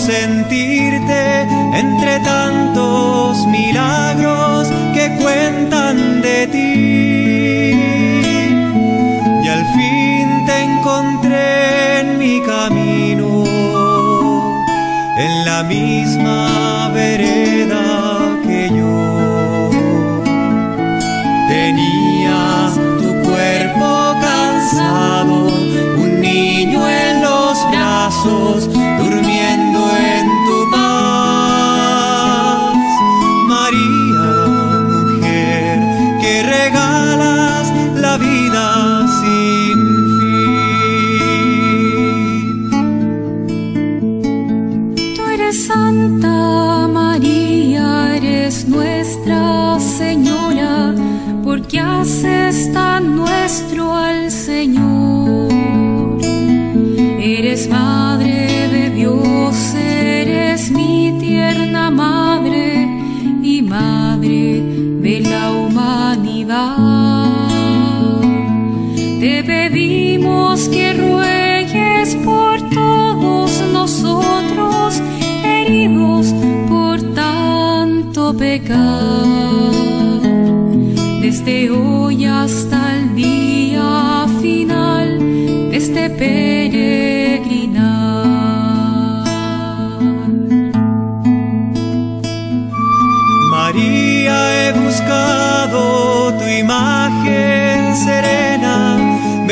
sentirte 0.04 1.44
entre 1.74 2.20
tantos 2.20 3.48
milagros 3.48 4.68
que 4.94 5.16
cuentan 5.22 6.22
de 6.22 6.48
ti. 6.48 7.74
Y 9.44 9.48
al 9.48 9.66
fin 9.76 10.46
te 10.46 10.64
encontré 10.64 12.02
en 12.02 12.18
mi 12.18 12.42
camino, 12.42 13.46
en 15.18 15.46
la 15.46 15.64
misma 15.64 16.90
vereda 16.94 17.86
que 18.46 18.70
yo. 18.78 19.70
Tenías 21.48 22.74
tu 23.02 23.10
cuerpo 23.30 24.16
cansado, 24.20 25.48
un 25.98 26.20
niño 26.20 26.90
en 26.90 27.22
los 27.22 27.56
brazos 27.72 28.73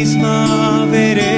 love 0.00 0.90
vereda. 0.90 1.31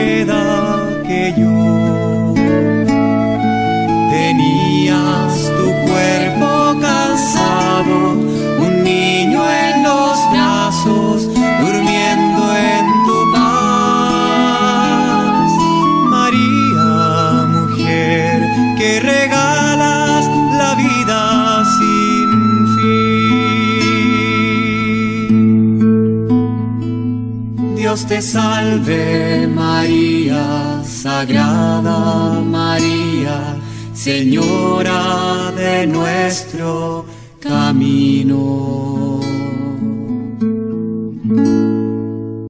Te 28.08 28.20
salve 28.20 29.46
María, 29.46 30.82
Sagrada 30.84 32.40
María, 32.42 33.56
Señora 33.94 35.50
de 35.56 35.86
nuestro 35.86 37.03